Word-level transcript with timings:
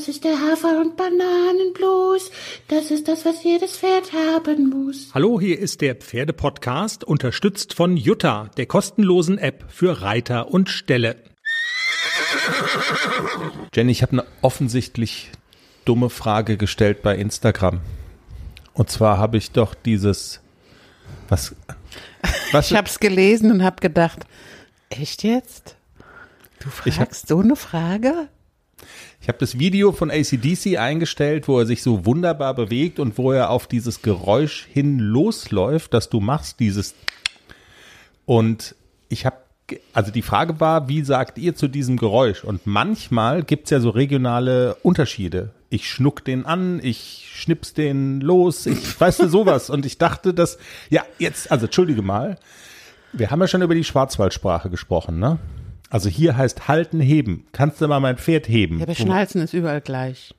Das 0.00 0.08
ist 0.08 0.24
der 0.24 0.40
Hafer- 0.40 0.80
und 0.80 0.96
Bananenblues. 0.96 2.30
Das 2.68 2.90
ist 2.90 3.06
das, 3.06 3.26
was 3.26 3.44
jedes 3.44 3.76
Pferd 3.76 4.14
haben 4.14 4.70
muss. 4.70 5.10
Hallo, 5.12 5.38
hier 5.38 5.58
ist 5.58 5.82
der 5.82 5.94
Pferdepodcast, 5.94 7.04
unterstützt 7.04 7.74
von 7.74 7.98
Jutta, 7.98 8.48
der 8.56 8.64
kostenlosen 8.64 9.36
App 9.36 9.66
für 9.68 10.00
Reiter 10.00 10.48
und 10.48 10.70
Ställe. 10.70 11.16
Jenny, 13.74 13.92
ich 13.92 14.00
habe 14.00 14.12
eine 14.12 14.24
offensichtlich 14.40 15.32
dumme 15.84 16.08
Frage 16.08 16.56
gestellt 16.56 17.02
bei 17.02 17.16
Instagram. 17.16 17.82
Und 18.72 18.88
zwar 18.90 19.18
habe 19.18 19.36
ich 19.36 19.50
doch 19.50 19.74
dieses 19.74 20.40
was 21.28 21.54
was 22.52 22.70
ich 22.70 22.76
habe 22.78 22.88
es 22.88 23.00
gelesen 23.00 23.52
und 23.52 23.62
habe 23.62 23.82
gedacht, 23.82 24.20
echt 24.88 25.24
jetzt? 25.24 25.76
Du 26.60 26.70
fragst 26.70 26.98
hab, 26.98 27.14
so 27.14 27.40
eine 27.40 27.54
Frage? 27.54 28.30
Ich 29.22 29.28
habe 29.28 29.38
das 29.38 29.58
Video 29.58 29.92
von 29.92 30.10
ACDC 30.10 30.78
eingestellt, 30.78 31.46
wo 31.46 31.58
er 31.58 31.66
sich 31.66 31.82
so 31.82 32.06
wunderbar 32.06 32.54
bewegt 32.54 32.98
und 32.98 33.18
wo 33.18 33.32
er 33.32 33.50
auf 33.50 33.66
dieses 33.66 34.00
Geräusch 34.00 34.66
hin 34.72 34.98
losläuft, 34.98 35.92
das 35.92 36.08
du 36.08 36.20
machst, 36.20 36.58
dieses. 36.58 36.94
Und 38.24 38.74
ich 39.10 39.26
habe, 39.26 39.36
also 39.92 40.10
die 40.10 40.22
Frage 40.22 40.58
war, 40.58 40.88
wie 40.88 41.02
sagt 41.02 41.36
ihr 41.36 41.54
zu 41.54 41.68
diesem 41.68 41.98
Geräusch? 41.98 42.44
Und 42.44 42.66
manchmal 42.66 43.42
gibt's 43.42 43.68
ja 43.68 43.80
so 43.80 43.90
regionale 43.90 44.76
Unterschiede. 44.76 45.50
Ich 45.68 45.90
schnuck 45.90 46.24
den 46.24 46.46
an, 46.46 46.80
ich 46.82 47.30
schnips 47.34 47.74
den 47.74 48.22
los, 48.22 48.64
ich 48.64 48.98
weißt 48.98 49.20
du 49.20 49.28
sowas. 49.28 49.68
Und 49.68 49.84
ich 49.84 49.98
dachte, 49.98 50.32
dass, 50.32 50.56
ja, 50.88 51.04
jetzt, 51.18 51.52
also 51.52 51.66
entschuldige 51.66 52.00
mal, 52.00 52.38
wir 53.12 53.30
haben 53.30 53.40
ja 53.40 53.48
schon 53.48 53.60
über 53.60 53.74
die 53.74 53.84
Schwarzwaldsprache 53.84 54.70
gesprochen, 54.70 55.18
ne? 55.18 55.38
Also 55.90 56.08
hier 56.08 56.36
heißt 56.36 56.68
halten, 56.68 57.00
heben. 57.00 57.46
Kannst 57.52 57.80
du 57.80 57.88
mal 57.88 58.00
mein 58.00 58.16
Pferd 58.16 58.48
heben? 58.48 58.78
Ja, 58.78 58.84
aber 58.84 58.94
Schnalzen 58.94 59.42
ist 59.42 59.52
überall 59.52 59.80
gleich. 59.80 60.32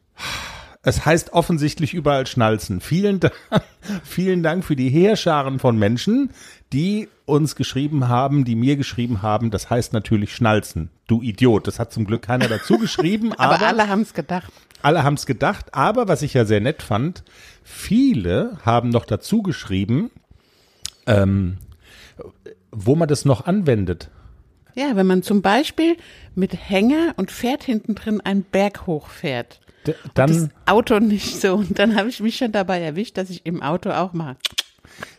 Es 0.83 1.05
heißt 1.05 1.33
offensichtlich 1.33 1.93
überall 1.93 2.25
Schnalzen. 2.25 2.81
Vielen 2.81 3.19
Dank, 3.19 3.35
vielen 4.03 4.41
Dank 4.41 4.63
für 4.63 4.75
die 4.75 4.89
Heerscharen 4.89 5.59
von 5.59 5.77
Menschen, 5.77 6.31
die 6.73 7.07
uns 7.25 7.55
geschrieben 7.55 8.07
haben, 8.07 8.45
die 8.45 8.55
mir 8.55 8.77
geschrieben 8.77 9.21
haben, 9.21 9.51
das 9.51 9.69
heißt 9.69 9.93
natürlich 9.93 10.33
Schnalzen. 10.33 10.89
Du 11.07 11.21
Idiot. 11.21 11.67
Das 11.67 11.79
hat 11.79 11.93
zum 11.93 12.05
Glück 12.05 12.23
keiner 12.23 12.47
dazu 12.47 12.77
geschrieben. 12.77 13.33
aber, 13.37 13.55
aber 13.55 13.67
alle 13.67 13.89
haben 13.89 14.01
es 14.01 14.13
gedacht. 14.13 14.51
Alle 14.81 15.03
haben 15.03 15.15
es 15.15 15.25
gedacht. 15.25 15.73
Aber 15.73 16.07
was 16.07 16.23
ich 16.23 16.33
ja 16.33 16.45
sehr 16.45 16.61
nett 16.61 16.81
fand, 16.81 17.23
viele 17.63 18.57
haben 18.65 18.89
noch 18.89 19.05
dazu 19.05 19.43
geschrieben, 19.43 20.09
ähm, 21.05 21.57
wo 22.71 22.95
man 22.95 23.07
das 23.07 23.25
noch 23.25 23.45
anwendet. 23.45 24.09
Ja, 24.75 24.95
wenn 24.95 25.07
man 25.07 25.23
zum 25.23 25.41
Beispiel 25.41 25.97
mit 26.35 26.53
Hänger 26.53 27.13
und 27.17 27.31
Pferd 27.31 27.63
hinten 27.63 27.95
drin 27.95 28.21
einen 28.21 28.43
Berg 28.43 28.87
hochfährt. 28.87 29.59
D 29.87 29.95
dann 30.13 30.29
das 30.29 30.49
Auto 30.65 30.99
nicht 30.99 31.41
so. 31.41 31.55
Und 31.55 31.79
dann 31.79 31.95
habe 31.95 32.09
ich 32.09 32.19
mich 32.19 32.37
schon 32.37 32.51
dabei 32.51 32.81
erwischt, 32.81 33.17
dass 33.17 33.29
ich 33.29 33.45
im 33.45 33.61
Auto 33.61 33.89
auch 33.89 34.13
mache. 34.13 34.37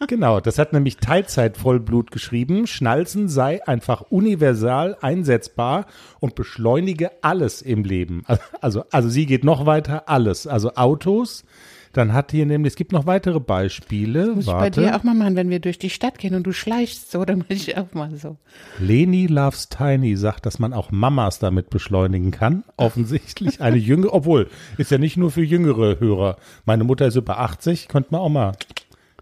Genau, 0.07 0.41
das 0.41 0.59
hat 0.59 0.73
nämlich 0.73 0.99
Teilzeit 0.99 1.57
Vollblut 1.57 2.11
geschrieben. 2.11 2.67
Schnalzen 2.67 3.29
sei 3.29 3.67
einfach 3.67 4.03
universal 4.11 4.97
einsetzbar 5.01 5.87
und 6.21 6.35
beschleunige 6.35 7.11
alles 7.23 7.63
im 7.63 7.85
Leben. 7.85 8.25
Also, 8.61 8.85
also 8.91 9.09
sie 9.09 9.27
geht 9.27 9.45
noch 9.45 9.67
weiter, 9.67 10.09
alles. 10.09 10.47
Also 10.47 10.75
Autos, 10.75 11.45
dann 11.93 12.13
hat 12.13 12.31
hier 12.31 12.47
nämlich, 12.47 12.73
es 12.73 12.77
gibt 12.77 12.93
noch 12.93 13.07
weitere 13.07 13.39
Beispiele. 13.39 14.27
Das 14.27 14.37
muss 14.37 14.47
Warte. 14.47 14.81
ich 14.81 14.87
bei 14.87 14.91
dir 14.91 14.97
auch 14.97 15.03
mal 15.03 15.15
machen, 15.15 15.37
wenn 15.37 15.51
wir 15.51 15.61
durch 15.61 15.79
die 15.79 15.91
Stadt 15.91 16.19
gehen 16.19 16.35
und 16.35 16.45
du 16.45 16.53
schleichst 16.53 17.11
so, 17.11 17.25
dann 17.25 17.39
mache 17.39 17.53
ich 17.53 17.77
auch 17.77 17.93
mal 17.93 18.17
so. 18.17 18.37
Leni 18.79 19.27
Loves 19.27 19.69
Tiny 19.69 20.17
sagt, 20.17 20.47
dass 20.47 20.59
man 20.59 20.73
auch 20.73 20.91
Mamas 20.91 21.39
damit 21.39 21.71
beschleunigen 21.71 22.31
kann. 22.31 22.65
Offensichtlich 22.77 23.61
eine 23.61 23.77
jüngere, 23.77 24.15
obwohl, 24.15 24.49
ist 24.79 24.91
ja 24.91 24.99
nicht 24.99 25.17
nur 25.17 25.31
für 25.31 25.43
jüngere 25.43 26.01
Hörer. 26.01 26.37
Meine 26.65 26.85
Mutter 26.85 27.07
ist 27.07 27.17
über 27.17 27.39
80, 27.39 27.89
könnte 27.89 28.09
man 28.13 28.21
auch 28.23 28.29
mal. 28.31 28.53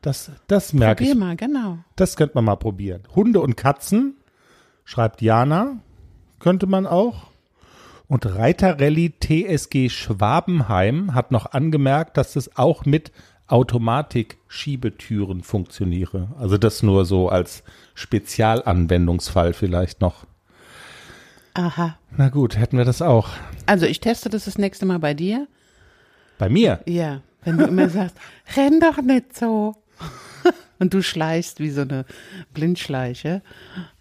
Das, 0.03 0.31
das 0.47 0.73
merke 0.73 1.05
Probier 1.05 1.13
ich. 1.13 1.19
mal, 1.19 1.37
genau. 1.37 1.79
Das 1.97 2.17
könnte 2.17 2.37
man 2.37 2.45
mal 2.45 2.57
probieren. 2.57 3.03
Hunde 3.15 3.41
und 3.41 3.57
Katzen, 3.57 4.15
schreibt 4.85 5.23
Jana, 5.23 5.79
könnte 6.39 6.67
man 6.67 6.87
auch. 6.87 7.30
Und 8.11 8.27
Reiterrallye 8.27 9.13
TSG 9.21 9.89
Schwabenheim 9.89 11.15
hat 11.15 11.31
noch 11.31 11.53
angemerkt, 11.53 12.17
dass 12.17 12.35
es 12.35 12.57
auch 12.57 12.85
mit 12.85 13.13
Automatik-Schiebetüren 13.47 15.45
funktioniere. 15.45 16.27
Also 16.37 16.59
das 16.59 16.83
nur 16.83 17.05
so 17.05 17.29
als 17.29 17.63
Spezialanwendungsfall 17.95 19.53
vielleicht 19.53 20.01
noch. 20.01 20.27
Aha. 21.55 21.99
Na 22.17 22.31
gut, 22.31 22.59
hätten 22.59 22.79
wir 22.79 22.85
das 22.85 23.01
auch. 23.01 23.29
Also 23.67 23.87
ich 23.87 24.01
teste 24.01 24.29
das 24.29 24.47
das 24.47 24.59
nächste 24.59 24.87
Mal 24.87 24.99
bei 24.99 25.15
dir. 25.15 25.47
Bei 26.37 26.49
mir? 26.49 26.81
Ja, 26.87 27.21
wenn 27.45 27.59
du 27.59 27.65
immer 27.67 27.89
sagst, 27.91 28.17
renn 28.57 28.81
doch 28.81 29.01
nicht 29.01 29.39
so. 29.39 29.77
Und 30.81 30.95
du 30.95 31.01
schleichst 31.01 31.61
wie 31.61 31.71
so 31.71 31.83
eine 31.83 32.07
Blindschleiche. 32.55 33.41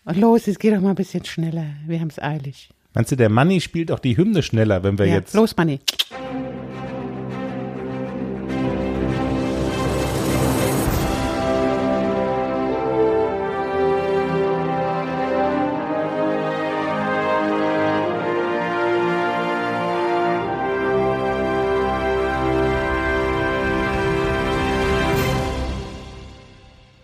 Und 0.03 0.18
los, 0.18 0.48
jetzt 0.48 0.59
geh 0.59 0.72
doch 0.72 0.81
mal 0.81 0.90
ein 0.90 0.96
bisschen 0.96 1.25
schneller. 1.25 1.68
Wir 1.86 2.00
haben 2.00 2.09
es 2.09 2.18
eilig. 2.18 2.72
Meinst 3.00 3.14
du, 3.14 3.16
der 3.16 3.30
Manni 3.30 3.62
spielt 3.62 3.94
auch 3.94 4.00
die 4.00 4.18
Hymne 4.18 4.44
schneller, 4.44 4.84
wenn 4.84 5.00
wir 5.00 5.06
ja, 5.06 5.14
jetzt. 5.14 5.34
Los, 5.34 5.56
Manni. 5.56 5.80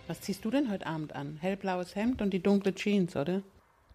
Was 0.06 0.20
ziehst 0.20 0.44
du 0.44 0.50
denn 0.50 0.70
heute 0.70 0.86
Abend 0.86 1.14
an? 1.14 1.38
Hellblaues 1.40 1.96
Hemd 1.96 2.20
und 2.20 2.34
die 2.34 2.42
dunkle 2.42 2.74
Jeans, 2.74 3.16
oder? 3.16 3.40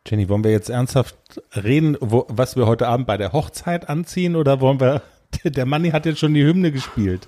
Jenny, 0.07 0.29
wollen 0.29 0.43
wir 0.43 0.51
jetzt 0.51 0.69
ernsthaft 0.69 1.15
reden, 1.55 1.95
wo, 1.99 2.25
was 2.27 2.55
wir 2.55 2.65
heute 2.65 2.87
Abend 2.87 3.07
bei 3.07 3.17
der 3.17 3.33
Hochzeit 3.33 3.87
anziehen 3.87 4.35
oder 4.35 4.59
wollen 4.59 4.79
wir, 4.79 5.01
der 5.43 5.65
Manni 5.65 5.91
hat 5.91 6.05
jetzt 6.05 6.19
schon 6.19 6.33
die 6.33 6.43
Hymne 6.43 6.71
gespielt. 6.71 7.27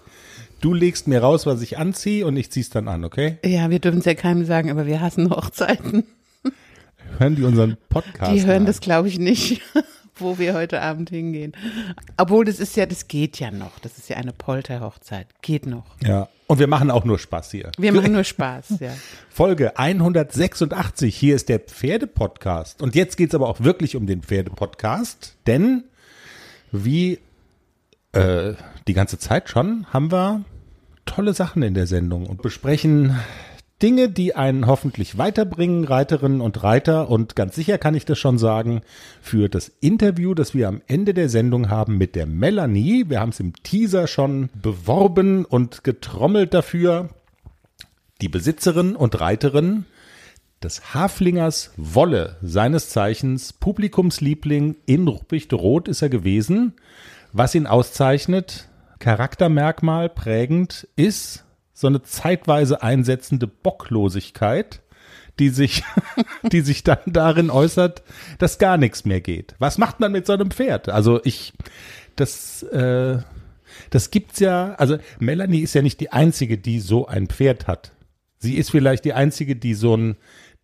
Du 0.59 0.73
legst 0.73 1.07
mir 1.07 1.22
raus, 1.22 1.45
was 1.45 1.61
ich 1.61 1.78
anziehe 1.78 2.25
und 2.25 2.38
ich 2.38 2.50
zieh's 2.50 2.69
dann 2.69 2.88
an, 2.88 3.03
okay? 3.03 3.38
Ja, 3.44 3.69
wir 3.69 3.79
dürfen 3.79 4.00
es 4.00 4.06
ja 4.06 4.16
keinem 4.16 4.45
sagen, 4.45 4.72
aber 4.72 4.85
wir 4.85 5.01
hassen 5.01 5.29
Hochzeiten. 5.29 6.06
Hören 7.19 7.35
die 7.35 7.44
unseren 7.44 7.78
Podcast? 7.89 8.31
Die 8.31 8.45
hören 8.45 8.61
an? 8.61 8.66
das, 8.66 8.79
glaube 8.79 9.07
ich, 9.07 9.19
nicht, 9.19 9.61
wo 10.16 10.40
wir 10.40 10.53
heute 10.53 10.81
Abend 10.81 11.09
hingehen. 11.09 11.51
Obwohl, 12.17 12.45
das 12.45 12.59
ist 12.59 12.75
ja, 12.75 12.85
das 12.85 13.07
geht 13.07 13.40
ja 13.40 13.51
noch. 13.51 13.78
Das 13.79 13.97
ist 13.97 14.09
ja 14.09 14.17
eine 14.17 14.34
Polterhochzeit. 14.34 15.28
Geht 15.41 15.67
noch. 15.67 15.85
Ja. 16.01 16.29
Und 16.53 16.59
wir 16.59 16.68
machen 16.68 16.91
auch 16.91 17.03
nur 17.03 17.18
Spaß 17.18 17.50
hier. 17.50 17.72
Wir 17.80 17.91
machen 17.91 18.12
nur 18.12 18.24
Spaß, 18.24 18.80
ja. 18.80 18.91
Folge 19.31 19.80
186. 19.80 21.16
Hier 21.16 21.36
ist 21.36 21.50
der 21.50 21.58
Pferdepodcast. 21.58 22.80
Und 22.80 22.94
jetzt 22.94 23.18
geht's 23.18 23.34
aber 23.34 23.50
auch 23.50 23.62
wirklich 23.62 23.96
um 23.96 24.06
den 24.06 24.22
Pferdepodcast, 24.22 25.36
denn 25.47 25.86
wie 26.72 27.18
äh, 28.12 28.53
die 28.88 28.94
ganze 28.94 29.18
Zeit 29.18 29.50
schon 29.50 29.88
haben 29.91 30.12
wir 30.12 30.46
tolle 31.08 31.34
Sachen 31.34 31.64
in 31.64 31.74
der 31.74 31.88
Sendung 31.88 32.28
und 32.28 32.44
besprechen 32.44 33.20
Dinge, 33.83 34.07
die 34.07 34.33
einen 34.33 34.66
hoffentlich 34.66 35.17
weiterbringen, 35.17 35.83
Reiterinnen 35.83 36.39
und 36.39 36.63
Reiter. 36.63 37.09
Und 37.09 37.35
ganz 37.35 37.53
sicher 37.53 37.77
kann 37.77 37.95
ich 37.95 38.05
das 38.05 38.17
schon 38.17 38.38
sagen, 38.38 38.81
für 39.21 39.49
das 39.49 39.69
Interview, 39.81 40.33
das 40.33 40.55
wir 40.55 40.69
am 40.69 40.81
Ende 40.88 41.13
der 41.13 41.27
Sendung 41.27 41.69
haben 41.69 41.97
mit 41.97 42.16
der 42.16 42.25
Melanie. 42.25 43.09
Wir 43.09 43.19
haben 43.19 43.31
es 43.31 43.41
im 43.41 43.51
Teaser 43.61 44.07
schon 44.07 44.49
beworben 44.53 45.43
und 45.43 45.83
getrommelt 45.83 46.53
dafür. 46.53 47.09
Die 48.22 48.29
Besitzerin 48.29 48.95
und 48.95 49.19
Reiterin 49.19 49.83
des 50.63 50.93
Haflingers 50.93 51.73
Wolle, 51.75 52.38
seines 52.41 52.88
Zeichens 52.88 53.51
Publikumsliebling 53.51 54.77
in 54.85 55.09
Ruppicht-Rot 55.09 55.89
ist 55.89 56.01
er 56.01 56.07
gewesen. 56.07 56.72
Was 57.33 57.53
ihn 57.53 57.67
auszeichnet, 57.67 58.69
Charaktermerkmal 58.99 60.08
prägend 60.08 60.87
ist 60.96 61.43
so 61.73 61.87
eine 61.87 62.03
zeitweise 62.03 62.81
einsetzende 62.84 63.47
Bocklosigkeit, 63.47 64.81
die 65.40 65.49
sich, 65.49 65.84
die 66.43 66.61
sich 66.61 66.84
dann 66.84 66.99
darin 67.08 67.49
äußert, 67.49 68.03
dass 68.37 68.59
gar 68.59 68.78
nichts 68.78 69.05
mehr 69.05 69.22
geht. 69.22 69.55
Was 69.59 69.78
macht 69.78 69.99
man 69.99 70.11
mit 70.11 70.28
so 70.28 70.34
einem 70.34 70.52
Pferd? 70.52 70.90
Also 70.90 71.20
ich, 71.23 71.53
das, 72.16 72.64
äh, 72.64 73.17
das 73.90 74.11
gibt's 74.11 74.40
ja, 74.40 74.75
also 74.75 74.97
Melanie 75.20 75.61
ist 75.61 75.73
ja 75.73 75.81
nicht 75.81 75.99
die 75.99 76.11
einzige, 76.11 76.58
die 76.58 76.79
so 76.79 77.08
ein 77.08 77.28
Pferd 77.28 77.67
hat. 77.67 77.91
Sie 78.37 78.55
ist 78.55 78.72
vielleicht 78.72 79.05
die 79.05 79.14
einzige, 79.14 79.55
die 79.55 79.73
so 79.73 79.96
ein, 79.96 80.17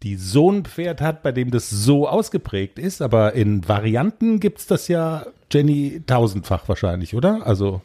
die 0.03 0.15
so 0.15 0.51
ein 0.51 0.65
Pferd 0.65 1.01
hat, 1.01 1.23
bei 1.23 1.31
dem 1.31 1.50
das 1.50 1.69
so 1.69 2.07
ausgeprägt 2.07 2.77
ist, 2.77 3.01
aber 3.01 3.33
in 3.33 3.67
Varianten 3.67 4.39
gibt's 4.39 4.67
das 4.67 4.88
ja, 4.88 5.25
Jenny, 5.51 6.01
tausendfach 6.06 6.67
wahrscheinlich, 6.69 7.15
oder? 7.15 7.45
Also 7.45 7.81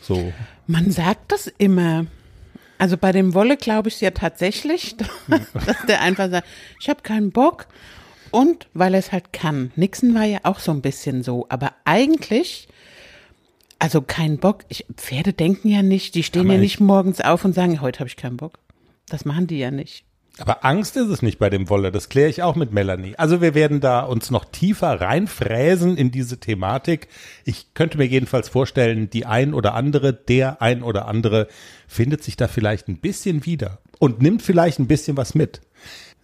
so. 0.00 0.32
Man 0.66 0.90
sagt 0.90 1.32
das 1.32 1.46
immer. 1.58 2.06
Also 2.82 2.96
bei 2.96 3.12
dem 3.12 3.32
Wolle 3.32 3.56
glaube 3.56 3.88
ich 3.90 3.94
es 3.94 4.00
ja 4.00 4.10
tatsächlich, 4.10 4.96
dass 5.66 5.86
der 5.86 6.00
einfach 6.00 6.28
sagt, 6.30 6.48
ich 6.80 6.88
habe 6.88 7.02
keinen 7.02 7.30
Bock 7.30 7.68
und 8.32 8.66
weil 8.74 8.94
er 8.94 8.98
es 8.98 9.12
halt 9.12 9.32
kann. 9.32 9.70
Nixon 9.76 10.14
war 10.16 10.24
ja 10.24 10.40
auch 10.42 10.58
so 10.58 10.72
ein 10.72 10.82
bisschen 10.82 11.22
so, 11.22 11.46
aber 11.48 11.74
eigentlich, 11.84 12.66
Also 13.78 14.02
kein 14.02 14.38
Bock. 14.38 14.64
Ich, 14.68 14.84
Pferde 14.96 15.32
denken 15.32 15.68
ja 15.68 15.82
nicht, 15.82 16.16
die 16.16 16.24
stehen 16.24 16.40
Aber 16.46 16.54
ja 16.54 16.56
ich- 16.56 16.60
nicht 16.62 16.80
morgens 16.80 17.20
auf 17.20 17.44
und 17.44 17.52
sagen, 17.54 17.80
heute 17.80 18.00
habe 18.00 18.08
ich 18.08 18.16
keinen 18.16 18.36
Bock. 18.36 18.58
Das 19.08 19.24
machen 19.24 19.46
die 19.46 19.58
ja 19.58 19.70
nicht. 19.70 20.04
Aber 20.42 20.64
Angst 20.64 20.96
ist 20.96 21.06
es 21.06 21.22
nicht 21.22 21.38
bei 21.38 21.50
dem 21.50 21.70
Wolle, 21.70 21.92
das 21.92 22.08
kläre 22.08 22.28
ich 22.28 22.42
auch 22.42 22.56
mit 22.56 22.72
Melanie. 22.72 23.14
Also 23.16 23.40
wir 23.40 23.54
werden 23.54 23.78
da 23.78 24.00
uns 24.00 24.32
noch 24.32 24.44
tiefer 24.44 25.00
reinfräsen 25.00 25.96
in 25.96 26.10
diese 26.10 26.38
Thematik. 26.38 27.06
Ich 27.44 27.74
könnte 27.74 27.96
mir 27.96 28.08
jedenfalls 28.08 28.48
vorstellen, 28.48 29.08
die 29.08 29.24
ein 29.24 29.54
oder 29.54 29.74
andere, 29.74 30.12
der 30.12 30.60
ein 30.60 30.82
oder 30.82 31.06
andere 31.06 31.46
findet 31.86 32.24
sich 32.24 32.36
da 32.36 32.48
vielleicht 32.48 32.88
ein 32.88 32.96
bisschen 32.96 33.46
wieder 33.46 33.78
und 34.00 34.20
nimmt 34.20 34.42
vielleicht 34.42 34.80
ein 34.80 34.88
bisschen 34.88 35.16
was 35.16 35.36
mit. 35.36 35.60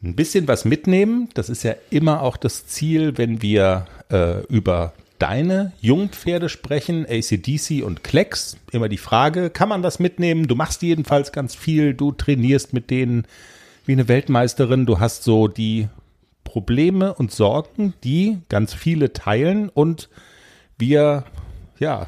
Ein 0.03 0.17
bisschen 0.17 0.49
was 0.49 0.65
mitnehmen, 0.65 1.29
das 1.35 1.49
ist 1.49 1.63
ja 1.63 1.77
immer 1.91 2.23
auch 2.23 2.37
das 2.37 2.67
Ziel, 2.67 3.19
wenn 3.19 3.41
wir 3.41 3.87
äh, 4.11 4.43
über 4.47 4.95
deine 5.21 5.71
Jungpferde 5.81 6.49
sprechen, 6.49 7.07
ACDC 7.09 7.85
und 7.85 8.03
Klecks. 8.03 8.57
Immer 8.73 8.89
die 8.89 8.99
Frage, 8.99 9.51
kann 9.51 9.69
man 9.69 9.83
das 9.83 10.01
mitnehmen? 10.01 10.49
Du 10.49 10.57
machst 10.57 10.83
jedenfalls 10.83 11.31
ganz 11.31 11.55
viel, 11.55 11.95
du 11.95 12.11
trainierst 12.11 12.73
mit 12.73 12.91
denen 12.91 13.29
wie 13.89 13.93
eine 13.93 14.07
Weltmeisterin. 14.07 14.85
Du 14.85 15.01
hast 15.01 15.25
so 15.25 15.49
die 15.49 15.89
Probleme 16.45 17.15
und 17.15 17.33
Sorgen, 17.33 17.95
die 18.05 18.39
ganz 18.51 18.75
viele 18.75 19.15
teilen 19.15 19.71
und 19.71 20.11
wir, 20.77 21.25
ja, 21.79 22.07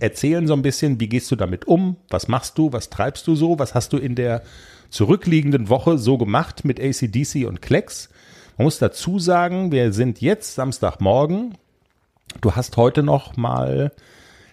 erzählen 0.00 0.46
so 0.46 0.54
ein 0.54 0.62
bisschen, 0.62 0.98
wie 0.98 1.08
gehst 1.08 1.30
du 1.30 1.36
damit 1.36 1.66
um? 1.66 1.96
Was 2.08 2.26
machst 2.26 2.56
du? 2.56 2.72
Was 2.72 2.88
treibst 2.88 3.26
du 3.26 3.34
so? 3.34 3.58
Was 3.58 3.74
hast 3.74 3.92
du 3.92 3.98
in 3.98 4.14
der 4.14 4.42
zurückliegenden 4.88 5.68
Woche 5.68 5.98
so 5.98 6.16
gemacht 6.16 6.64
mit 6.64 6.80
ACDC 6.80 7.46
und 7.46 7.60
Klecks? 7.60 8.08
Man 8.56 8.64
muss 8.64 8.78
dazu 8.78 9.18
sagen, 9.18 9.70
wir 9.70 9.92
sind 9.92 10.22
jetzt 10.22 10.54
Samstagmorgen. 10.54 11.58
Du 12.40 12.52
hast 12.52 12.78
heute 12.78 13.02
noch 13.02 13.36
mal 13.36 13.92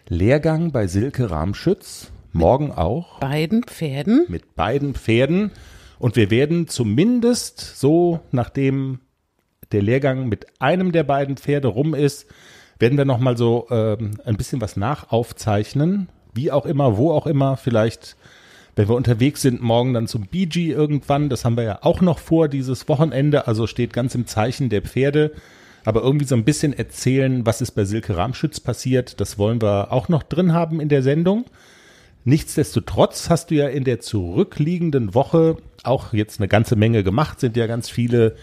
Lehrgang 0.10 0.74
bei 0.74 0.88
Silke 0.88 1.32
Ramschütz. 1.32 2.12
Morgen 2.34 2.74
auch 2.74 3.22
Beiden 3.22 3.64
Pferden. 3.64 4.26
mit 4.28 4.56
beiden 4.56 4.96
Pferden. 4.96 5.52
Und 6.00 6.16
wir 6.16 6.30
werden 6.30 6.68
zumindest 6.68 7.78
so, 7.78 8.20
nachdem 8.32 9.00
der 9.72 9.82
Lehrgang 9.82 10.28
mit 10.28 10.48
einem 10.60 10.92
der 10.92 11.04
beiden 11.04 11.38
Pferde 11.38 11.68
rum 11.68 11.94
ist, 11.94 12.28
werden 12.80 12.98
wir 12.98 13.06
nochmal 13.06 13.38
so 13.38 13.68
ähm, 13.70 14.20
ein 14.26 14.38
bisschen 14.38 14.62
was 14.62 14.76
nachaufzeichnen. 14.76 16.10
Wie 16.34 16.52
auch 16.52 16.66
immer, 16.66 16.98
wo 16.98 17.12
auch 17.12 17.26
immer. 17.26 17.56
Vielleicht, 17.58 18.18
wenn 18.76 18.90
wir 18.90 18.96
unterwegs 18.96 19.42
sind, 19.42 19.62
morgen 19.62 19.94
dann 19.94 20.08
zum 20.08 20.28
BG 20.28 20.72
irgendwann. 20.72 21.30
Das 21.30 21.46
haben 21.46 21.56
wir 21.56 21.64
ja 21.64 21.80
auch 21.82 22.02
noch 22.02 22.20
vor, 22.20 22.50
dieses 22.50 22.88
Wochenende. 22.90 23.48
Also 23.48 23.68
steht 23.68 23.94
ganz 23.94 24.14
im 24.16 24.28
Zeichen 24.28 24.70
der 24.70 24.82
Pferde. 24.82 25.32
Aber 25.86 26.02
irgendwie 26.02 26.26
so 26.26 26.36
ein 26.36 26.44
bisschen 26.44 26.74
erzählen, 26.74 27.46
was 27.46 27.62
ist 27.62 27.72
bei 27.72 27.86
Silke 27.86 28.18
Ramschütz 28.18 28.60
passiert. 28.60 29.22
Das 29.22 29.38
wollen 29.38 29.62
wir 29.62 29.92
auch 29.92 30.10
noch 30.10 30.24
drin 30.24 30.52
haben 30.52 30.82
in 30.82 30.90
der 30.90 31.04
Sendung. 31.04 31.46
Nichtsdestotrotz 32.28 33.30
hast 33.30 33.52
du 33.52 33.56
ja 33.56 33.68
in 33.68 33.84
der 33.84 34.00
zurückliegenden 34.00 35.14
Woche 35.14 35.58
auch 35.84 36.12
jetzt 36.12 36.40
eine 36.40 36.48
ganze 36.48 36.76
Menge 36.76 37.04
gemacht, 37.04 37.40
sind 37.40 37.56
ja 37.56 37.68
ganz 37.68 37.88
viele 37.88 38.36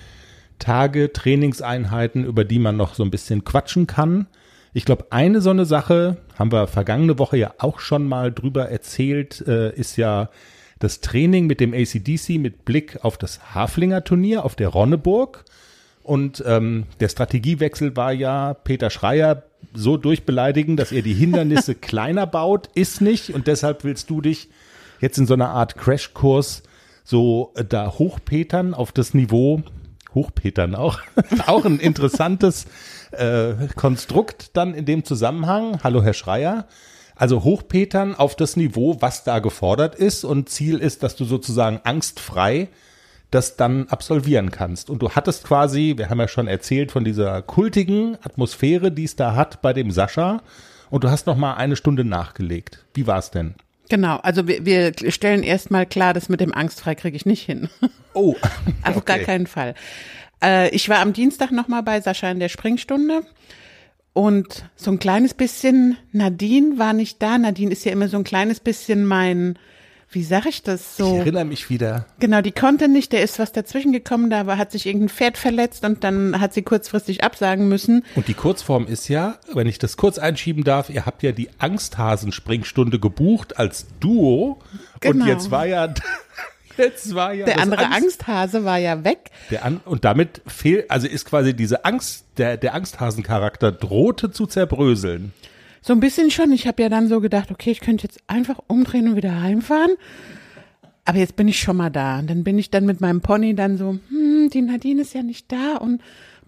Tage, 0.60 1.12
Trainingseinheiten, 1.12 2.24
über 2.24 2.44
die 2.44 2.60
man 2.60 2.76
noch 2.76 2.94
so 2.94 3.02
ein 3.02 3.10
bisschen 3.10 3.42
quatschen 3.42 3.88
kann. 3.88 4.28
Ich 4.72 4.84
glaube, 4.84 5.06
eine 5.10 5.40
so 5.40 5.50
eine 5.50 5.66
Sache, 5.66 6.18
haben 6.38 6.52
wir 6.52 6.68
vergangene 6.68 7.18
Woche 7.18 7.36
ja 7.36 7.54
auch 7.58 7.80
schon 7.80 8.06
mal 8.06 8.32
drüber 8.32 8.70
erzählt, 8.70 9.44
äh, 9.48 9.74
ist 9.74 9.96
ja 9.96 10.30
das 10.78 11.00
Training 11.00 11.48
mit 11.48 11.58
dem 11.58 11.74
ACDC 11.74 12.38
mit 12.38 12.64
Blick 12.64 13.04
auf 13.04 13.18
das 13.18 13.52
Haflinger 13.52 14.04
Turnier 14.04 14.44
auf 14.44 14.54
der 14.54 14.68
Ronneburg. 14.68 15.44
Und 16.04 16.42
ähm, 16.46 16.84
der 17.00 17.08
Strategiewechsel 17.08 17.96
war 17.96 18.12
ja, 18.12 18.54
Peter 18.54 18.90
Schreier 18.90 19.42
so 19.74 19.96
durchbeleidigen, 19.96 20.76
dass 20.76 20.92
er 20.92 21.02
die 21.02 21.14
Hindernisse 21.14 21.74
kleiner 21.76 22.26
baut, 22.26 22.68
ist 22.74 23.00
nicht. 23.00 23.30
Und 23.34 23.46
deshalb 23.46 23.84
willst 23.84 24.10
du 24.10 24.20
dich 24.20 24.48
jetzt 25.00 25.18
in 25.18 25.26
so 25.26 25.34
einer 25.34 25.50
Art 25.50 25.76
Crashkurs 25.76 26.62
so 27.04 27.52
äh, 27.56 27.64
da 27.64 27.92
hochpetern 27.98 28.74
auf 28.74 28.92
das 28.92 29.14
Niveau, 29.14 29.62
hochpetern 30.14 30.74
auch, 30.74 31.00
auch 31.46 31.64
ein 31.64 31.80
interessantes 31.80 32.66
äh, 33.12 33.54
Konstrukt 33.74 34.56
dann 34.56 34.74
in 34.74 34.84
dem 34.84 35.04
Zusammenhang. 35.04 35.80
Hallo 35.82 36.02
Herr 36.02 36.14
Schreier. 36.14 36.66
Also 37.14 37.44
hochpetern 37.44 38.14
auf 38.14 38.36
das 38.36 38.56
Niveau, 38.56 38.96
was 39.00 39.24
da 39.24 39.38
gefordert 39.38 39.94
ist. 39.94 40.24
Und 40.24 40.48
Ziel 40.48 40.78
ist, 40.78 41.02
dass 41.02 41.14
du 41.16 41.24
sozusagen 41.24 41.80
angstfrei 41.84 42.68
das 43.32 43.56
dann 43.56 43.88
absolvieren 43.88 44.50
kannst. 44.50 44.90
Und 44.90 45.02
du 45.02 45.10
hattest 45.10 45.44
quasi, 45.44 45.94
wir 45.96 46.08
haben 46.10 46.20
ja 46.20 46.28
schon 46.28 46.46
erzählt 46.46 46.92
von 46.92 47.04
dieser 47.04 47.42
kultigen 47.42 48.16
Atmosphäre, 48.22 48.92
die 48.92 49.04
es 49.04 49.16
da 49.16 49.34
hat 49.34 49.62
bei 49.62 49.72
dem 49.72 49.90
Sascha. 49.90 50.42
Und 50.90 51.04
du 51.04 51.10
hast 51.10 51.26
noch 51.26 51.36
mal 51.36 51.54
eine 51.54 51.74
Stunde 51.74 52.04
nachgelegt. 52.04 52.84
Wie 52.94 53.06
war's 53.06 53.30
denn? 53.30 53.54
Genau, 53.88 54.16
also 54.18 54.46
wir, 54.46 54.64
wir 54.64 54.92
stellen 55.10 55.42
erstmal 55.42 55.86
klar, 55.86 56.14
das 56.14 56.28
mit 56.28 56.40
dem 56.40 56.54
Angstfrei 56.54 56.94
kriege 56.94 57.16
ich 57.16 57.26
nicht 57.26 57.42
hin. 57.42 57.68
Oh, 58.14 58.36
Auf 58.84 59.04
gar 59.04 59.18
keinen 59.18 59.46
Fall. 59.46 59.74
Äh, 60.42 60.68
ich 60.70 60.88
war 60.88 60.98
am 60.98 61.12
Dienstag 61.12 61.50
nochmal 61.50 61.82
bei 61.82 62.00
Sascha 62.00 62.30
in 62.30 62.40
der 62.40 62.50
Springstunde 62.50 63.22
und 64.12 64.66
so 64.76 64.90
ein 64.90 64.98
kleines 64.98 65.32
bisschen, 65.32 65.96
Nadine 66.12 66.78
war 66.78 66.92
nicht 66.92 67.22
da. 67.22 67.38
Nadine 67.38 67.72
ist 67.72 67.84
ja 67.84 67.92
immer 67.92 68.08
so 68.08 68.18
ein 68.18 68.24
kleines 68.24 68.60
bisschen 68.60 69.06
mein, 69.06 69.58
wie 70.12 70.22
sag 70.22 70.46
ich 70.46 70.62
das 70.62 70.92
Ich 70.92 70.96
so? 71.04 71.16
erinnere 71.16 71.44
mich 71.44 71.70
wieder. 71.70 72.06
Genau, 72.18 72.40
die 72.40 72.52
konnte 72.52 72.88
nicht, 72.88 73.12
der 73.12 73.22
ist 73.22 73.38
was 73.38 73.52
dazwischen 73.52 73.92
gekommen, 73.92 74.30
da 74.30 74.46
war, 74.46 74.58
hat 74.58 74.70
sich 74.72 74.86
irgendein 74.86 75.08
Pferd 75.08 75.36
verletzt 75.38 75.84
und 75.84 76.04
dann 76.04 76.40
hat 76.40 76.52
sie 76.54 76.62
kurzfristig 76.62 77.24
absagen 77.24 77.68
müssen. 77.68 78.04
Und 78.14 78.28
die 78.28 78.34
Kurzform 78.34 78.86
ist 78.86 79.08
ja, 79.08 79.36
wenn 79.54 79.66
ich 79.66 79.78
das 79.78 79.96
kurz 79.96 80.18
einschieben 80.18 80.64
darf, 80.64 80.90
ihr 80.90 81.06
habt 81.06 81.22
ja 81.22 81.32
die 81.32 81.48
Angsthasen-Springstunde 81.58 82.98
gebucht 82.98 83.58
als 83.58 83.86
Duo. 84.00 84.58
Und 84.94 85.00
Genau. 85.00 85.26
jetzt 85.26 85.50
war 85.50 85.66
ja, 85.66 85.92
jetzt 86.76 87.14
war 87.14 87.32
ja 87.32 87.44
Der 87.46 87.60
andere 87.60 87.84
Angst- 87.86 88.02
Angsthase 88.02 88.64
war 88.64 88.78
ja 88.78 89.04
weg. 89.04 89.30
Der 89.50 89.64
An 89.64 89.80
und 89.84 90.04
damit 90.04 90.40
fehlt, 90.46 90.90
also 90.90 91.06
ist 91.06 91.24
quasi 91.24 91.54
diese 91.54 91.84
Angst, 91.84 92.24
der, 92.38 92.56
der 92.56 92.74
Angsthasen-Charakter 92.74 93.72
drohte 93.72 94.30
zu 94.30 94.46
zerbröseln. 94.46 95.32
So 95.82 95.92
ein 95.92 96.00
bisschen 96.00 96.30
schon. 96.30 96.52
Ich 96.52 96.66
habe 96.66 96.82
ja 96.82 96.88
dann 96.88 97.08
so 97.08 97.20
gedacht, 97.20 97.50
okay, 97.50 97.72
ich 97.72 97.80
könnte 97.80 98.04
jetzt 98.04 98.20
einfach 98.28 98.60
umdrehen 98.68 99.08
und 99.08 99.16
wieder 99.16 99.40
heimfahren. 99.40 99.92
Aber 101.04 101.18
jetzt 101.18 101.34
bin 101.34 101.48
ich 101.48 101.58
schon 101.58 101.76
mal 101.76 101.90
da. 101.90 102.20
Und 102.20 102.30
dann 102.30 102.44
bin 102.44 102.58
ich 102.58 102.70
dann 102.70 102.86
mit 102.86 103.00
meinem 103.00 103.20
Pony 103.20 103.54
dann 103.56 103.76
so, 103.76 103.98
hm, 104.08 104.48
die 104.50 104.62
Nadine 104.62 105.02
ist 105.02 105.14
ja 105.14 105.22
nicht 105.22 105.50
da 105.50 105.76
und 105.76 106.00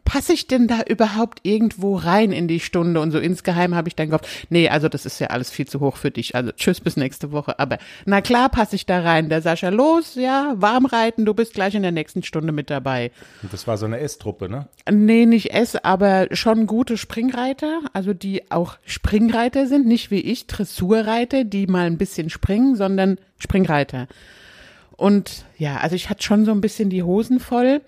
passe 0.05 0.33
ich 0.33 0.47
denn 0.47 0.69
da 0.69 0.83
überhaupt 0.89 1.41
irgendwo 1.43 1.97
rein 1.97 2.33
in 2.33 2.49
die 2.49 2.61
Stunde? 2.61 3.01
Und 3.01 3.11
so 3.11 3.19
insgeheim 3.19 3.75
habe 3.75 3.89
ich 3.89 3.97
dann 3.97 4.09
gehofft, 4.09 4.29
nee, 4.51 4.69
also 4.69 4.89
das 4.89 5.07
ist 5.07 5.19
ja 5.19 5.29
alles 5.29 5.51
viel 5.51 5.67
zu 5.67 5.81
hoch 5.81 5.97
für 5.97 6.11
dich. 6.11 6.35
Also 6.35 6.53
tschüss 6.53 6.81
bis 6.81 6.97
nächste 6.97 7.33
Woche. 7.33 7.59
Aber 7.59 7.79
na 8.05 8.21
klar 8.21 8.49
passe 8.49 8.77
ich 8.77 8.87
da 8.87 9.01
rein. 9.01 9.29
Der 9.29 9.43
Sascha, 9.43 9.71
los, 9.71 10.15
ja, 10.15 10.55
warm 10.57 10.87
reiten, 10.87 11.25
du 11.25 11.35
bist 11.35 11.55
gleich 11.55 11.75
in 11.75 11.83
der 11.83 11.93
nächsten 11.93 12.23
Stunde 12.23 12.53
mit 12.53 12.71
dabei. 12.71 13.11
Und 13.43 13.53
das 13.53 13.67
war 13.67 13.79
so 13.79 13.87
eine 13.87 13.99
S-Truppe, 13.99 14.49
ne? 14.49 14.69
Nee, 14.91 15.27
nicht 15.27 15.53
S, 15.53 15.77
aber 15.77 16.29
schon 16.33 16.67
gute 16.67 16.97
Springreiter, 16.97 17.81
also 17.93 18.13
die 18.13 18.51
auch 18.51 18.77
Springreiter 18.85 19.67
sind, 19.67 19.87
nicht 19.87 20.11
wie 20.11 20.21
ich, 20.21 20.47
Dressurreiter, 20.47 21.45
die 21.45 21.67
mal 21.67 21.87
ein 21.87 21.99
bisschen 21.99 22.31
springen, 22.31 22.77
sondern 22.77 23.19
Springreiter. 23.39 24.07
Und 24.97 25.45
ja, 25.59 25.79
also 25.79 25.97
ich 25.97 26.11
hatte 26.11 26.23
schon 26.23 26.45
so 26.45 26.53
ein 26.53 26.61
bisschen 26.61 26.91
die 26.91 27.03
Hosen 27.03 27.41
voll. 27.41 27.81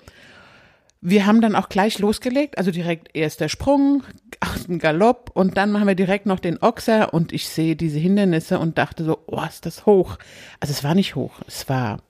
Wir 1.08 1.24
haben 1.24 1.40
dann 1.40 1.54
auch 1.54 1.68
gleich 1.68 2.00
losgelegt, 2.00 2.58
also 2.58 2.72
direkt 2.72 3.14
erster 3.14 3.48
Sprung 3.48 4.02
dem 4.66 4.78
Galopp 4.78 5.30
und 5.34 5.56
dann 5.56 5.72
machen 5.72 5.86
wir 5.86 5.94
direkt 5.94 6.26
noch 6.26 6.40
den 6.40 6.58
Ochser 6.60 7.14
und 7.14 7.32
ich 7.32 7.48
sehe 7.48 7.76
diese 7.76 7.98
Hindernisse 7.98 8.58
und 8.58 8.78
dachte 8.78 9.04
so, 9.04 9.18
oh, 9.26 9.42
ist 9.48 9.66
das 9.66 9.86
hoch. 9.86 10.18
Also 10.60 10.72
es 10.72 10.84
war 10.84 10.94
nicht 10.94 11.14
hoch, 11.14 11.40
es 11.46 11.68
war 11.68 12.02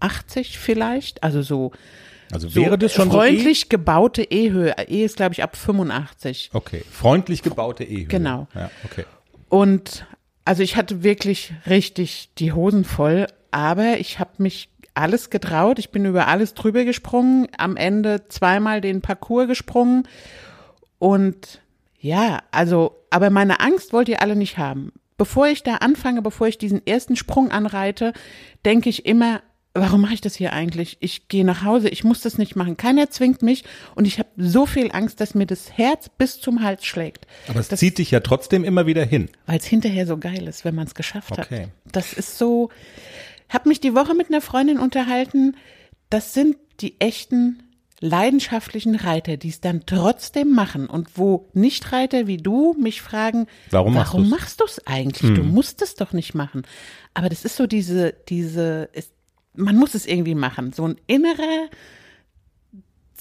80 0.00 0.58
vielleicht, 0.58 1.22
also 1.22 1.42
so 1.42 1.72
Also 2.32 2.54
wäre 2.54 2.78
das 2.78 2.92
schon 2.92 3.10
freundlich 3.10 3.68
gebaute 3.68 4.22
E-Höhe. 4.22 4.74
E 4.88 5.04
ist, 5.04 5.16
glaube 5.16 5.34
ich, 5.34 5.42
ab 5.42 5.56
85. 5.56 6.50
so 6.52 6.58
E? 6.58 6.58
Okay, 6.58 6.84
freundlich 6.90 7.42
gebaute 7.42 7.84
E-Höhe. 7.84 8.06
Genau. 8.06 8.48
Ja, 8.54 8.70
okay. 8.84 9.04
Und 9.48 10.06
also 10.44 10.62
ich 10.62 10.76
hatte 10.76 11.02
wirklich 11.02 11.52
richtig 11.66 12.30
die 12.38 12.52
Hosen 12.52 12.84
voll, 12.84 13.26
aber 13.50 13.98
ich 13.98 14.18
habe 14.18 14.30
mich 14.38 14.70
alles 14.94 15.30
getraut. 15.30 15.78
Ich 15.78 15.90
bin 15.90 16.04
über 16.04 16.28
alles 16.28 16.54
drüber 16.54 16.84
gesprungen, 16.84 17.48
am 17.56 17.76
Ende 17.76 18.28
zweimal 18.28 18.80
den 18.80 19.00
Parcours 19.00 19.46
gesprungen. 19.48 20.06
Und 20.98 21.60
ja, 21.98 22.40
also, 22.50 22.96
aber 23.10 23.30
meine 23.30 23.60
Angst 23.60 23.92
wollt 23.92 24.08
ihr 24.08 24.20
alle 24.22 24.36
nicht 24.36 24.58
haben. 24.58 24.92
Bevor 25.18 25.46
ich 25.46 25.62
da 25.62 25.76
anfange, 25.76 26.22
bevor 26.22 26.48
ich 26.48 26.58
diesen 26.58 26.84
ersten 26.86 27.16
Sprung 27.16 27.50
anreite, 27.50 28.12
denke 28.64 28.88
ich 28.88 29.06
immer, 29.06 29.40
warum 29.74 30.00
mache 30.02 30.14
ich 30.14 30.20
das 30.20 30.34
hier 30.34 30.52
eigentlich? 30.52 30.96
Ich 31.00 31.28
gehe 31.28 31.44
nach 31.44 31.62
Hause, 31.64 31.88
ich 31.88 32.02
muss 32.04 32.20
das 32.20 32.38
nicht 32.38 32.56
machen. 32.56 32.76
Keiner 32.76 33.08
zwingt 33.08 33.40
mich 33.42 33.64
und 33.94 34.06
ich 34.06 34.18
habe 34.18 34.28
so 34.36 34.66
viel 34.66 34.90
Angst, 34.92 35.20
dass 35.20 35.34
mir 35.34 35.46
das 35.46 35.72
Herz 35.72 36.08
bis 36.08 36.40
zum 36.40 36.62
Hals 36.62 36.84
schlägt. 36.84 37.26
Aber 37.48 37.60
es 37.60 37.68
zieht 37.68 37.98
dich 37.98 38.10
ja 38.10 38.20
trotzdem 38.20 38.64
immer 38.64 38.86
wieder 38.86 39.04
hin. 39.04 39.28
Weil 39.46 39.58
es 39.58 39.64
hinterher 39.64 40.06
so 40.06 40.18
geil 40.18 40.46
ist, 40.48 40.64
wenn 40.64 40.74
man 40.74 40.86
es 40.86 40.94
geschafft 40.94 41.32
Okay. 41.32 41.62
hat. 41.64 41.68
Das 41.92 42.12
ist 42.12 42.36
so. 42.36 42.70
Hab 43.52 43.66
mich 43.66 43.80
die 43.80 43.94
Woche 43.94 44.14
mit 44.14 44.28
einer 44.28 44.40
Freundin 44.40 44.78
unterhalten. 44.78 45.56
Das 46.10 46.34
sind 46.34 46.56
die 46.80 47.00
echten 47.00 47.62
leidenschaftlichen 48.00 48.96
Reiter, 48.96 49.36
die 49.36 49.48
es 49.48 49.60
dann 49.60 49.86
trotzdem 49.86 50.52
machen 50.52 50.88
und 50.88 51.16
wo 51.16 51.48
Nichtreiter 51.52 52.26
wie 52.26 52.36
du 52.36 52.74
mich 52.74 53.00
fragen, 53.00 53.46
Warum 53.70 53.94
machst 53.94 54.14
warum 54.14 54.28
machst 54.28 54.60
du 54.60 54.64
es 54.64 54.84
eigentlich? 54.86 55.34
Du 55.34 55.44
musst 55.44 55.82
es 55.82 55.94
doch 55.94 56.12
nicht 56.12 56.34
machen. 56.34 56.62
Aber 57.14 57.28
das 57.28 57.44
ist 57.44 57.56
so 57.56 57.68
diese, 57.68 58.12
diese, 58.28 58.88
ist, 58.92 59.12
man 59.54 59.76
muss 59.76 59.94
es 59.94 60.04
irgendwie 60.06 60.34
machen. 60.34 60.72
So 60.72 60.88
ein 60.88 60.96
innerer 61.06 61.68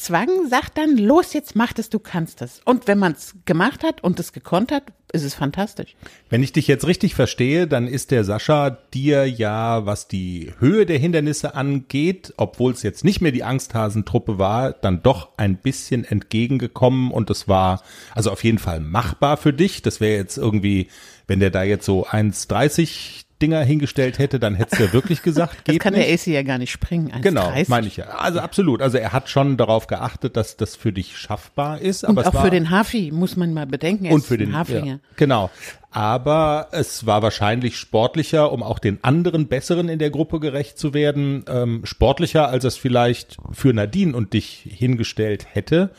Zwang 0.02 0.48
sagt 0.50 0.80
dann, 0.80 0.98
los, 0.98 1.34
jetzt 1.34 1.56
mach 1.56 1.74
es, 1.78 1.92
du 1.92 2.00
kannst 2.00 2.42
es. 2.42 2.60
Und 2.66 2.88
wenn 2.88 2.98
man 2.98 3.12
es 3.12 3.36
gemacht 3.46 3.84
hat 3.84 4.04
und 4.04 4.20
es 4.20 4.34
gekonnt 4.34 4.72
hat, 4.72 4.86
ist 5.14 5.24
es 5.24 5.36
fantastisch. 5.36 5.96
Wenn 6.30 6.42
ich 6.42 6.54
dich 6.54 6.66
jetzt 6.68 6.88
richtig 6.88 7.14
verstehe, 7.14 7.68
dann 7.68 7.86
ist 7.86 8.10
der 8.10 8.24
Sascha 8.24 8.72
dir 8.72 9.30
ja, 9.30 9.86
was 9.86 10.08
die 10.08 10.54
Höhe 10.58 10.88
der 10.88 10.98
Hindernisse 10.98 11.54
angeht, 11.54 12.34
obwohl 12.38 12.72
es 12.72 12.82
jetzt 12.82 13.04
nicht 13.04 13.22
mehr 13.22 13.32
die 13.32 13.44
Angsthasentruppe 13.44 14.40
war, 14.40 14.72
dann 14.72 15.04
doch 15.04 15.38
ein 15.38 15.58
bisschen 15.58 16.04
entgegengekommen 16.04 17.12
und 17.12 17.30
es 17.30 17.48
war 17.48 17.84
also 18.16 18.32
auf 18.32 18.44
jeden 18.44 18.58
Fall 18.58 18.80
machbar 18.80 19.38
für 19.38 19.54
dich. 19.54 19.84
Das 19.84 20.00
wäre 20.00 20.18
jetzt 20.18 20.38
irgendwie, 20.38 20.88
wenn 21.28 21.40
der 21.40 21.52
da 21.52 21.62
jetzt 21.62 21.86
so 21.86 22.08
1,30 22.08 23.26
Dinger 23.42 23.62
hingestellt 23.64 24.20
hätte, 24.20 24.40
dann 24.40 24.56
hättest 24.56 24.80
du 24.80 24.86
ja 24.86 24.94
wirklich 24.94 25.24
gesagt, 25.24 25.56
Das 25.66 25.74
geht 25.74 25.82
kann 25.82 25.94
nicht. 25.94 26.08
der 26.08 26.14
AC 26.14 26.28
ja 26.28 26.44
gar 26.44 26.58
nicht 26.58 26.72
springen. 26.72 27.12
1,30. 27.12 27.22
Genau, 27.22 27.52
meine 27.68 27.88
ich 27.88 27.98
ja. 27.98 28.06
Also 28.06 28.40
absolut. 28.40 28.82
Also 28.82 28.98
er 28.98 29.12
hat 29.12 29.30
schon 29.30 29.58
darauf 29.58 29.88
geachtet, 29.88 30.38
dass 30.38 30.58
das 30.58 30.76
für 30.76 30.94
dich 30.94 31.18
schaffbar 31.18 31.80
ist. 31.82 32.04
Und 32.04 32.12
aber 32.12 32.22
es 32.22 32.28
auch 32.28 32.34
war, 32.36 32.44
für 32.46 32.52
den 32.52 32.70
Hafi 32.70 33.12
muss 33.12 33.36
man 33.36 33.54
mal 33.54 33.66
bedenken, 33.66 34.06
er 34.06 34.14
und 34.14 34.24
für 34.26 34.38
den 34.38 34.56
Haflinger. 34.56 34.86
Ja, 34.86 35.00
genau. 35.18 35.50
Aber 35.94 36.70
es 36.72 37.06
war 37.06 37.22
wahrscheinlich 37.22 37.78
sportlicher, 37.78 38.52
um 38.54 38.64
auch 38.64 38.80
den 38.80 39.00
anderen 39.04 39.48
Besseren 39.48 39.90
in 39.90 40.00
der 40.00 40.10
Gruppe 40.10 40.40
gerecht 40.40 40.78
zu 40.78 40.94
werden, 40.94 41.44
ähm, 41.50 41.82
sportlicher, 41.84 42.48
als 42.48 42.64
es 42.64 42.78
vielleicht 42.78 43.38
für 43.52 43.74
Nadine 43.74 44.16
und 44.16 44.34
dich 44.34 44.66
hingestellt 44.70 45.48
hätte. 45.52 45.90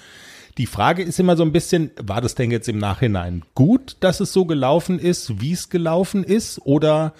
Die 0.58 0.66
Frage 0.66 1.02
ist 1.02 1.18
immer 1.18 1.36
so 1.36 1.44
ein 1.44 1.52
bisschen, 1.52 1.90
war 1.96 2.20
das 2.20 2.34
denn 2.34 2.50
jetzt 2.50 2.68
im 2.68 2.78
Nachhinein 2.78 3.42
gut, 3.54 3.96
dass 4.00 4.20
es 4.20 4.32
so 4.32 4.44
gelaufen 4.44 4.98
ist, 4.98 5.40
wie 5.40 5.52
es 5.52 5.70
gelaufen 5.70 6.24
ist, 6.24 6.60
oder 6.64 7.14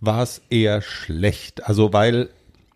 war 0.00 0.22
es 0.22 0.42
eher 0.50 0.82
schlecht? 0.82 1.66
Also, 1.66 1.92
weil 1.94 2.28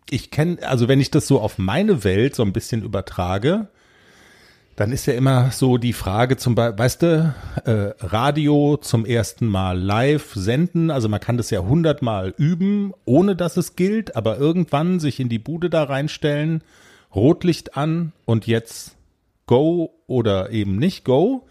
ich 0.09 0.31
kenne, 0.31 0.57
also 0.63 0.87
wenn 0.87 0.99
ich 0.99 1.11
das 1.11 1.27
so 1.27 1.39
auf 1.39 1.59
meine 1.59 2.03
Welt 2.03 2.35
so 2.35 2.43
ein 2.43 2.53
bisschen 2.53 2.81
übertrage, 2.81 3.67
dann 4.75 4.91
ist 4.93 5.05
ja 5.05 5.13
immer 5.13 5.51
so 5.51 5.77
die 5.77 5.93
Frage 5.93 6.37
zum 6.37 6.55
Beispiel, 6.55 6.79
weißt 6.79 7.01
du, 7.01 7.35
äh, 7.65 8.05
Radio 8.05 8.77
zum 8.77 9.05
ersten 9.05 9.45
Mal 9.45 9.77
live 9.77 10.31
senden, 10.33 10.89
also 10.89 11.09
man 11.09 11.19
kann 11.19 11.37
das 11.37 11.49
ja 11.49 11.59
hundertmal 11.59 12.33
üben, 12.37 12.93
ohne 13.03 13.35
dass 13.35 13.57
es 13.57 13.75
gilt, 13.75 14.15
aber 14.15 14.37
irgendwann 14.37 15.01
sich 15.01 15.19
in 15.19 15.27
die 15.27 15.37
Bude 15.37 15.69
da 15.69 15.83
reinstellen, 15.83 16.63
Rotlicht 17.13 17.75
an 17.75 18.13
und 18.25 18.47
jetzt 18.47 18.95
go 19.49 19.95
oder 20.05 20.51
eben 20.51 20.75
nicht 20.75 21.03
go. 21.03 21.47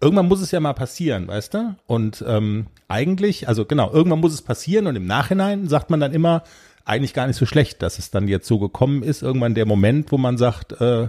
Irgendwann 0.00 0.28
muss 0.28 0.40
es 0.40 0.52
ja 0.52 0.60
mal 0.60 0.72
passieren, 0.72 1.26
weißt 1.26 1.54
du? 1.54 1.74
Und 1.86 2.24
ähm, 2.26 2.68
eigentlich, 2.86 3.48
also 3.48 3.64
genau, 3.64 3.92
irgendwann 3.92 4.20
muss 4.20 4.32
es 4.32 4.40
passieren 4.40 4.86
und 4.86 4.94
im 4.94 5.04
Nachhinein 5.04 5.66
sagt 5.68 5.90
man 5.90 5.98
dann 5.98 6.14
immer, 6.14 6.44
eigentlich 6.84 7.12
gar 7.12 7.26
nicht 7.26 7.36
so 7.36 7.46
schlecht, 7.46 7.82
dass 7.82 7.98
es 7.98 8.12
dann 8.12 8.28
jetzt 8.28 8.46
so 8.46 8.60
gekommen 8.60 9.02
ist. 9.02 9.22
Irgendwann 9.22 9.56
der 9.56 9.66
Moment, 9.66 10.12
wo 10.12 10.16
man 10.16 10.38
sagt, 10.38 10.80
äh, 10.80 11.08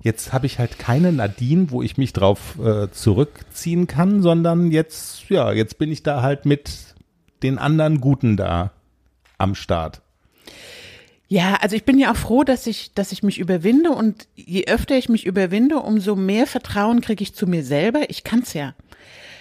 jetzt 0.00 0.32
habe 0.32 0.46
ich 0.46 0.60
halt 0.60 0.78
keine 0.78 1.12
Nadine, 1.12 1.72
wo 1.72 1.82
ich 1.82 1.98
mich 1.98 2.12
drauf 2.12 2.58
äh, 2.64 2.88
zurückziehen 2.92 3.88
kann, 3.88 4.22
sondern 4.22 4.70
jetzt, 4.70 5.28
ja, 5.30 5.52
jetzt 5.52 5.78
bin 5.78 5.90
ich 5.90 6.04
da 6.04 6.22
halt 6.22 6.46
mit 6.46 6.94
den 7.42 7.58
anderen 7.58 8.00
Guten 8.00 8.36
da 8.36 8.70
am 9.36 9.56
Start. 9.56 10.00
Ja, 11.32 11.54
also 11.62 11.74
ich 11.76 11.84
bin 11.84 11.98
ja 11.98 12.12
auch 12.12 12.16
froh, 12.16 12.44
dass 12.44 12.66
ich, 12.66 12.92
dass 12.92 13.10
ich 13.10 13.22
mich 13.22 13.38
überwinde 13.38 13.90
und 13.90 14.28
je 14.34 14.66
öfter 14.66 14.98
ich 14.98 15.08
mich 15.08 15.24
überwinde, 15.24 15.78
umso 15.78 16.14
mehr 16.14 16.46
Vertrauen 16.46 17.00
kriege 17.00 17.22
ich 17.22 17.34
zu 17.34 17.46
mir 17.46 17.64
selber. 17.64 18.10
Ich 18.10 18.22
kann's 18.22 18.52
ja. 18.52 18.74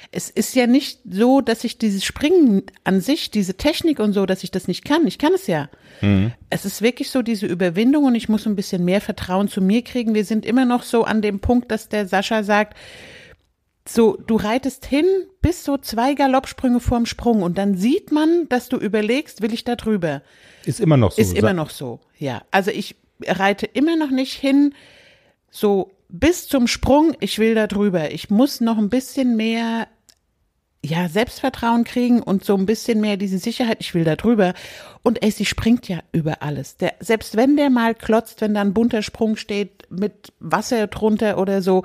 Es 0.09 0.29
ist 0.29 0.55
ja 0.55 0.67
nicht 0.67 0.99
so, 1.03 1.41
dass 1.41 1.65
ich 1.65 1.79
dieses 1.79 2.05
Springen 2.05 2.63
an 2.85 3.01
sich, 3.01 3.29
diese 3.29 3.55
Technik 3.55 3.99
und 3.99 4.13
so, 4.13 4.25
dass 4.25 4.45
ich 4.45 4.51
das 4.51 4.69
nicht 4.69 4.85
kann. 4.85 5.05
Ich 5.05 5.17
kann 5.17 5.33
es 5.33 5.47
ja. 5.47 5.69
Es 6.49 6.63
ist 6.63 6.81
wirklich 6.81 7.09
so 7.09 7.21
diese 7.21 7.45
Überwindung 7.45 8.05
und 8.05 8.15
ich 8.15 8.29
muss 8.29 8.47
ein 8.47 8.55
bisschen 8.55 8.85
mehr 8.85 9.01
Vertrauen 9.01 9.49
zu 9.49 9.59
mir 9.59 9.81
kriegen. 9.81 10.13
Wir 10.13 10.23
sind 10.23 10.45
immer 10.45 10.63
noch 10.63 10.83
so 10.83 11.03
an 11.03 11.21
dem 11.21 11.41
Punkt, 11.41 11.71
dass 11.71 11.89
der 11.89 12.07
Sascha 12.07 12.43
sagt, 12.43 12.77
so, 13.93 14.17
du 14.27 14.35
reitest 14.35 14.85
hin 14.85 15.05
bis 15.41 15.63
so 15.63 15.77
zwei 15.77 16.13
Galoppsprünge 16.13 16.79
vorm 16.79 17.05
Sprung 17.05 17.41
und 17.43 17.57
dann 17.57 17.75
sieht 17.75 18.11
man, 18.11 18.47
dass 18.49 18.69
du 18.69 18.77
überlegst, 18.77 19.41
will 19.41 19.53
ich 19.53 19.63
da 19.63 19.75
drüber? 19.75 20.21
Ist 20.65 20.79
immer 20.79 20.97
noch 20.97 21.11
so. 21.11 21.21
Ist 21.21 21.37
immer 21.37 21.53
noch 21.53 21.69
so, 21.69 21.99
ja. 22.17 22.43
Also 22.51 22.71
ich 22.71 22.95
reite 23.25 23.65
immer 23.65 23.95
noch 23.95 24.11
nicht 24.11 24.33
hin, 24.33 24.73
so 25.49 25.91
bis 26.09 26.47
zum 26.47 26.67
Sprung, 26.67 27.15
ich 27.19 27.39
will 27.39 27.55
da 27.55 27.67
drüber. 27.67 28.11
Ich 28.11 28.29
muss 28.29 28.61
noch 28.61 28.77
ein 28.77 28.89
bisschen 28.89 29.37
mehr, 29.37 29.87
ja, 30.83 31.07
Selbstvertrauen 31.07 31.83
kriegen 31.83 32.21
und 32.21 32.43
so 32.43 32.55
ein 32.55 32.65
bisschen 32.65 32.99
mehr 33.01 33.17
diese 33.17 33.37
Sicherheit, 33.37 33.77
ich 33.79 33.93
will 33.93 34.03
da 34.03 34.15
drüber. 34.15 34.53
Und 35.03 35.23
ey, 35.23 35.31
sie 35.31 35.45
springt 35.45 35.87
ja 35.87 35.99
über 36.11 36.41
alles. 36.41 36.77
Der, 36.77 36.93
selbst 36.99 37.37
wenn 37.37 37.55
der 37.55 37.69
mal 37.69 37.95
klotzt, 37.95 38.41
wenn 38.41 38.53
da 38.53 38.61
ein 38.61 38.73
bunter 38.73 39.01
Sprung 39.01 39.37
steht 39.37 39.89
mit 39.89 40.33
Wasser 40.39 40.87
drunter 40.87 41.37
oder 41.37 41.61
so, 41.61 41.83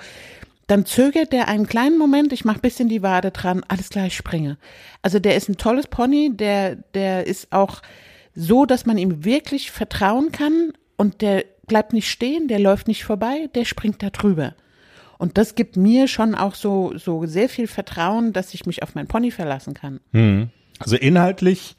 dann 0.66 0.84
zögert 0.84 1.32
der 1.32 1.48
einen 1.48 1.66
kleinen 1.66 1.98
Moment, 1.98 2.32
ich 2.32 2.44
mach 2.44 2.58
bisschen 2.58 2.88
die 2.88 3.02
Wade 3.02 3.30
dran, 3.30 3.62
alles 3.68 3.90
klar, 3.90 4.06
ich 4.06 4.16
springe. 4.16 4.58
Also 5.02 5.18
der 5.18 5.36
ist 5.36 5.48
ein 5.48 5.56
tolles 5.56 5.86
Pony, 5.86 6.32
der, 6.34 6.76
der 6.94 7.26
ist 7.26 7.52
auch 7.52 7.82
so, 8.34 8.66
dass 8.66 8.84
man 8.84 8.98
ihm 8.98 9.24
wirklich 9.24 9.70
vertrauen 9.70 10.32
kann 10.32 10.72
und 10.96 11.22
der 11.22 11.44
bleibt 11.66 11.92
nicht 11.92 12.10
stehen, 12.10 12.48
der 12.48 12.58
läuft 12.58 12.88
nicht 12.88 13.04
vorbei, 13.04 13.48
der 13.54 13.64
springt 13.64 14.02
da 14.02 14.10
drüber. 14.10 14.54
Und 15.18 15.38
das 15.38 15.54
gibt 15.54 15.76
mir 15.76 16.08
schon 16.08 16.34
auch 16.34 16.54
so, 16.54 16.92
so 16.98 17.24
sehr 17.26 17.48
viel 17.48 17.66
Vertrauen, 17.68 18.32
dass 18.32 18.52
ich 18.52 18.66
mich 18.66 18.82
auf 18.82 18.94
mein 18.94 19.06
Pony 19.06 19.30
verlassen 19.30 19.72
kann. 19.72 20.00
Also 20.78 20.96
inhaltlich 20.96 21.76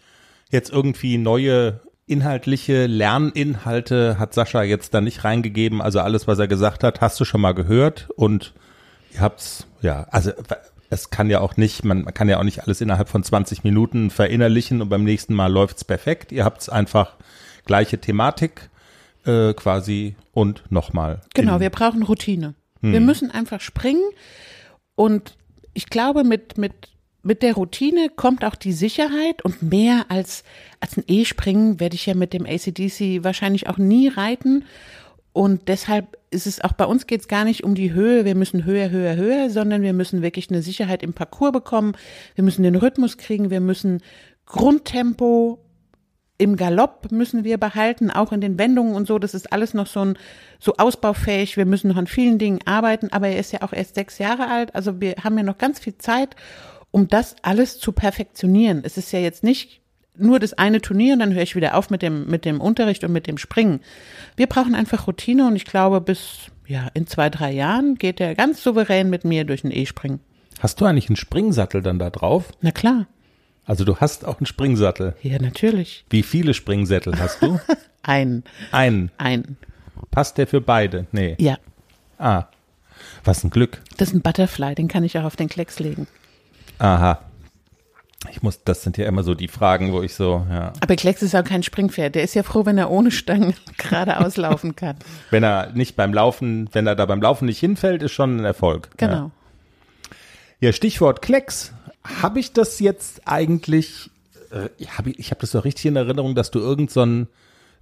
jetzt 0.49 0.71
irgendwie 0.71 1.17
neue 1.17 1.81
inhaltliche 2.07 2.87
Lerninhalte 2.87 4.17
hat 4.17 4.33
Sascha 4.33 4.63
jetzt 4.63 4.93
da 4.93 5.01
nicht 5.01 5.25
reingegeben. 5.25 5.81
Also 5.81 5.99
alles, 5.99 6.25
was 6.25 6.39
er 6.39 6.47
gesagt 6.47 6.83
hat, 6.83 7.01
hast 7.01 7.19
du 7.19 7.25
schon 7.25 7.41
mal 7.41 7.53
gehört 7.53 8.07
und 8.15 8.53
ihr 9.13 9.21
habt's, 9.21 9.67
ja, 9.81 10.03
also 10.11 10.31
es 10.89 11.09
kann 11.09 11.29
ja 11.29 11.41
auch 11.41 11.57
nicht, 11.57 11.83
man 11.83 12.05
kann 12.13 12.29
ja 12.29 12.39
auch 12.39 12.43
nicht 12.43 12.63
alles 12.63 12.81
innerhalb 12.81 13.09
von 13.09 13.23
20 13.23 13.63
Minuten 13.63 14.09
verinnerlichen 14.09 14.81
und 14.81 14.89
beim 14.89 15.03
nächsten 15.03 15.33
Mal 15.33 15.51
läuft's 15.51 15.83
perfekt. 15.83 16.31
Ihr 16.31 16.45
habt's 16.45 16.69
einfach 16.69 17.15
gleiche 17.65 17.99
Thematik 17.99 18.69
äh, 19.25 19.53
quasi 19.53 20.15
und 20.33 20.63
nochmal. 20.69 21.21
Genau, 21.33 21.59
wir 21.59 21.69
brauchen 21.69 22.03
Routine. 22.03 22.53
Wir 22.81 23.01
müssen 23.01 23.31
einfach 23.31 23.59
springen 23.59 24.07
und 24.95 25.35
ich 25.73 25.87
glaube, 25.89 26.23
mit, 26.23 26.57
mit, 26.57 26.73
mit 27.21 27.43
der 27.43 27.53
Routine 27.53 28.09
kommt 28.15 28.43
auch 28.43 28.55
die 28.55 28.71
Sicherheit 28.71 29.43
und 29.43 29.61
mehr 29.61 30.05
als, 30.09 30.43
als 30.79 30.97
ein 30.97 31.03
E-Springen 31.07 31.79
werde 31.79 31.95
ich 31.95 32.05
ja 32.05 32.15
mit 32.15 32.33
dem 32.33 32.45
ACDC 32.45 33.23
wahrscheinlich 33.23 33.67
auch 33.67 33.77
nie 33.77 34.07
reiten. 34.07 34.65
Und 35.33 35.67
deshalb 35.67 36.16
ist 36.29 36.47
es 36.47 36.61
auch 36.61 36.73
bei 36.73 36.85
uns 36.85 37.07
geht 37.07 37.21
es 37.21 37.27
gar 37.27 37.45
nicht 37.45 37.63
um 37.63 37.75
die 37.75 37.93
Höhe, 37.93 38.25
wir 38.25 38.35
müssen 38.35 38.65
höher, 38.65 38.89
höher, 38.89 39.15
höher, 39.15 39.49
sondern 39.49 39.81
wir 39.81 39.93
müssen 39.93 40.21
wirklich 40.21 40.49
eine 40.49 40.61
Sicherheit 40.61 41.03
im 41.03 41.13
Parcours 41.13 41.53
bekommen. 41.53 41.93
Wir 42.35 42.43
müssen 42.43 42.63
den 42.63 42.75
Rhythmus 42.75 43.17
kriegen, 43.17 43.49
wir 43.49 43.61
müssen 43.61 44.01
Grundtempo 44.45 45.59
im 46.37 46.55
Galopp 46.55 47.11
müssen 47.11 47.43
wir 47.43 47.57
behalten, 47.57 48.11
auch 48.11 48.31
in 48.31 48.41
den 48.41 48.59
Wendungen 48.59 48.93
und 48.93 49.07
so. 49.07 49.17
Das 49.17 49.33
ist 49.33 49.51
alles 49.51 49.73
noch 49.73 49.87
so 49.87 50.01
ein, 50.01 50.17
so 50.59 50.75
ausbaufähig. 50.77 51.57
Wir 51.57 51.65
müssen 51.65 51.87
noch 51.87 51.97
an 51.97 52.07
vielen 52.07 52.37
Dingen 52.37 52.59
arbeiten, 52.65 53.09
aber 53.11 53.27
er 53.27 53.39
ist 53.39 53.53
ja 53.53 53.63
auch 53.63 53.73
erst 53.73 53.95
sechs 53.95 54.19
Jahre 54.19 54.47
alt. 54.47 54.75
Also 54.75 55.01
wir 55.01 55.15
haben 55.23 55.37
ja 55.37 55.43
noch 55.43 55.57
ganz 55.57 55.79
viel 55.79 55.97
Zeit, 55.97 56.35
um 56.91 57.07
das 57.07 57.35
alles 57.41 57.79
zu 57.79 57.91
perfektionieren. 57.91 58.81
Es 58.83 58.97
ist 58.97 59.11
ja 59.11 59.19
jetzt 59.19 59.43
nicht 59.43 59.81
nur 60.19 60.39
das 60.39 60.53
eine 60.53 60.81
Turnier 60.81 61.13
und 61.13 61.19
dann 61.19 61.33
höre 61.33 61.43
ich 61.43 61.55
wieder 61.55 61.75
auf 61.75 61.89
mit 61.89 62.01
dem, 62.01 62.27
mit 62.27 62.45
dem 62.45 62.61
Unterricht 62.61 63.03
und 63.03 63.11
mit 63.11 63.27
dem 63.27 63.37
Springen. 63.37 63.81
Wir 64.35 64.47
brauchen 64.47 64.75
einfach 64.75 65.07
Routine 65.07 65.47
und 65.47 65.55
ich 65.55 65.65
glaube, 65.65 66.01
bis, 66.01 66.51
ja, 66.65 66.87
in 66.93 67.07
zwei, 67.07 67.29
drei 67.29 67.51
Jahren 67.51 67.95
geht 67.95 68.19
er 68.19 68.35
ganz 68.35 68.61
souverän 68.63 69.09
mit 69.09 69.25
mir 69.25 69.45
durch 69.45 69.61
den 69.61 69.71
E-Springen. 69.71 70.19
Hast 70.59 70.81
du 70.81 70.85
eigentlich 70.85 71.09
einen 71.09 71.15
Springsattel 71.17 71.81
dann 71.81 71.99
da 71.99 72.09
drauf? 72.09 72.51
Na 72.61 72.71
klar. 72.71 73.07
Also 73.65 73.83
du 73.83 73.97
hast 73.97 74.25
auch 74.25 74.39
einen 74.39 74.45
Springsattel. 74.45 75.15
Ja, 75.21 75.39
natürlich. 75.39 76.05
Wie 76.09 76.23
viele 76.23 76.53
Springsättel 76.53 77.19
hast 77.19 77.41
du? 77.41 77.59
Ein, 78.03 78.43
Einen. 78.71 79.11
ein. 79.17 79.57
Passt 80.11 80.37
der 80.37 80.47
für 80.47 80.61
beide? 80.61 81.07
Nee. 81.11 81.35
Ja. 81.39 81.57
Ah. 82.17 82.45
Was 83.25 83.43
ein 83.43 83.49
Glück. 83.49 83.81
Das 83.97 84.07
ist 84.09 84.13
ein 84.13 84.21
Butterfly, 84.21 84.75
den 84.75 84.87
kann 84.87 85.03
ich 85.03 85.17
auch 85.17 85.25
auf 85.25 85.35
den 85.35 85.49
Klecks 85.49 85.79
legen. 85.79 86.07
Aha. 86.79 87.19
Ich 88.31 88.41
muss, 88.41 88.63
das 88.63 88.81
sind 88.81 88.97
ja 88.97 89.05
immer 89.05 89.23
so 89.23 89.35
die 89.35 89.47
Fragen, 89.47 89.93
wo 89.93 90.01
ich 90.01 90.15
so, 90.15 90.45
ja. 90.49 90.73
Aber 90.79 90.95
Klecks 90.95 91.21
ist 91.21 91.35
auch 91.35 91.43
kein 91.43 91.61
Springpferd. 91.61 92.15
Der 92.15 92.23
ist 92.23 92.33
ja 92.33 92.41
froh, 92.41 92.65
wenn 92.65 92.77
er 92.77 92.89
ohne 92.89 93.11
Stangen 93.11 93.53
geradeaus 93.77 94.37
laufen 94.37 94.75
kann. 94.75 94.95
Wenn 95.29 95.43
er 95.43 95.71
nicht 95.73 95.95
beim 95.95 96.13
Laufen, 96.13 96.67
wenn 96.73 96.87
er 96.87 96.95
da 96.95 97.05
beim 97.05 97.21
Laufen 97.21 97.45
nicht 97.45 97.59
hinfällt, 97.59 98.01
ist 98.01 98.13
schon 98.13 98.37
ein 98.37 98.45
Erfolg. 98.45 98.89
Genau. 98.97 99.13
Ja, 99.13 99.31
ja 100.61 100.73
Stichwort 100.73 101.21
Klecks. 101.21 101.73
Habe 102.21 102.39
ich 102.39 102.53
das 102.53 102.79
jetzt 102.79 103.21
eigentlich, 103.25 104.09
äh, 104.51 104.69
hab 104.87 105.05
ich, 105.05 105.19
ich 105.19 105.29
habe 105.29 105.41
das 105.41 105.51
doch 105.51 105.63
richtig 105.63 105.85
in 105.85 105.95
Erinnerung, 105.95 106.33
dass 106.33 106.49
du 106.49 106.59
irgend 106.59 106.89
so 106.89 107.03
ein 107.05 107.27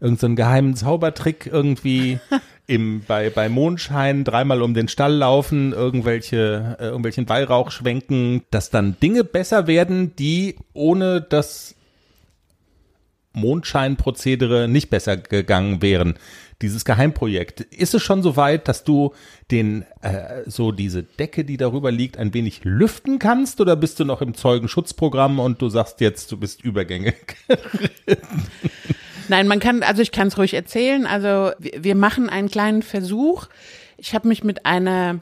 irgendeinen 0.06 0.36
geheimen 0.36 0.76
Zaubertrick 0.76 1.50
irgendwie 1.52 2.20
im, 2.68 3.02
bei, 3.08 3.32
bei 3.32 3.50
Mondschein 3.50 4.24
dreimal 4.24 4.62
um 4.62 4.74
den 4.76 4.88
Stall 4.88 5.16
laufen, 5.16 5.74
irgendwelche, 5.74 6.78
äh, 6.80 6.86
irgendwelchen 6.86 7.28
Weihrauch 7.28 7.72
schwenken, 7.72 8.44
dass 8.52 8.70
dann 8.70 8.98
Dinge 9.02 9.24
besser 9.24 9.66
werden, 9.66 10.16
die 10.16 10.58
ohne 10.74 11.22
das 11.22 11.76
Mondscheinprozedere 13.34 14.68
nicht 14.68 14.90
besser 14.90 15.18
gegangen 15.18 15.82
wären. 15.82 16.18
Dieses 16.62 16.86
Geheimprojekt. 16.86 17.62
Ist 17.62 17.94
es 17.94 18.02
schon 18.02 18.24
so 18.24 18.38
weit, 18.38 18.70
dass 18.70 18.86
du 18.86 19.14
den, 19.52 19.84
äh, 20.02 20.44
so 20.46 20.72
diese 20.72 21.04
Decke, 21.04 21.44
die 21.44 21.58
darüber 21.58 21.92
liegt, 21.92 22.18
ein 22.18 22.34
wenig 22.34 22.64
lüften 22.64 23.20
kannst 23.20 23.60
oder 23.60 23.76
bist 23.76 24.00
du 24.00 24.06
noch 24.06 24.22
im 24.22 24.36
Zeugenschutzprogramm 24.36 25.40
und 25.40 25.62
du 25.62 25.68
sagst 25.68 26.00
jetzt, 26.00 26.32
du 26.32 26.38
bist 26.38 26.64
übergängig? 26.64 27.36
Nein, 29.28 29.48
man 29.48 29.60
kann, 29.60 29.84
also 29.84 30.02
ich 30.02 30.12
kann 30.12 30.28
es 30.28 30.38
ruhig 30.38 30.54
erzählen. 30.54 31.06
Also 31.06 31.52
wir, 31.60 31.96
machen 31.96 32.30
einen 32.30 32.50
kleinen 32.50 32.82
Versuch. 32.82 33.48
Ich 33.98 34.14
habe 34.14 34.28
mich 34.28 34.44
mit 34.44 34.66
einer 34.66 35.20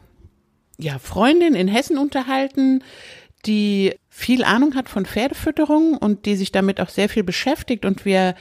ja, 0.78 1.00
Freundin 1.00 1.56
in 1.56 1.68
Hessen 1.68 1.98
unterhalten, 1.98 2.84
die 3.46 3.96
viel 4.10 4.44
Ahnung 4.44 4.76
hat 4.76 4.90
von 4.90 5.06
Pferdefütterung 5.06 5.98
und 5.98 6.26
die 6.26 6.36
sich 6.36 6.52
damit 6.52 6.80
auch 6.80 6.90
sehr 6.90 7.10
viel 7.10 7.24
beschäftigt. 7.24 7.86
Und 7.86 8.06
wir, 8.06 8.36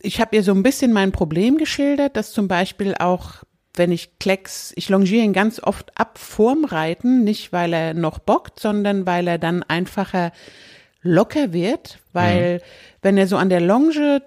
ich 0.00 0.20
habe 0.20 0.36
ihr 0.36 0.42
so 0.42 0.52
ein 0.52 0.62
bisschen 0.62 0.92
mein 0.92 1.12
Problem 1.12 1.58
geschildert, 1.58 2.16
dass 2.16 2.32
zum 2.32 2.48
Beispiel 2.48 2.94
auch 2.98 3.42
wenn 3.74 3.90
ich 3.90 4.18
Klecks, 4.18 4.72
ich 4.76 4.88
longiere 4.88 5.24
ihn 5.24 5.32
ganz 5.32 5.58
oft 5.58 5.98
ab 5.98 6.18
vorm 6.18 6.64
Reiten, 6.64 7.24
nicht 7.24 7.52
weil 7.52 7.72
er 7.72 7.94
noch 7.94 8.18
bockt, 8.18 8.60
sondern 8.60 9.06
weil 9.06 9.26
er 9.26 9.38
dann 9.38 9.62
einfacher 9.62 10.32
locker 11.02 11.52
wird, 11.52 11.98
weil 12.12 12.56
mhm. 12.56 12.60
wenn 13.02 13.18
er 13.18 13.26
so 13.26 13.36
an 13.36 13.48
der 13.48 13.60
Longe 13.60 14.22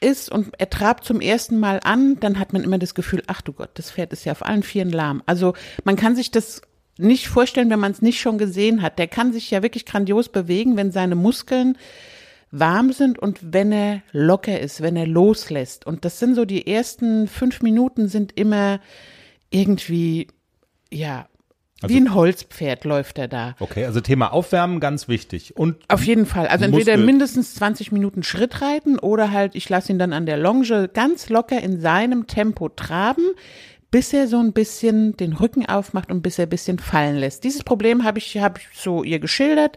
ist 0.00 0.30
und 0.30 0.50
er 0.58 0.70
trabt 0.70 1.04
zum 1.04 1.20
ersten 1.20 1.58
Mal 1.58 1.80
an, 1.82 2.18
dann 2.20 2.38
hat 2.38 2.52
man 2.52 2.62
immer 2.62 2.78
das 2.78 2.94
Gefühl, 2.94 3.22
ach 3.26 3.42
du 3.42 3.52
Gott, 3.52 3.70
das 3.74 3.90
Pferd 3.90 4.12
ist 4.12 4.24
ja 4.24 4.32
auf 4.32 4.44
allen 4.44 4.62
Vieren 4.62 4.90
lahm. 4.90 5.22
Also 5.26 5.54
man 5.84 5.96
kann 5.96 6.16
sich 6.16 6.30
das 6.30 6.62
nicht 6.98 7.28
vorstellen, 7.28 7.70
wenn 7.70 7.80
man 7.80 7.92
es 7.92 8.02
nicht 8.02 8.20
schon 8.20 8.38
gesehen 8.38 8.82
hat. 8.82 8.98
Der 8.98 9.08
kann 9.08 9.32
sich 9.32 9.50
ja 9.50 9.62
wirklich 9.62 9.84
grandios 9.84 10.28
bewegen, 10.28 10.76
wenn 10.76 10.92
seine 10.92 11.14
Muskeln 11.14 11.76
warm 12.50 12.92
sind 12.92 13.18
und 13.18 13.52
wenn 13.52 13.72
er 13.72 14.02
locker 14.12 14.60
ist, 14.60 14.80
wenn 14.80 14.96
er 14.96 15.06
loslässt. 15.06 15.86
Und 15.86 16.04
das 16.04 16.18
sind 16.18 16.34
so 16.34 16.44
die 16.44 16.66
ersten 16.66 17.28
fünf 17.28 17.60
Minuten 17.60 18.08
sind 18.08 18.38
immer 18.38 18.80
irgendwie, 19.50 20.28
ja, 20.90 21.28
also, 21.82 21.94
Wie 21.94 22.00
ein 22.00 22.14
Holzpferd 22.14 22.84
läuft 22.84 23.18
er 23.18 23.28
da. 23.28 23.54
Okay, 23.60 23.84
also 23.84 24.00
Thema 24.00 24.32
Aufwärmen 24.32 24.80
ganz 24.80 25.08
wichtig. 25.08 25.56
Und 25.58 25.76
Auf 25.88 26.04
jeden 26.04 26.24
Fall. 26.24 26.48
Also 26.48 26.64
entweder 26.64 26.96
mindestens 26.96 27.54
20 27.56 27.92
Minuten 27.92 28.22
Schritt 28.22 28.62
reiten 28.62 28.98
oder 28.98 29.30
halt, 29.30 29.54
ich 29.54 29.68
lasse 29.68 29.92
ihn 29.92 29.98
dann 29.98 30.14
an 30.14 30.24
der 30.24 30.38
Longe 30.38 30.88
ganz 30.88 31.28
locker 31.28 31.60
in 31.62 31.78
seinem 31.78 32.26
Tempo 32.26 32.70
traben, 32.70 33.24
bis 33.90 34.14
er 34.14 34.26
so 34.26 34.38
ein 34.38 34.54
bisschen 34.54 35.18
den 35.18 35.34
Rücken 35.34 35.66
aufmacht 35.66 36.10
und 36.10 36.22
bis 36.22 36.38
er 36.38 36.46
ein 36.46 36.50
bisschen 36.50 36.78
fallen 36.78 37.16
lässt. 37.16 37.44
Dieses 37.44 37.62
Problem 37.62 38.04
habe 38.04 38.18
ich, 38.18 38.38
hab 38.38 38.58
ich 38.58 38.68
so 38.72 39.04
ihr 39.04 39.18
geschildert. 39.18 39.76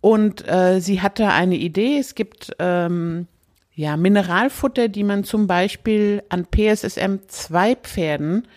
Und 0.00 0.48
äh, 0.48 0.80
sie 0.80 1.02
hatte 1.02 1.28
eine 1.28 1.56
Idee. 1.56 1.98
Es 1.98 2.14
gibt 2.14 2.52
ähm, 2.58 3.26
ja 3.74 3.98
Mineralfutter, 3.98 4.88
die 4.88 5.04
man 5.04 5.24
zum 5.24 5.46
Beispiel 5.46 6.22
an 6.30 6.46
PSSM 6.46 7.16
2 7.28 7.76
Pferden 7.76 8.48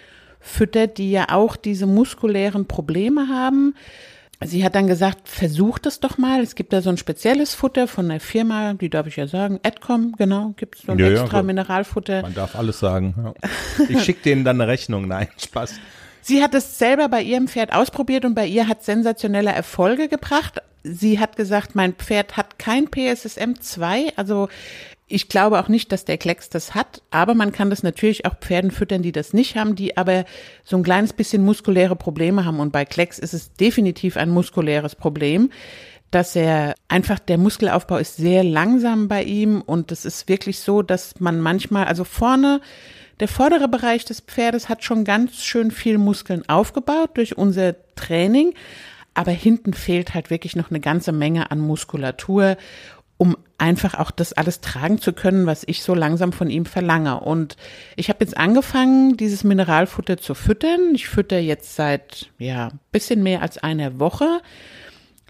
füttert, 0.47 0.97
die 0.97 1.11
ja 1.11 1.27
auch 1.29 1.55
diese 1.55 1.85
muskulären 1.85 2.67
Probleme 2.67 3.27
haben. 3.27 3.75
Sie 4.43 4.63
hat 4.63 4.75
dann 4.75 4.85
gesagt, 4.85 5.27
versucht 5.27 5.87
es 5.87 5.99
doch 5.99 6.19
mal. 6.19 6.41
Es 6.41 6.53
gibt 6.53 6.71
da 6.71 6.81
so 6.81 6.91
ein 6.91 6.97
spezielles 6.97 7.55
Futter 7.55 7.87
von 7.87 8.07
der 8.07 8.19
Firma, 8.19 8.75
die 8.75 8.89
darf 8.89 9.07
ich 9.07 9.15
ja 9.15 9.27
sagen, 9.27 9.59
Adcom, 9.63 10.13
genau, 10.15 10.53
gibt 10.57 10.75
es 10.75 10.83
so 10.83 10.91
ein 10.91 10.99
ja, 10.99 11.09
extra 11.09 11.37
ja, 11.37 11.43
Mineralfutter. 11.43 12.21
Man 12.21 12.35
darf 12.35 12.55
alles 12.55 12.79
sagen. 12.79 13.15
Ja. 13.17 13.49
Ich 13.89 14.03
schicke 14.03 14.21
denen 14.21 14.43
dann 14.43 14.61
eine 14.61 14.69
Rechnung, 14.69 15.07
nein, 15.07 15.27
Spaß. 15.37 15.73
Sie 16.27 16.43
hat 16.43 16.53
es 16.55 16.77
selber 16.77 17.07
bei 17.07 17.21
ihrem 17.21 17.47
Pferd 17.47 17.71
ausprobiert 17.71 18.25
und 18.25 18.35
bei 18.35 18.45
ihr 18.45 18.67
hat 18.67 18.83
sensationelle 18.83 19.53
Erfolge 19.53 20.09
gebracht. 20.09 20.61
Sie 20.83 21.21
hat 21.21 21.37
gesagt, 21.37 21.73
mein 21.73 21.93
Pferd 21.93 22.35
hat 22.35 22.59
kein 22.59 22.91
PSSM 22.91 23.53
2, 23.61 24.11
also 24.17 24.49
ich 25.07 25.29
glaube 25.29 25.57
auch 25.57 25.69
nicht, 25.69 25.89
dass 25.93 26.03
der 26.03 26.17
Klecks 26.17 26.49
das 26.49 26.75
hat, 26.75 27.01
aber 27.11 27.33
man 27.33 27.53
kann 27.53 27.69
das 27.69 27.81
natürlich 27.81 28.25
auch 28.25 28.35
Pferden 28.41 28.71
füttern, 28.71 29.03
die 29.03 29.13
das 29.13 29.31
nicht 29.31 29.55
haben, 29.55 29.77
die 29.77 29.95
aber 29.95 30.25
so 30.65 30.75
ein 30.75 30.83
kleines 30.83 31.13
bisschen 31.13 31.45
muskuläre 31.45 31.95
Probleme 31.95 32.43
haben. 32.43 32.59
Und 32.59 32.73
bei 32.73 32.83
Klecks 32.83 33.19
ist 33.19 33.33
es 33.33 33.53
definitiv 33.53 34.17
ein 34.17 34.29
muskuläres 34.29 34.95
Problem, 34.95 35.49
dass 36.11 36.35
er 36.35 36.75
einfach, 36.89 37.19
der 37.19 37.37
Muskelaufbau 37.37 37.95
ist 37.95 38.17
sehr 38.17 38.43
langsam 38.43 39.07
bei 39.07 39.23
ihm 39.23 39.61
und 39.61 39.93
es 39.93 40.03
ist 40.03 40.27
wirklich 40.27 40.59
so, 40.59 40.81
dass 40.81 41.21
man 41.21 41.39
manchmal, 41.39 41.85
also 41.85 42.03
vorne, 42.03 42.59
der 43.19 43.27
vordere 43.27 43.67
Bereich 43.67 44.05
des 44.05 44.21
Pferdes 44.21 44.69
hat 44.69 44.83
schon 44.83 45.03
ganz 45.03 45.43
schön 45.43 45.71
viel 45.71 45.97
Muskeln 45.97 46.47
aufgebaut 46.47 47.11
durch 47.15 47.37
unser 47.37 47.75
Training, 47.95 48.53
aber 49.13 49.31
hinten 49.31 49.73
fehlt 49.73 50.13
halt 50.13 50.29
wirklich 50.29 50.55
noch 50.55 50.69
eine 50.69 50.79
ganze 50.79 51.11
Menge 51.11 51.49
an 51.49 51.59
Muskulatur 51.59 52.57
um 53.17 53.35
einfach 53.57 53.95
auch 53.95 54.11
das 54.11 54.33
alles 54.33 54.61
tragen 54.61 54.99
zu 54.99 55.11
können, 55.11 55.47
was 55.47 55.63
ich 55.65 55.81
so 55.81 55.95
langsam 55.95 56.31
von 56.31 56.49
ihm 56.49 56.65
verlange. 56.65 57.19
Und 57.19 57.57
ich 57.95 58.09
habe 58.09 58.23
jetzt 58.23 58.37
angefangen, 58.37 59.17
dieses 59.17 59.43
Mineralfutter 59.43 60.17
zu 60.17 60.35
füttern. 60.35 60.93
Ich 60.93 61.07
fütter 61.07 61.39
jetzt 61.39 61.75
seit 61.75 62.29
ja 62.37 62.69
bisschen 62.91 63.23
mehr 63.23 63.41
als 63.41 63.57
einer 63.57 63.99
Woche. 63.99 64.41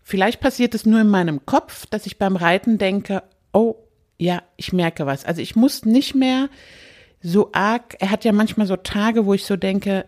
Vielleicht 0.03 0.41
passiert 0.41 0.75
es 0.75 0.85
nur 0.85 0.99
in 0.99 1.07
meinem 1.07 1.45
Kopf, 1.45 1.85
dass 1.85 2.05
ich 2.05 2.17
beim 2.17 2.35
Reiten 2.35 2.77
denke, 2.77 3.23
oh 3.53 3.75
ja, 4.17 4.41
ich 4.57 4.73
merke 4.73 5.05
was. 5.05 5.23
Also 5.23 5.41
ich 5.41 5.55
muss 5.55 5.85
nicht 5.85 6.13
mehr 6.13 6.49
so 7.27 7.49
arg. 7.51 7.95
Er 7.99 8.11
hat 8.11 8.25
ja 8.25 8.31
manchmal 8.31 8.67
so 8.67 8.75
Tage, 8.75 9.25
wo 9.25 9.33
ich 9.33 9.45
so 9.45 9.55
denke, 9.55 10.05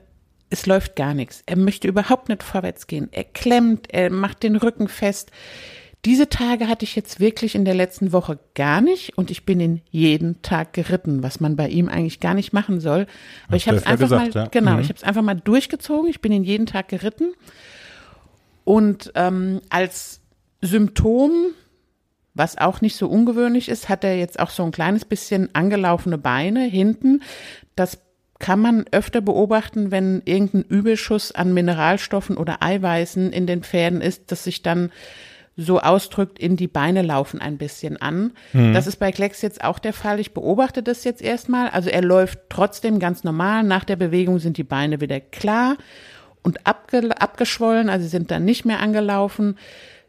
es 0.49 0.65
läuft 0.65 0.95
gar 0.95 1.13
nichts. 1.13 1.43
Er 1.45 1.57
möchte 1.57 1.87
überhaupt 1.87 2.29
nicht 2.29 2.43
vorwärts 2.43 2.87
gehen. 2.87 3.09
Er 3.11 3.23
klemmt, 3.23 3.87
er 3.93 4.09
macht 4.09 4.43
den 4.43 4.55
Rücken 4.55 4.87
fest 4.87 5.31
diese 6.05 6.29
Tage 6.29 6.69
hatte 6.69 6.85
ich 6.85 6.95
jetzt 6.95 7.19
wirklich 7.19 7.55
in 7.55 7.65
der 7.65 7.73
letzten 7.73 8.13
Woche 8.13 8.39
gar 8.55 8.79
nicht 8.79 9.17
und 9.17 9.31
ich 9.31 9.45
bin 9.45 9.59
ihn 9.59 9.81
jeden 9.91 10.41
Tag 10.41 10.71
geritten, 10.71 11.23
was 11.23 11.41
man 11.41 11.57
bei 11.57 11.67
ihm 11.67 11.89
eigentlich 11.89 12.21
gar 12.21 12.33
nicht 12.33 12.53
machen 12.53 12.79
soll. 12.79 13.01
Aber 13.47 13.55
Hast 13.55 13.61
ich 13.61 13.67
habe 13.67 13.77
es 13.77 13.85
einfach 13.85 14.05
gesagt, 14.05 14.35
mal, 14.35 14.43
ja. 14.43 14.47
genau, 14.49 14.73
mhm. 14.75 14.79
ich 14.79 14.87
habe 14.87 14.97
es 14.97 15.03
einfach 15.03 15.21
mal 15.21 15.35
durchgezogen. 15.35 16.09
Ich 16.09 16.21
bin 16.21 16.31
ihn 16.31 16.45
jeden 16.45 16.65
Tag 16.65 16.87
geritten 16.87 17.33
und 18.63 19.11
ähm, 19.15 19.59
als 19.69 20.21
Symptom, 20.61 21.31
was 22.39 22.57
auch 22.57 22.81
nicht 22.81 22.95
so 22.95 23.07
ungewöhnlich 23.07 23.69
ist, 23.69 23.89
hat 23.89 24.03
er 24.03 24.17
jetzt 24.17 24.39
auch 24.39 24.49
so 24.49 24.63
ein 24.63 24.71
kleines 24.71 25.05
bisschen 25.05 25.53
angelaufene 25.53 26.17
Beine 26.17 26.63
hinten. 26.63 27.21
Das 27.75 27.99
kann 28.39 28.59
man 28.61 28.85
öfter 28.91 29.21
beobachten, 29.21 29.91
wenn 29.91 30.21
irgendein 30.25 30.63
Überschuss 30.63 31.31
an 31.33 31.53
Mineralstoffen 31.53 32.37
oder 32.37 32.63
Eiweißen 32.63 33.31
in 33.31 33.45
den 33.45 33.63
Pferden 33.63 34.01
ist, 34.01 34.31
dass 34.31 34.45
sich 34.45 34.63
dann 34.63 34.91
so 35.57 35.81
ausdrückt, 35.81 36.39
in 36.39 36.55
die 36.55 36.69
Beine 36.69 37.01
laufen 37.01 37.41
ein 37.41 37.57
bisschen 37.57 38.01
an. 38.01 38.31
Mhm. 38.53 38.73
Das 38.73 38.87
ist 38.87 38.95
bei 38.95 39.11
Klecks 39.11 39.41
jetzt 39.41 39.61
auch 39.61 39.77
der 39.77 39.91
Fall. 39.91 40.21
Ich 40.21 40.33
beobachte 40.33 40.81
das 40.81 41.03
jetzt 41.03 41.21
erstmal. 41.21 41.69
Also 41.69 41.89
er 41.89 42.01
läuft 42.01 42.39
trotzdem 42.47 42.99
ganz 42.99 43.25
normal. 43.25 43.63
Nach 43.63 43.83
der 43.83 43.97
Bewegung 43.97 44.39
sind 44.39 44.55
die 44.55 44.63
Beine 44.63 45.01
wieder 45.01 45.19
klar 45.19 45.75
und 46.43 46.65
abge 46.65 47.09
abgeschwollen, 47.19 47.89
also 47.89 48.07
sind 48.07 48.31
dann 48.31 48.45
nicht 48.45 48.63
mehr 48.63 48.79
angelaufen. 48.79 49.57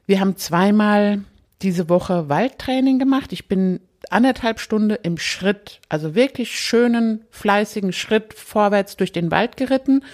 Wir 0.06 0.20
haben 0.20 0.36
zweimal 0.36 1.24
diese 1.62 1.88
Woche 1.88 2.28
Waldtraining 2.28 2.98
gemacht. 2.98 3.32
Ich 3.32 3.48
bin 3.48 3.80
anderthalb 4.08 4.60
Stunden 4.60 4.96
im 5.02 5.18
Schritt, 5.18 5.80
also 5.88 6.14
wirklich 6.14 6.58
schönen, 6.58 7.24
fleißigen 7.30 7.92
Schritt 7.92 8.34
vorwärts 8.34 8.96
durch 8.96 9.12
den 9.12 9.30
Wald 9.30 9.56
geritten. 9.56 10.04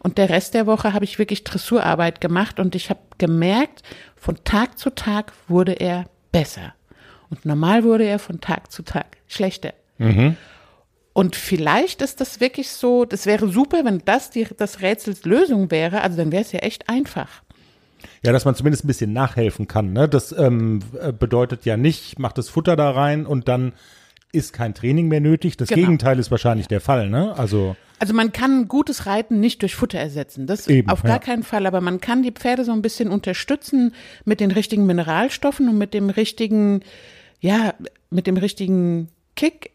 Und 0.00 0.18
der 0.18 0.30
Rest 0.30 0.54
der 0.54 0.66
Woche 0.66 0.92
habe 0.92 1.04
ich 1.04 1.18
wirklich 1.18 1.44
Dressurarbeit 1.44 2.20
gemacht 2.20 2.60
und 2.60 2.74
ich 2.74 2.90
habe 2.90 3.00
gemerkt, 3.18 3.82
von 4.16 4.36
Tag 4.44 4.78
zu 4.78 4.90
Tag 4.90 5.32
wurde 5.48 5.72
er 5.72 6.06
besser. 6.32 6.74
Und 7.30 7.44
normal 7.44 7.84
wurde 7.84 8.04
er 8.04 8.18
von 8.18 8.40
Tag 8.40 8.72
zu 8.72 8.82
Tag 8.82 9.18
schlechter. 9.26 9.74
Mhm. 9.98 10.36
Und 11.12 11.34
vielleicht 11.34 12.00
ist 12.00 12.20
das 12.20 12.40
wirklich 12.40 12.70
so, 12.70 13.04
das 13.04 13.26
wäre 13.26 13.48
super, 13.48 13.84
wenn 13.84 14.02
das 14.04 14.30
die, 14.30 14.46
das 14.56 14.80
Rätsels 14.80 15.24
Lösung 15.24 15.70
wäre, 15.70 16.00
also 16.02 16.16
dann 16.16 16.30
wäre 16.30 16.42
es 16.42 16.52
ja 16.52 16.60
echt 16.60 16.88
einfach. 16.88 17.42
Ja, 18.22 18.32
dass 18.32 18.44
man 18.44 18.54
zumindest 18.54 18.84
ein 18.84 18.88
bisschen 18.88 19.12
nachhelfen 19.12 19.68
kann. 19.68 19.92
Ne? 19.92 20.08
Das 20.08 20.32
ähm, 20.32 20.80
bedeutet 21.18 21.64
ja 21.64 21.76
nicht, 21.76 22.18
macht 22.18 22.38
das 22.38 22.48
Futter 22.48 22.76
da 22.76 22.90
rein 22.90 23.26
und 23.26 23.48
dann 23.48 23.72
ist 24.32 24.52
kein 24.52 24.74
Training 24.74 25.08
mehr 25.08 25.20
nötig. 25.20 25.56
Das 25.56 25.68
genau. 25.68 25.80
Gegenteil 25.80 26.18
ist 26.18 26.30
wahrscheinlich 26.30 26.68
der 26.68 26.80
Fall. 26.80 27.08
Ne? 27.08 27.34
Also 27.36 27.76
also 27.98 28.14
man 28.14 28.32
kann 28.32 28.68
gutes 28.68 29.06
Reiten 29.06 29.40
nicht 29.40 29.62
durch 29.62 29.74
Futter 29.74 29.98
ersetzen. 29.98 30.46
Das 30.46 30.68
Eben, 30.68 30.88
auf 30.88 31.02
gar 31.02 31.12
ja. 31.12 31.18
keinen 31.18 31.42
Fall. 31.42 31.66
Aber 31.66 31.80
man 31.80 32.00
kann 32.00 32.22
die 32.22 32.30
Pferde 32.30 32.64
so 32.64 32.72
ein 32.72 32.82
bisschen 32.82 33.10
unterstützen 33.10 33.94
mit 34.24 34.40
den 34.40 34.50
richtigen 34.50 34.86
Mineralstoffen 34.86 35.68
und 35.68 35.78
mit 35.78 35.94
dem 35.94 36.10
richtigen, 36.10 36.82
ja, 37.40 37.74
mit 38.10 38.26
dem 38.26 38.36
richtigen 38.36 39.08
Kick 39.34 39.72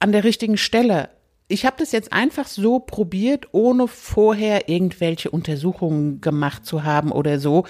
an 0.00 0.12
der 0.12 0.24
richtigen 0.24 0.56
Stelle. 0.56 1.08
Ich 1.52 1.66
habe 1.66 1.76
das 1.78 1.92
jetzt 1.92 2.12
einfach 2.12 2.48
so 2.48 2.78
probiert, 2.78 3.48
ohne 3.52 3.86
vorher 3.86 4.70
irgendwelche 4.70 5.30
Untersuchungen 5.30 6.22
gemacht 6.22 6.64
zu 6.64 6.82
haben 6.82 7.12
oder 7.12 7.38
so, 7.38 7.66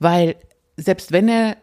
weil 0.00 0.34
selbst 0.76 1.12
wenn 1.12 1.28
er 1.28 1.56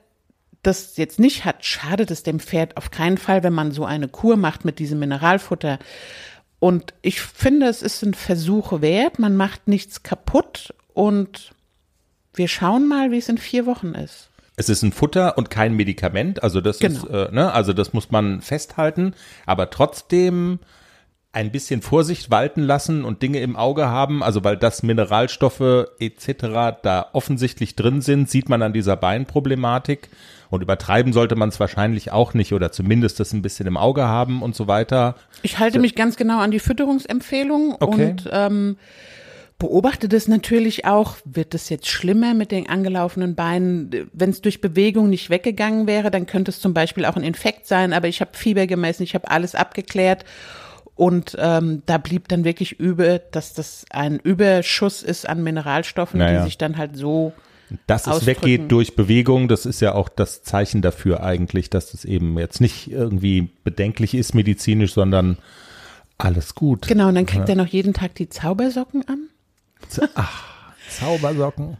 das 0.61 0.95
jetzt 0.95 1.19
nicht 1.19 1.43
hat, 1.43 1.65
schadet 1.65 2.09
es 2.11 2.23
dem 2.23 2.39
Pferd 2.39 2.77
auf 2.77 2.91
keinen 2.91 3.17
Fall, 3.17 3.43
wenn 3.43 3.51
man 3.51 3.73
so 3.73 3.83
eine 3.83 4.07
Kur 4.07 4.37
macht 4.37 4.63
mit 4.63 4.79
diesem 4.79 4.99
Mineralfutter. 4.99 5.79
Und 6.59 6.93
ich 7.01 7.19
finde, 7.19 7.67
es 7.67 7.81
ist 7.81 8.01
ein 8.03 8.13
Versuch 8.13 8.79
wert. 8.79 9.19
Man 9.19 9.35
macht 9.35 9.67
nichts 9.67 10.01
kaputt 10.03 10.73
und 10.93 11.51
wir 12.33 12.47
schauen 12.47 12.87
mal, 12.87 13.11
wie 13.11 13.17
es 13.17 13.27
in 13.27 13.37
vier 13.37 13.65
Wochen 13.65 13.93
ist. 13.95 14.29
Es 14.55 14.69
ist 14.69 14.81
ein 14.83 14.93
Futter 14.93 15.37
und 15.37 15.49
kein 15.49 15.73
Medikament, 15.73 16.41
also 16.41 16.61
das 16.61 16.79
Genau. 16.79 17.03
ist, 17.03 17.09
äh, 17.09 17.31
ne, 17.33 17.51
also 17.51 17.73
das 17.73 17.91
muss 17.91 18.11
man 18.11 18.41
festhalten, 18.41 19.13
aber 19.45 19.69
trotzdem 19.71 20.59
ein 21.33 21.51
bisschen 21.51 21.81
Vorsicht 21.81 22.29
walten 22.29 22.61
lassen 22.61 23.03
und 23.03 23.23
Dinge 23.23 23.39
im 23.39 23.55
Auge 23.55 23.87
haben, 23.87 24.21
also 24.21 24.43
weil 24.43 24.55
das 24.55 24.83
Mineralstoffe 24.83 25.87
etc. 25.99 26.77
da 26.83 27.07
offensichtlich 27.11 27.75
drin 27.75 28.01
sind, 28.01 28.29
sieht 28.29 28.49
man 28.49 28.61
an 28.61 28.71
dieser 28.71 28.95
Beinproblematik 28.95 30.09
und 30.51 30.61
übertreiben 30.61 31.11
sollte 31.11 31.35
man 31.35 31.49
es 31.49 31.59
wahrscheinlich 31.59 32.11
auch 32.11 32.35
nicht 32.35 32.53
oder 32.53 32.71
zumindest 32.71 33.19
das 33.19 33.33
ein 33.33 33.41
bisschen 33.41 33.65
im 33.65 33.77
Auge 33.77 34.03
haben 34.03 34.43
und 34.43 34.55
so 34.55 34.67
weiter. 34.67 35.15
Ich 35.41 35.57
halte 35.57 35.79
mich 35.79 35.95
ganz 35.95 36.17
genau 36.17 36.39
an 36.39 36.51
die 36.51 36.59
Fütterungsempfehlung 36.59 37.77
Okay. 37.79 38.11
und 38.11 38.29
ähm, 38.31 38.77
beobachte 39.57 40.07
das 40.07 40.27
natürlich 40.27 40.85
auch. 40.85 41.15
Wird 41.25 41.55
es 41.55 41.69
jetzt 41.69 41.87
schlimmer 41.87 42.35
mit 42.35 42.51
den 42.51 42.69
angelaufenen 42.69 43.33
Beinen? 43.33 43.89
Wenn 44.13 44.29
es 44.29 44.41
durch 44.41 44.61
Bewegung 44.61 45.09
nicht 45.09 45.31
weggegangen 45.31 45.87
wäre, 45.87 46.11
dann 46.11 46.27
könnte 46.27 46.51
es 46.51 46.59
zum 46.59 46.75
Beispiel 46.75 47.05
auch 47.05 47.15
ein 47.15 47.23
Infekt 47.23 47.65
sein. 47.65 47.91
Aber 47.91 48.07
ich 48.07 48.21
habe 48.21 48.31
Fieber 48.33 48.67
gemessen, 48.67 49.01
ich 49.01 49.15
habe 49.15 49.31
alles 49.31 49.55
abgeklärt. 49.55 50.25
Und 50.95 51.35
ähm, 51.39 51.81
da 51.85 51.97
blieb 51.97 52.27
dann 52.27 52.43
wirklich 52.43 52.79
über, 52.79 53.17
dass 53.19 53.53
das 53.53 53.85
ein 53.89 54.19
Überschuss 54.19 55.01
ist 55.01 55.27
an 55.27 55.43
Mineralstoffen, 55.43 56.19
Naja. 56.19 56.39
die 56.39 56.45
sich 56.45 56.57
dann 56.57 56.77
halt 56.77 56.95
so 56.95 57.33
Dass 57.87 58.05
es 58.05 58.25
weggeht 58.27 58.71
durch 58.71 58.95
Bewegung, 58.95 59.47
das 59.47 59.65
ist 59.65 59.79
ja 59.81 59.95
auch 59.95 60.07
das 60.07 60.43
Zeichen 60.43 60.81
dafür 60.83 61.23
eigentlich, 61.23 61.71
dass 61.71 61.93
es 61.93 62.05
eben 62.05 62.37
jetzt 62.37 62.61
nicht 62.61 62.91
irgendwie 62.91 63.49
bedenklich 63.63 64.13
ist 64.13 64.35
medizinisch, 64.35 64.93
sondern 64.93 65.37
alles 66.19 66.53
gut. 66.53 66.87
Genau, 66.87 67.07
und 67.07 67.15
dann 67.15 67.25
kriegt 67.25 67.49
er 67.49 67.55
noch 67.55 67.67
jeden 67.67 67.93
Tag 67.93 68.13
die 68.15 68.29
Zaubersocken 68.29 69.07
an. 69.07 69.29
Zaubersocken. 70.89 71.77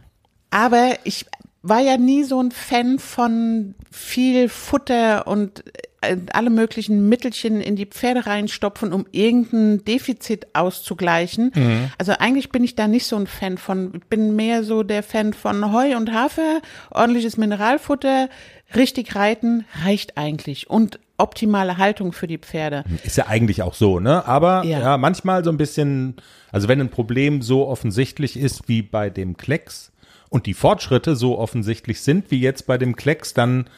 Aber 0.50 0.94
ich 1.04 1.26
war 1.64 1.80
ja 1.80 1.96
nie 1.96 2.24
so 2.24 2.40
ein 2.40 2.52
Fan 2.52 2.98
von 2.98 3.74
viel 3.90 4.50
Futter 4.50 5.26
und 5.26 5.64
äh, 6.02 6.18
alle 6.32 6.50
möglichen 6.50 7.08
Mittelchen 7.08 7.62
in 7.62 7.74
die 7.74 7.86
Pferde 7.86 8.26
reinstopfen, 8.26 8.92
um 8.92 9.06
irgendein 9.12 9.82
Defizit 9.84 10.48
auszugleichen. 10.52 11.90
Also 11.96 12.12
eigentlich 12.18 12.50
bin 12.50 12.64
ich 12.64 12.76
da 12.76 12.86
nicht 12.86 13.06
so 13.06 13.16
ein 13.16 13.26
Fan 13.26 13.56
von. 13.56 13.92
Ich 13.94 14.04
bin 14.04 14.36
mehr 14.36 14.62
so 14.62 14.82
der 14.82 15.02
Fan 15.02 15.32
von 15.32 15.72
Heu 15.72 15.96
und 15.96 16.12
Hafer, 16.12 16.60
ordentliches 16.90 17.38
Mineralfutter, 17.38 18.28
richtig 18.76 19.14
reiten 19.14 19.64
reicht 19.84 20.18
eigentlich 20.18 20.68
und 20.68 20.98
optimale 21.16 21.78
Haltung 21.78 22.12
für 22.12 22.26
die 22.26 22.38
Pferde. 22.38 22.84
Ist 23.04 23.16
ja 23.16 23.28
eigentlich 23.28 23.62
auch 23.62 23.74
so, 23.74 24.00
ne? 24.00 24.26
Aber 24.26 24.64
ja. 24.64 24.80
Ja. 24.80 24.98
manchmal 24.98 25.44
so 25.44 25.50
ein 25.50 25.56
bisschen, 25.56 26.16
also 26.52 26.68
wenn 26.68 26.80
ein 26.80 26.90
Problem 26.90 27.40
so 27.40 27.66
offensichtlich 27.68 28.36
ist 28.36 28.68
wie 28.68 28.82
bei 28.82 29.08
dem 29.08 29.38
Klecks 29.38 29.92
und 30.34 30.46
die 30.46 30.54
Fortschritte 30.54 31.14
so 31.14 31.38
offensichtlich 31.38 32.00
sind 32.00 32.32
wie 32.32 32.40
jetzt 32.40 32.66
bei 32.66 32.76
dem 32.76 32.96
Klecks, 32.96 33.34
dann 33.34 33.70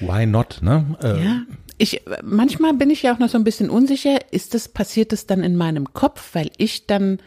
why 0.00 0.24
not, 0.24 0.60
ne? 0.62 0.96
Äh, 1.02 1.22
Ja. 1.22 1.42
Ich, 1.76 2.00
manchmal 2.24 2.72
bin 2.72 2.88
ich 2.88 3.02
ja 3.02 3.14
auch 3.14 3.18
noch 3.18 3.28
so 3.28 3.36
ein 3.36 3.44
bisschen 3.44 3.68
unsicher, 3.68 4.32
ist 4.32 4.54
das, 4.54 4.68
passiert 4.68 5.12
es 5.12 5.26
dann 5.26 5.44
in 5.44 5.56
meinem 5.56 5.92
Kopf, 5.92 6.30
weil 6.34 6.50
ich 6.56 6.86
dann 6.86 7.18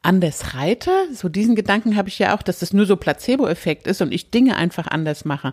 anders 0.00 0.54
reite? 0.54 0.90
So 1.12 1.28
diesen 1.28 1.54
Gedanken 1.54 1.94
habe 1.94 2.08
ich 2.08 2.18
ja 2.18 2.34
auch, 2.34 2.40
dass 2.40 2.60
das 2.60 2.72
nur 2.72 2.86
so 2.86 2.96
Placebo-Effekt 2.96 3.86
ist 3.86 4.00
und 4.00 4.10
ich 4.10 4.30
Dinge 4.30 4.56
einfach 4.56 4.88
anders 4.88 5.26
mache. 5.26 5.52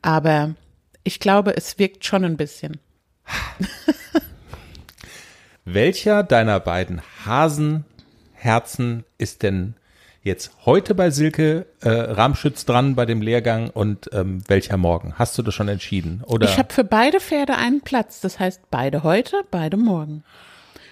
Aber 0.00 0.54
ich 1.04 1.20
glaube, 1.20 1.54
es 1.54 1.78
wirkt 1.78 2.04
schon 2.06 2.24
ein 2.24 2.38
bisschen. 2.38 2.78
Welcher 5.66 6.22
deiner 6.22 6.60
beiden 6.60 7.02
Hasenherzen 7.26 9.04
ist 9.18 9.42
denn 9.42 9.74
jetzt 10.28 10.52
heute 10.64 10.94
bei 10.94 11.10
Silke 11.10 11.66
äh, 11.80 11.88
Ramschütz 11.88 12.64
dran 12.64 12.94
bei 12.94 13.04
dem 13.04 13.20
Lehrgang 13.20 13.70
und 13.70 14.08
ähm, 14.12 14.42
welcher 14.46 14.76
morgen? 14.76 15.14
Hast 15.18 15.36
du 15.36 15.42
das 15.42 15.54
schon 15.54 15.68
entschieden? 15.68 16.22
Oder? 16.24 16.48
Ich 16.48 16.58
habe 16.58 16.72
für 16.72 16.84
beide 16.84 17.18
Pferde 17.18 17.56
einen 17.56 17.80
Platz. 17.80 18.20
Das 18.20 18.38
heißt, 18.38 18.70
beide 18.70 19.02
heute, 19.02 19.42
beide 19.50 19.76
morgen. 19.76 20.22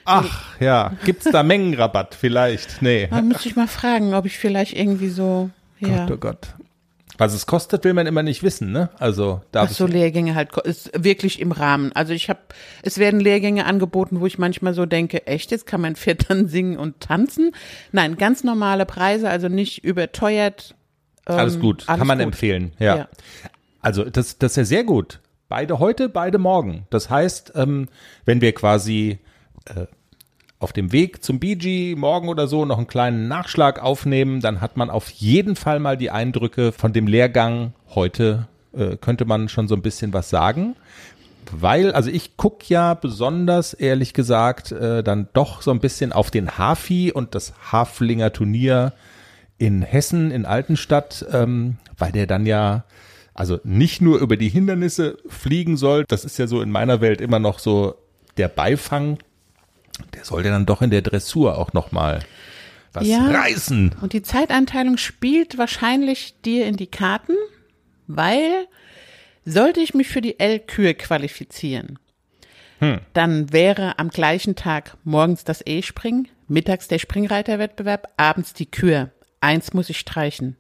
Ach 0.04 0.60
ja, 0.60 0.92
gibt's 1.04 1.24
da 1.30 1.42
Mengenrabatt 1.42 2.14
vielleicht? 2.14 2.80
Nee. 2.80 3.08
Da 3.10 3.22
müsste 3.22 3.48
ich 3.48 3.56
mal 3.56 3.66
fragen, 3.66 4.14
ob 4.14 4.24
ich 4.26 4.38
vielleicht 4.38 4.76
irgendwie 4.76 5.08
so, 5.08 5.50
ja. 5.78 6.06
Gott, 6.06 6.10
oh 6.10 6.16
Gott. 6.16 6.48
Was 7.18 7.32
es 7.32 7.46
kostet, 7.46 7.84
will 7.84 7.94
man 7.94 8.06
immer 8.06 8.22
nicht 8.22 8.42
wissen, 8.42 8.72
ne? 8.72 8.90
Also 8.98 9.40
darf 9.52 9.70
Ach 9.70 9.74
so, 9.74 9.86
Lehrgänge 9.86 10.34
halt, 10.34 10.56
ist 10.58 10.90
wirklich 10.94 11.40
im 11.40 11.52
Rahmen. 11.52 11.92
Also 11.92 12.12
ich 12.12 12.28
habe, 12.28 12.40
es 12.82 12.98
werden 12.98 13.20
Lehrgänge 13.20 13.64
angeboten, 13.64 14.20
wo 14.20 14.26
ich 14.26 14.38
manchmal 14.38 14.74
so 14.74 14.86
denke, 14.86 15.26
echt, 15.26 15.50
jetzt 15.50 15.66
kann 15.66 15.80
Pferd 15.96 16.28
dann 16.30 16.48
singen 16.48 16.76
und 16.76 17.00
tanzen? 17.00 17.52
Nein, 17.92 18.16
ganz 18.16 18.44
normale 18.44 18.86
Preise, 18.86 19.28
also 19.28 19.48
nicht 19.48 19.84
überteuert. 19.84 20.74
Ähm, 21.26 21.36
alles 21.36 21.58
gut, 21.58 21.84
alles 21.86 21.98
kann 21.98 22.06
man 22.06 22.18
gut. 22.18 22.26
empfehlen. 22.26 22.72
Ja. 22.78 22.96
Ja. 22.96 23.08
Also 23.80 24.04
das, 24.04 24.38
das 24.38 24.52
ist 24.52 24.56
ja 24.56 24.64
sehr 24.64 24.84
gut. 24.84 25.20
Beide 25.48 25.78
heute, 25.78 26.08
beide 26.08 26.38
morgen. 26.38 26.86
Das 26.90 27.08
heißt, 27.08 27.52
ähm, 27.54 27.88
wenn 28.24 28.40
wir 28.40 28.52
quasi 28.52 29.20
äh, 29.66 29.86
auf 30.58 30.72
dem 30.72 30.92
Weg 30.92 31.22
zum 31.22 31.38
BG 31.38 31.94
morgen 31.96 32.28
oder 32.28 32.46
so 32.46 32.64
noch 32.64 32.78
einen 32.78 32.86
kleinen 32.86 33.28
Nachschlag 33.28 33.82
aufnehmen, 33.82 34.40
dann 34.40 34.60
hat 34.60 34.76
man 34.76 34.90
auf 34.90 35.10
jeden 35.10 35.56
Fall 35.56 35.80
mal 35.80 35.96
die 35.96 36.10
Eindrücke 36.10 36.72
von 36.72 36.92
dem 36.92 37.06
Lehrgang 37.06 37.74
heute, 37.94 38.48
äh, 38.72 38.96
könnte 38.96 39.24
man 39.26 39.48
schon 39.48 39.68
so 39.68 39.74
ein 39.74 39.82
bisschen 39.82 40.12
was 40.12 40.30
sagen. 40.30 40.76
Weil, 41.50 41.92
also 41.92 42.10
ich 42.10 42.36
guck 42.36 42.68
ja 42.68 42.94
besonders, 42.94 43.74
ehrlich 43.74 44.14
gesagt, 44.14 44.72
äh, 44.72 45.04
dann 45.04 45.28
doch 45.32 45.62
so 45.62 45.70
ein 45.70 45.80
bisschen 45.80 46.12
auf 46.12 46.30
den 46.30 46.58
Hafi 46.58 47.12
und 47.12 47.34
das 47.34 47.52
Haflinger 47.70 48.32
Turnier 48.32 48.92
in 49.58 49.82
Hessen, 49.82 50.30
in 50.30 50.44
Altenstadt, 50.44 51.24
ähm, 51.32 51.76
weil 51.96 52.12
der 52.12 52.26
dann 52.26 52.46
ja 52.46 52.84
also 53.36 53.60
nicht 53.64 54.00
nur 54.00 54.18
über 54.18 54.38
die 54.38 54.48
Hindernisse 54.48 55.18
fliegen 55.28 55.76
soll, 55.76 56.04
das 56.08 56.24
ist 56.24 56.38
ja 56.38 56.46
so 56.46 56.62
in 56.62 56.70
meiner 56.70 57.02
Welt 57.02 57.20
immer 57.20 57.38
noch 57.38 57.58
so 57.58 57.96
der 58.38 58.48
Beifang, 58.48 59.18
der 60.14 60.24
soll 60.24 60.44
ja 60.44 60.50
dann 60.50 60.66
doch 60.66 60.82
in 60.82 60.90
der 60.90 61.02
Dressur 61.02 61.58
auch 61.58 61.72
noch 61.72 61.92
mal 61.92 62.20
was 62.92 63.06
Ja. 63.06 63.26
reißen. 63.30 63.96
Und 64.00 64.12
die 64.12 64.22
Zeiteinteilung 64.22 64.96
spielt 64.96 65.58
wahrscheinlich 65.58 66.34
dir 66.44 66.66
in 66.66 66.76
die 66.76 66.86
Karten, 66.86 67.34
weil 68.06 68.66
sollte 69.44 69.80
ich 69.80 69.94
mich 69.94 70.08
für 70.08 70.20
die 70.20 70.38
L-Kür 70.40 70.94
qualifizieren, 70.94 71.98
Hm. 72.80 73.00
dann 73.12 73.52
wäre 73.52 73.98
am 73.98 74.08
gleichen 74.10 74.54
Tag 74.56 74.96
morgens 75.04 75.44
das 75.44 75.62
E-Springen, 75.64 76.28
mittags 76.48 76.88
der 76.88 76.98
Springreiterwettbewerb, 76.98 78.12
abends 78.16 78.52
die 78.54 78.66
Kür. 78.70 79.10
Eins 79.40 79.72
muss 79.72 79.88
ich 79.90 79.98
streichen. 79.98 80.56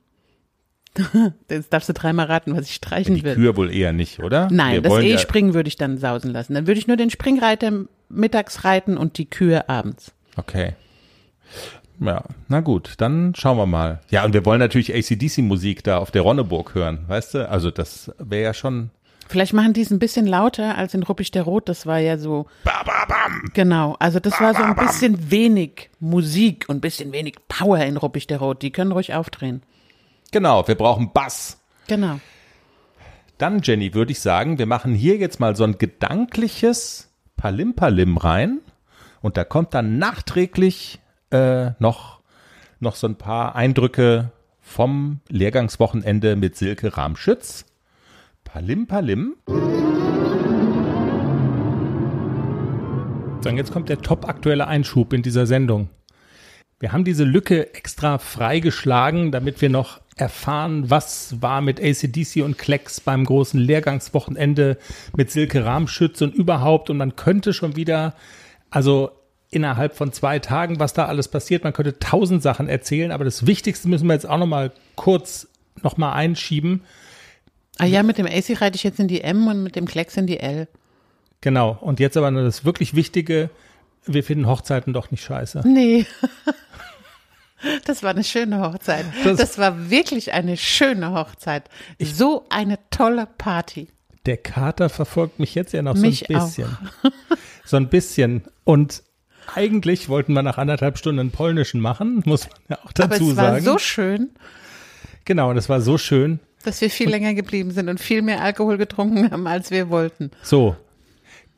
Jetzt 1.50 1.72
darfst 1.72 1.88
du 1.88 1.92
dreimal 1.92 2.26
raten, 2.26 2.56
was 2.56 2.66
ich 2.66 2.74
streichen 2.74 3.14
Die 3.14 3.22
will. 3.24 3.34
Kür 3.34 3.56
wohl 3.56 3.72
eher 3.72 3.92
nicht, 3.92 4.20
oder? 4.20 4.48
Nein, 4.50 4.74
Wir 4.74 4.82
das 4.82 4.90
wollen 4.92 5.06
ja- 5.06 5.14
E-Springen 5.16 5.54
würde 5.54 5.68
ich 5.68 5.76
dann 5.76 5.98
sausen 5.98 6.32
lassen. 6.32 6.54
Dann 6.54 6.66
würde 6.66 6.78
ich 6.78 6.86
nur 6.86 6.96
den 6.96 7.10
Springreiter 7.10 7.72
mittags 8.08 8.64
reiten 8.64 8.96
und 8.96 9.18
die 9.18 9.26
Kür 9.26 9.68
abends. 9.68 10.12
Okay. 10.36 10.74
Ja, 11.98 12.24
na 12.48 12.60
gut, 12.60 12.94
dann 12.98 13.34
schauen 13.34 13.56
wir 13.56 13.66
mal. 13.66 14.00
Ja, 14.10 14.24
und 14.24 14.34
wir 14.34 14.44
wollen 14.44 14.58
natürlich 14.58 14.94
ACDC-Musik 14.94 15.82
da 15.82 15.98
auf 15.98 16.10
der 16.10 16.22
Ronneburg 16.22 16.74
hören, 16.74 17.04
weißt 17.08 17.34
du? 17.34 17.48
Also 17.48 17.70
das 17.70 18.12
wäre 18.18 18.42
ja 18.42 18.54
schon 18.54 18.90
Vielleicht 19.28 19.54
machen 19.54 19.72
die 19.72 19.80
es 19.80 19.90
ein 19.90 19.98
bisschen 19.98 20.24
lauter 20.26 20.78
als 20.78 20.94
in 20.94 21.02
Ruppig 21.02 21.32
der 21.32 21.42
Rot. 21.42 21.68
Das 21.68 21.84
war 21.84 21.98
ja 21.98 22.16
so. 22.16 22.46
ba, 22.62 22.82
ba, 22.84 23.06
bam. 23.08 23.42
Genau. 23.54 23.96
Also 23.98 24.20
das 24.20 24.40
war 24.40 24.54
so 24.54 24.62
ein 24.62 24.76
bisschen 24.76 25.32
wenig 25.32 25.90
Musik 25.98 26.66
und 26.68 26.76
ein 26.76 26.80
bisschen 26.80 27.10
wenig 27.10 27.34
Power 27.48 27.78
in 27.80 27.96
Ruppig 27.96 28.28
der 28.28 28.38
Rot. 28.38 28.62
Die 28.62 28.70
können 28.70 28.92
ruhig 28.92 29.14
aufdrehen. 29.14 29.62
Genau, 30.36 30.68
wir 30.68 30.74
brauchen 30.74 31.14
Bass. 31.14 31.56
Genau. 31.86 32.20
Dann, 33.38 33.62
Jenny, 33.62 33.94
würde 33.94 34.12
ich 34.12 34.20
sagen, 34.20 34.58
wir 34.58 34.66
machen 34.66 34.94
hier 34.94 35.16
jetzt 35.16 35.40
mal 35.40 35.56
so 35.56 35.64
ein 35.64 35.78
gedankliches 35.78 37.10
Palim-Palim 37.38 38.18
rein. 38.18 38.58
Und 39.22 39.38
da 39.38 39.44
kommt 39.44 39.72
dann 39.72 39.96
nachträglich 39.96 41.00
äh, 41.30 41.70
noch, 41.78 42.20
noch 42.80 42.96
so 42.96 43.06
ein 43.06 43.16
paar 43.16 43.56
Eindrücke 43.56 44.30
vom 44.60 45.20
Lehrgangswochenende 45.30 46.36
mit 46.36 46.54
Silke 46.54 46.94
Ramschütz. 46.94 47.64
Palim-Palim. 48.44 49.36
So, 53.40 53.48
und 53.48 53.56
jetzt 53.56 53.72
kommt 53.72 53.88
der 53.88 54.02
top 54.02 54.28
aktuelle 54.28 54.66
Einschub 54.66 55.14
in 55.14 55.22
dieser 55.22 55.46
Sendung. 55.46 55.88
Wir 56.78 56.92
haben 56.92 57.04
diese 57.04 57.24
Lücke 57.24 57.74
extra 57.74 58.18
freigeschlagen, 58.18 59.32
damit 59.32 59.62
wir 59.62 59.70
noch 59.70 60.00
erfahren, 60.16 60.90
was 60.90 61.40
war 61.40 61.60
mit 61.60 61.80
ACDC 61.80 62.42
und 62.42 62.58
Klecks 62.58 63.00
beim 63.00 63.24
großen 63.24 63.58
Lehrgangswochenende 63.58 64.78
mit 65.16 65.30
Silke 65.30 65.64
Ramschütz 65.64 66.20
und 66.20 66.34
überhaupt. 66.34 66.90
Und 66.90 66.98
man 66.98 67.16
könnte 67.16 67.54
schon 67.54 67.76
wieder, 67.76 68.14
also 68.70 69.10
innerhalb 69.50 69.96
von 69.96 70.12
zwei 70.12 70.38
Tagen, 70.38 70.78
was 70.78 70.92
da 70.92 71.06
alles 71.06 71.28
passiert, 71.28 71.64
man 71.64 71.72
könnte 71.72 71.98
tausend 71.98 72.42
Sachen 72.42 72.68
erzählen, 72.68 73.10
aber 73.10 73.24
das 73.24 73.46
Wichtigste 73.46 73.88
müssen 73.88 74.06
wir 74.06 74.14
jetzt 74.14 74.28
auch 74.28 74.38
noch 74.38 74.46
mal 74.46 74.72
kurz 74.96 75.48
noch 75.82 75.96
mal 75.96 76.12
einschieben. 76.12 76.82
Ah 77.78 77.86
ja, 77.86 78.02
mit 78.02 78.18
dem 78.18 78.26
AC 78.26 78.60
reite 78.60 78.76
ich 78.76 78.82
jetzt 78.82 79.00
in 79.00 79.08
die 79.08 79.20
M 79.20 79.46
und 79.46 79.62
mit 79.62 79.76
dem 79.76 79.86
Klecks 79.86 80.16
in 80.16 80.26
die 80.26 80.40
L. 80.40 80.68
Genau. 81.42 81.76
Und 81.80 82.00
jetzt 82.00 82.16
aber 82.16 82.30
nur 82.30 82.42
das 82.42 82.64
wirklich 82.64 82.94
Wichtige. 82.94 83.50
Wir 84.06 84.24
finden 84.24 84.46
Hochzeiten 84.46 84.92
doch 84.92 85.10
nicht 85.10 85.24
scheiße. 85.24 85.62
Nee. 85.66 86.06
Das 87.84 88.02
war 88.02 88.10
eine 88.10 88.24
schöne 88.24 88.60
Hochzeit. 88.60 89.04
Das- 89.24 89.36
Das, 89.38 89.58
war 89.58 89.90
wirklich 89.90 90.32
eine 90.32 90.56
schöne 90.56 91.12
Hochzeit. 91.12 91.68
so 92.00 92.44
eine 92.50 92.78
tolle 92.90 93.26
Party. 93.38 93.88
Der 94.26 94.36
Kater 94.38 94.88
verfolgt 94.88 95.38
mich 95.38 95.54
jetzt 95.54 95.72
ja 95.72 95.82
noch 95.82 95.94
Mich 95.94 96.24
so 96.28 96.34
ein 96.34 96.40
bisschen. 96.40 96.78
So 97.64 97.76
ein 97.76 97.88
bisschen. 97.88 98.42
Und 98.64 99.02
eigentlich 99.54 100.08
wollten 100.08 100.32
wir 100.32 100.42
nach 100.42 100.58
anderthalb 100.58 100.98
Stunden 100.98 101.20
einen 101.20 101.30
polnischen 101.30 101.80
machen, 101.80 102.22
muss 102.24 102.48
man 102.48 102.58
ja 102.70 102.76
auch 102.78 102.90
Aber 102.98 103.08
dazu 103.08 103.30
es 103.30 103.36
war 103.36 103.50
sagen. 103.52 103.64
so 103.64 103.78
schön, 103.78 104.30
genau, 105.24 105.54
das 105.54 105.68
war 105.68 105.80
so 105.80 105.96
schön. 105.98 106.40
dass 106.64 106.80
wir 106.80 106.90
viel 106.90 107.08
länger 107.08 107.34
geblieben 107.34 107.70
sind 107.70 107.88
und 107.88 108.00
viel 108.00 108.22
mehr 108.22 108.40
Alkohol 108.42 108.76
getrunken 108.78 109.30
haben, 109.30 109.46
als 109.46 109.70
wir 109.70 109.88
wollten. 109.90 110.32
So. 110.42 110.74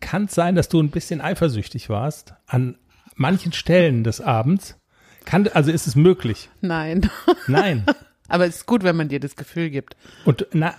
Kann 0.01 0.27
es 0.27 0.35
sein, 0.35 0.55
dass 0.55 0.68
du 0.68 0.79
ein 0.81 0.90
bisschen 0.90 1.21
eifersüchtig 1.23 1.88
warst 1.88 2.35
an 2.47 2.77
manchen 3.16 3.53
Stellen 3.55 4.05
des 4.05 4.21
Abends? 4.21 4.77
Kann, 5.29 5.47
also 5.49 5.71
ist 5.71 5.87
es 5.87 5.95
möglich? 5.95 6.49
Nein. 6.62 7.11
Nein. 7.49 7.85
Aber 8.29 8.47
es 8.47 8.57
ist 8.57 8.67
gut, 8.67 8.83
wenn 8.83 8.97
man 8.97 9.09
dir 9.09 9.21
das 9.21 9.37
Gefühl 9.37 9.69
gibt. 9.69 9.95
Und 10.25 10.47
na, 10.55 10.75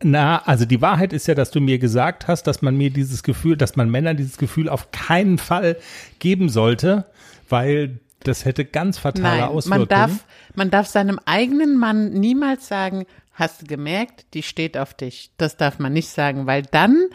na, 0.00 0.38
also 0.44 0.64
die 0.64 0.80
Wahrheit 0.80 1.12
ist 1.12 1.26
ja, 1.26 1.34
dass 1.34 1.50
du 1.50 1.60
mir 1.60 1.80
gesagt 1.80 2.28
hast, 2.28 2.44
dass 2.44 2.62
man 2.62 2.76
mir 2.76 2.90
dieses 2.90 3.24
Gefühl, 3.24 3.56
dass 3.56 3.74
man 3.74 3.90
Männern 3.90 4.16
dieses 4.16 4.38
Gefühl 4.38 4.68
auf 4.68 4.92
keinen 4.92 5.38
Fall 5.38 5.76
geben 6.20 6.48
sollte, 6.48 7.04
weil 7.48 7.98
das 8.22 8.44
hätte 8.44 8.64
ganz 8.64 8.96
fatale 8.96 9.40
Nein, 9.40 9.48
Auswirkungen. 9.48 9.80
man 9.80 9.88
darf, 9.88 10.24
man 10.54 10.70
darf 10.70 10.86
seinem 10.86 11.18
eigenen 11.24 11.76
Mann 11.76 12.12
niemals 12.12 12.68
sagen, 12.68 13.06
hast 13.32 13.62
du 13.62 13.66
gemerkt, 13.66 14.26
die 14.34 14.44
steht 14.44 14.76
auf 14.78 14.94
dich. 14.94 15.32
Das 15.36 15.56
darf 15.56 15.80
man 15.80 15.92
nicht 15.92 16.10
sagen, 16.10 16.46
weil 16.46 16.62
dann 16.62 17.06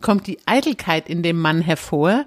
kommt 0.00 0.26
die 0.26 0.38
Eitelkeit 0.46 1.08
in 1.08 1.22
dem 1.22 1.38
Mann 1.38 1.60
hervor. 1.60 2.24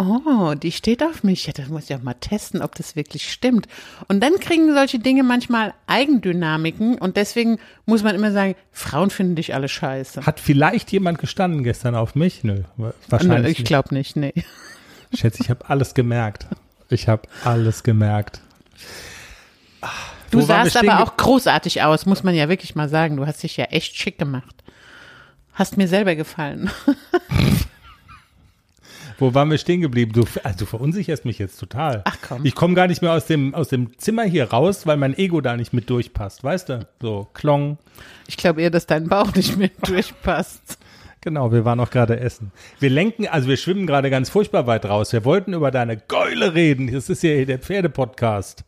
Oh, 0.00 0.54
die 0.54 0.72
steht 0.72 1.02
auf 1.02 1.24
mich. 1.24 1.46
Ja, 1.46 1.52
das 1.52 1.68
muss 1.68 1.90
ich 1.90 1.94
auch 1.94 2.00
mal 2.00 2.14
testen, 2.14 2.62
ob 2.62 2.74
das 2.74 2.96
wirklich 2.96 3.30
stimmt. 3.30 3.68
Und 4.08 4.22
dann 4.22 4.40
kriegen 4.40 4.72
solche 4.72 4.98
Dinge 4.98 5.22
manchmal 5.22 5.74
Eigendynamiken 5.86 6.96
und 6.96 7.18
deswegen 7.18 7.58
muss 7.84 8.02
man 8.02 8.14
immer 8.14 8.32
sagen, 8.32 8.54
Frauen 8.72 9.10
finden 9.10 9.34
dich 9.34 9.52
alle 9.52 9.68
scheiße. 9.68 10.24
Hat 10.24 10.40
vielleicht 10.40 10.90
jemand 10.90 11.18
gestanden 11.18 11.64
gestern 11.64 11.94
auf 11.94 12.14
mich? 12.14 12.44
Nö, 12.44 12.62
wahrscheinlich 13.10 13.58
ich 13.58 13.64
glaube 13.66 13.92
nicht, 13.94 14.16
nee. 14.16 14.32
Schätze, 15.12 15.42
ich 15.42 15.50
habe 15.50 15.68
alles 15.68 15.92
gemerkt. 15.92 16.46
Ich 16.88 17.06
habe 17.06 17.28
alles 17.44 17.82
gemerkt. 17.82 18.40
Du 20.30 20.38
waren 20.48 20.64
wir 20.64 20.70
sahst 20.70 20.76
aber 20.78 21.02
auch 21.02 21.18
großartig 21.18 21.82
aus, 21.82 22.06
muss 22.06 22.22
man 22.22 22.34
ja 22.34 22.48
wirklich 22.48 22.74
mal 22.74 22.88
sagen. 22.88 23.18
Du 23.18 23.26
hast 23.26 23.42
dich 23.42 23.58
ja 23.58 23.66
echt 23.66 23.94
schick 23.96 24.18
gemacht. 24.18 24.64
Hast 25.52 25.76
mir 25.76 25.88
selber 25.88 26.14
gefallen. 26.14 26.70
Wo 29.20 29.34
waren 29.34 29.50
wir 29.50 29.58
stehen 29.58 29.82
geblieben? 29.82 30.12
Du, 30.12 30.24
also 30.42 30.60
du 30.60 30.64
verunsicherst 30.64 31.26
mich 31.26 31.38
jetzt 31.38 31.58
total. 31.60 32.00
Ach 32.06 32.16
komm. 32.26 32.44
Ich 32.44 32.54
komme 32.54 32.74
gar 32.74 32.86
nicht 32.86 33.02
mehr 33.02 33.12
aus 33.12 33.26
dem, 33.26 33.54
aus 33.54 33.68
dem 33.68 33.98
Zimmer 33.98 34.24
hier 34.24 34.50
raus, 34.50 34.86
weil 34.86 34.96
mein 34.96 35.16
Ego 35.16 35.42
da 35.42 35.58
nicht 35.58 35.74
mit 35.74 35.90
durchpasst, 35.90 36.42
weißt 36.42 36.70
du? 36.70 36.86
So, 37.02 37.28
Klong. 37.34 37.76
Ich 38.26 38.38
glaube 38.38 38.62
eher, 38.62 38.70
dass 38.70 38.86
dein 38.86 39.08
Bauch 39.08 39.34
nicht 39.34 39.58
mehr 39.58 39.70
durchpasst. 39.82 40.78
Genau, 41.20 41.52
wir 41.52 41.66
waren 41.66 41.80
auch 41.80 41.90
gerade 41.90 42.18
essen. 42.18 42.50
Wir 42.78 42.88
lenken, 42.88 43.28
also 43.28 43.46
wir 43.46 43.58
schwimmen 43.58 43.86
gerade 43.86 44.08
ganz 44.08 44.30
furchtbar 44.30 44.66
weit 44.66 44.86
raus. 44.86 45.12
Wir 45.12 45.26
wollten 45.26 45.52
über 45.52 45.70
deine 45.70 45.98
Geule 45.98 46.54
reden. 46.54 46.90
Das 46.90 47.10
ist 47.10 47.22
ja 47.22 47.30
hier 47.30 47.44
der 47.44 47.58
Pferdepodcast. 47.58 48.64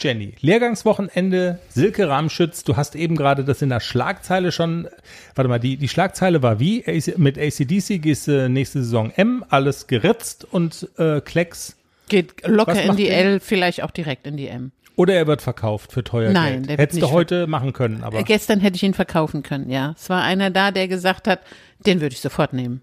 Jenny, 0.00 0.34
Lehrgangswochenende, 0.40 1.58
Silke 1.68 2.08
Ramschütz, 2.08 2.64
du 2.64 2.76
hast 2.76 2.94
eben 2.94 3.16
gerade 3.16 3.44
das 3.44 3.62
in 3.62 3.68
der 3.68 3.80
Schlagzeile 3.80 4.52
schon, 4.52 4.88
warte 5.34 5.48
mal, 5.48 5.58
die, 5.58 5.76
die 5.76 5.88
Schlagzeile 5.88 6.42
war 6.42 6.60
wie? 6.60 6.84
Mit 7.16 7.36
ACDC 7.38 8.00
gehst 8.00 8.28
du 8.28 8.48
nächste 8.48 8.82
Saison 8.82 9.10
M, 9.16 9.44
alles 9.48 9.86
geritzt 9.86 10.46
und 10.50 10.88
äh, 10.98 11.20
Klecks. 11.20 11.76
Geht 12.08 12.46
locker 12.46 12.80
in 12.82 12.96
die? 12.96 13.08
L, 13.08 13.40
vielleicht 13.40 13.82
auch 13.82 13.90
direkt 13.90 14.26
in 14.26 14.36
die 14.36 14.48
M. 14.48 14.72
Oder 14.96 15.14
er 15.14 15.26
wird 15.26 15.42
verkauft 15.42 15.92
für 15.92 16.02
teuer 16.02 16.32
Nein, 16.32 16.64
Geld. 16.64 16.80
Hättest 16.80 17.02
du 17.02 17.10
heute 17.10 17.46
machen 17.46 17.72
können, 17.72 18.02
aber 18.02 18.18
Äh, 18.20 18.24
Gestern 18.24 18.60
hätte 18.60 18.76
ich 18.76 18.82
ihn 18.82 18.94
verkaufen 18.94 19.42
können, 19.42 19.70
ja. 19.70 19.94
Es 19.96 20.08
war 20.10 20.22
einer 20.22 20.50
da, 20.50 20.70
der 20.70 20.88
gesagt 20.88 21.28
hat, 21.28 21.40
den 21.86 22.00
würde 22.00 22.14
ich 22.14 22.20
sofort 22.20 22.52
nehmen. 22.52 22.80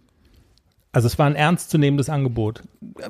also 0.94 1.08
es 1.08 1.20
war 1.20 1.26
ein 1.26 1.36
ernstzunehmendes 1.36 2.10
Angebot. 2.10 2.62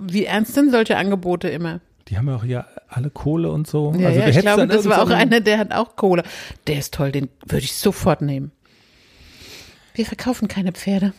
Wie 0.01 0.25
ernst 0.25 0.55
sind 0.55 0.71
solche 0.71 0.97
Angebote 0.97 1.49
immer? 1.49 1.81
Die 2.07 2.17
haben 2.17 2.27
ja 2.27 2.35
auch 2.35 2.43
hier 2.43 2.65
alle 2.87 3.09
Kohle 3.09 3.49
und 3.51 3.65
so. 3.67 3.93
Ja, 3.97 4.09
also 4.09 4.19
ja 4.19 4.27
ich 4.27 4.39
glaube, 4.39 4.67
das 4.67 4.87
war 4.87 5.01
auch 5.01 5.09
einer, 5.09 5.41
der 5.41 5.57
hat 5.57 5.71
auch 5.73 5.95
Kohle. 5.95 6.23
Der 6.67 6.77
ist 6.77 6.93
toll, 6.93 7.11
den 7.11 7.29
würde 7.45 7.63
ich 7.63 7.75
sofort 7.75 8.21
nehmen. 8.21 8.51
Wir 9.95 10.05
verkaufen 10.05 10.47
keine 10.47 10.71
Pferde. 10.71 11.13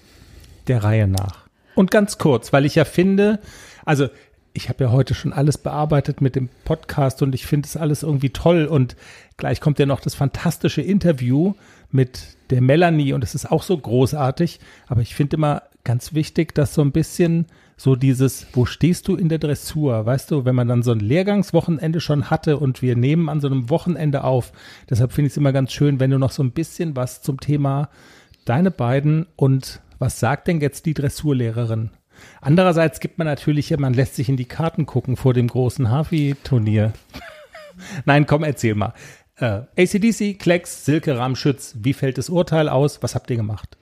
der 0.68 0.84
Reihe 0.84 1.06
nach. 1.06 1.46
Und 1.74 1.90
ganz 1.90 2.18
kurz, 2.18 2.52
weil 2.52 2.64
ich 2.64 2.74
ja 2.74 2.84
finde, 2.84 3.40
also 3.84 4.08
ich 4.52 4.68
habe 4.68 4.84
ja 4.84 4.90
heute 4.90 5.14
schon 5.14 5.32
alles 5.32 5.58
bearbeitet 5.58 6.20
mit 6.20 6.34
dem 6.34 6.48
Podcast 6.64 7.22
und 7.22 7.34
ich 7.34 7.46
finde 7.46 7.66
es 7.66 7.76
alles 7.76 8.02
irgendwie 8.02 8.30
toll 8.30 8.64
und 8.64 8.96
gleich 9.36 9.60
kommt 9.60 9.78
ja 9.78 9.86
noch 9.86 10.00
das 10.00 10.14
fantastische 10.14 10.80
Interview 10.80 11.54
mit 11.90 12.20
der 12.50 12.62
Melanie 12.62 13.12
und 13.12 13.22
es 13.22 13.34
ist 13.34 13.50
auch 13.50 13.62
so 13.62 13.76
großartig, 13.76 14.60
aber 14.86 15.02
ich 15.02 15.14
finde 15.14 15.36
immer 15.36 15.62
ganz 15.84 16.14
wichtig, 16.14 16.54
dass 16.54 16.72
so 16.72 16.82
ein 16.82 16.92
bisschen 16.92 17.46
so 17.76 17.94
dieses, 17.94 18.46
wo 18.54 18.64
stehst 18.64 19.06
du 19.06 19.16
in 19.16 19.28
der 19.28 19.38
Dressur, 19.38 20.06
weißt 20.06 20.30
du, 20.30 20.44
wenn 20.44 20.54
man 20.54 20.68
dann 20.68 20.82
so 20.82 20.92
ein 20.92 21.00
Lehrgangswochenende 21.00 22.00
schon 22.00 22.30
hatte 22.30 22.58
und 22.58 22.80
wir 22.80 22.96
nehmen 22.96 23.28
an 23.28 23.40
so 23.40 23.48
einem 23.48 23.68
Wochenende 23.68 24.24
auf, 24.24 24.52
deshalb 24.88 25.12
finde 25.12 25.26
ich 25.26 25.34
es 25.34 25.36
immer 25.36 25.52
ganz 25.52 25.72
schön, 25.72 26.00
wenn 26.00 26.10
du 26.10 26.18
noch 26.18 26.30
so 26.30 26.42
ein 26.42 26.52
bisschen 26.52 26.96
was 26.96 27.20
zum 27.20 27.38
Thema 27.38 27.90
deine 28.46 28.70
beiden 28.70 29.26
und 29.36 29.82
was 29.98 30.20
sagt 30.20 30.48
denn 30.48 30.60
jetzt 30.60 30.86
die 30.86 30.94
Dressurlehrerin? 30.94 31.90
Andererseits 32.40 33.00
gibt 33.00 33.18
man 33.18 33.26
natürlich, 33.26 33.76
man 33.76 33.92
lässt 33.92 34.16
sich 34.16 34.30
in 34.30 34.38
die 34.38 34.46
Karten 34.46 34.86
gucken 34.86 35.16
vor 35.16 35.34
dem 35.34 35.48
großen 35.48 35.90
Hafi-Turnier. 35.90 36.92
Nein, 38.06 38.26
komm, 38.26 38.42
erzähl 38.42 38.74
mal. 38.74 38.94
Äh, 39.36 39.62
ACDC, 39.76 40.38
Klecks, 40.38 40.86
Silke 40.86 41.18
Ramschütz, 41.18 41.76
wie 41.80 41.92
fällt 41.92 42.16
das 42.16 42.30
Urteil 42.30 42.70
aus? 42.70 43.02
Was 43.02 43.14
habt 43.14 43.28
ihr 43.28 43.36
gemacht? 43.36 43.76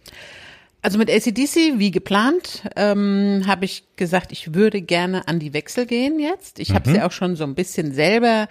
Also 0.85 0.99
mit 0.99 1.09
ACDC, 1.09 1.79
wie 1.79 1.91
geplant, 1.91 2.63
ähm, 2.77 3.45
habe 3.47 3.65
ich 3.65 3.85
gesagt, 3.97 4.33
ich 4.33 4.53
würde 4.53 4.83
gerne 4.83 5.27
an 5.27 5.39
die 5.39 5.55
Wechsel 5.55 5.87
gehen 5.87 6.21
jetzt. 6.21 6.59
Ich 6.59 6.75
habe 6.75 6.91
sie 6.91 7.01
auch 7.01 7.11
schon 7.11 7.37
so 7.37 7.45
ein 7.45 7.55
bisschen 7.55 7.95
selber 7.95 8.49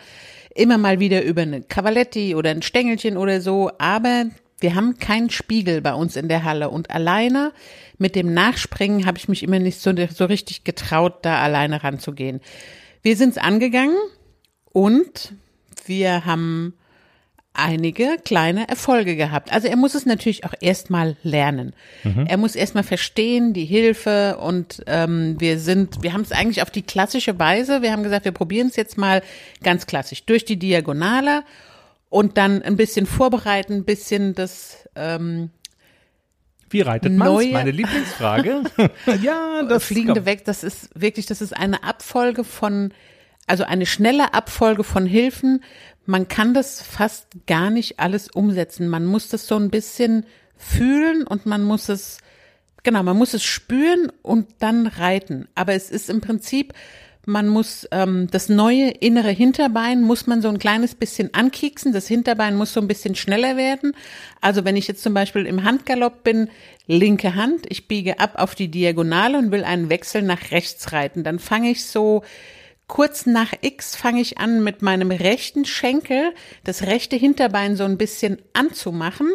immer 0.55 0.79
mal 0.79 0.99
wieder 0.99 1.23
über 1.23 1.43
eine 1.43 1.61
Cavaletti 1.61 2.33
oder 2.33 2.49
ein 2.49 2.63
Stängelchen 2.63 3.17
oder 3.17 3.39
so, 3.39 3.69
aber 3.77 4.25
wir 4.59 4.73
haben 4.73 4.97
keinen 4.97 5.29
Spiegel 5.29 5.81
bei 5.81 5.93
uns 5.93 6.15
in 6.15 6.27
der 6.27 6.43
Halle 6.43 6.71
und 6.71 6.89
alleine 6.89 7.51
mit 7.99 8.15
dem 8.15 8.33
Nachspringen 8.33 9.05
habe 9.05 9.19
ich 9.19 9.29
mich 9.29 9.43
immer 9.43 9.59
nicht 9.59 9.79
so, 9.79 9.93
so 10.11 10.25
richtig 10.25 10.63
getraut, 10.63 11.19
da 11.21 11.39
alleine 11.39 11.83
ranzugehen. 11.83 12.41
Wir 13.03 13.15
sind's 13.15 13.37
angegangen 13.37 13.97
und 14.71 15.35
wir 15.85 16.25
haben 16.25 16.73
einige 17.53 18.17
kleine 18.25 18.67
Erfolge 18.67 19.15
gehabt. 19.15 19.53
Also 19.53 19.67
er 19.67 19.77
muss 19.77 19.93
es 19.93 20.05
natürlich 20.05 20.43
auch 20.43 20.53
erstmal 20.59 21.15
lernen. 21.21 21.73
Er 22.27 22.37
muss 22.37 22.55
erstmal 22.55 22.83
verstehen, 22.83 23.53
die 23.53 23.65
Hilfe 23.65 24.37
und 24.37 24.83
ähm, 24.87 25.39
wir 25.39 25.59
sind, 25.59 26.01
wir 26.01 26.13
haben 26.13 26.21
es 26.21 26.31
eigentlich 26.31 26.63
auf 26.63 26.71
die 26.71 26.81
klassische 26.81 27.37
Weise, 27.37 27.81
wir 27.83 27.91
haben 27.91 28.03
gesagt, 28.03 28.25
wir 28.25 28.31
probieren 28.31 28.67
es 28.67 28.75
jetzt 28.75 28.97
mal 28.97 29.21
ganz 29.61 29.85
klassisch 29.85 30.25
durch 30.25 30.45
die 30.45 30.57
Diagonale 30.57 31.43
und 32.09 32.37
dann 32.37 32.61
ein 32.63 32.75
bisschen 32.75 33.05
vorbereiten, 33.05 33.73
ein 33.73 33.85
bisschen 33.85 34.33
das 34.33 34.89
ähm, 34.95 35.51
Wie 36.69 36.81
reitet 36.81 37.13
man 37.13 37.27
Meine 37.51 37.71
Lieblingsfrage. 37.71 38.63
ja, 39.21 39.63
das 39.63 39.85
fliegende 39.85 40.21
kommt. 40.21 40.25
weg, 40.25 40.45
das 40.45 40.63
ist 40.63 40.89
wirklich, 40.99 41.27
das 41.27 41.41
ist 41.41 41.55
eine 41.55 41.83
Abfolge 41.83 42.43
von, 42.43 42.93
also 43.47 43.63
eine 43.63 43.85
schnelle 43.85 44.33
Abfolge 44.33 44.83
von 44.83 45.05
Hilfen. 45.05 45.63
Man 46.05 46.27
kann 46.27 46.53
das 46.53 46.81
fast 46.81 47.27
gar 47.47 47.69
nicht 47.69 47.99
alles 47.99 48.29
umsetzen. 48.29 48.87
Man 48.87 49.05
muss 49.05 49.29
das 49.29 49.47
so 49.47 49.55
ein 49.55 49.69
bisschen 49.69 50.25
fühlen 50.57 51.25
und 51.27 51.45
man 51.45 51.63
muss 51.63 51.89
es, 51.89 52.19
genau, 52.83 53.03
man 53.03 53.17
muss 53.17 53.33
es 53.33 53.43
spüren 53.43 54.11
und 54.21 54.47
dann 54.59 54.87
reiten. 54.87 55.47
Aber 55.55 55.73
es 55.73 55.89
ist 55.89 56.09
im 56.09 56.21
Prinzip, 56.21 56.73
man 57.25 57.47
muss 57.47 57.87
ähm, 57.91 58.27
das 58.31 58.49
neue 58.49 58.89
innere 58.89 59.31
Hinterbein 59.31 60.01
muss 60.01 60.27
man 60.27 60.41
so 60.41 60.49
ein 60.49 60.59
kleines 60.59 60.93
bisschen 60.93 61.33
ankieksen. 61.33 61.93
Das 61.93 62.07
Hinterbein 62.07 62.55
muss 62.55 62.73
so 62.73 62.81
ein 62.81 62.87
bisschen 62.87 63.15
schneller 63.15 63.55
werden. 63.55 63.93
Also 64.41 64.65
wenn 64.65 64.75
ich 64.75 64.89
jetzt 64.89 65.03
zum 65.03 65.13
Beispiel 65.13 65.45
im 65.45 65.63
Handgalopp 65.63 66.23
bin, 66.23 66.49
linke 66.85 67.35
Hand, 67.35 67.65
ich 67.69 67.87
biege 67.87 68.19
ab 68.19 68.33
auf 68.35 68.55
die 68.55 68.67
Diagonale 68.67 69.37
und 69.37 69.51
will 69.51 69.63
einen 69.63 69.89
Wechsel 69.89 70.21
nach 70.21 70.51
rechts 70.51 70.91
reiten, 70.91 71.23
dann 71.23 71.39
fange 71.39 71.71
ich 71.71 71.85
so 71.85 72.23
kurz 72.87 73.25
nach 73.25 73.53
X 73.61 73.95
fange 73.95 74.21
ich 74.21 74.37
an 74.37 74.63
mit 74.63 74.81
meinem 74.81 75.11
rechten 75.11 75.65
Schenkel 75.65 76.33
das 76.63 76.83
rechte 76.83 77.15
Hinterbein 77.15 77.75
so 77.75 77.83
ein 77.85 77.97
bisschen 77.97 78.39
anzumachen. 78.53 79.31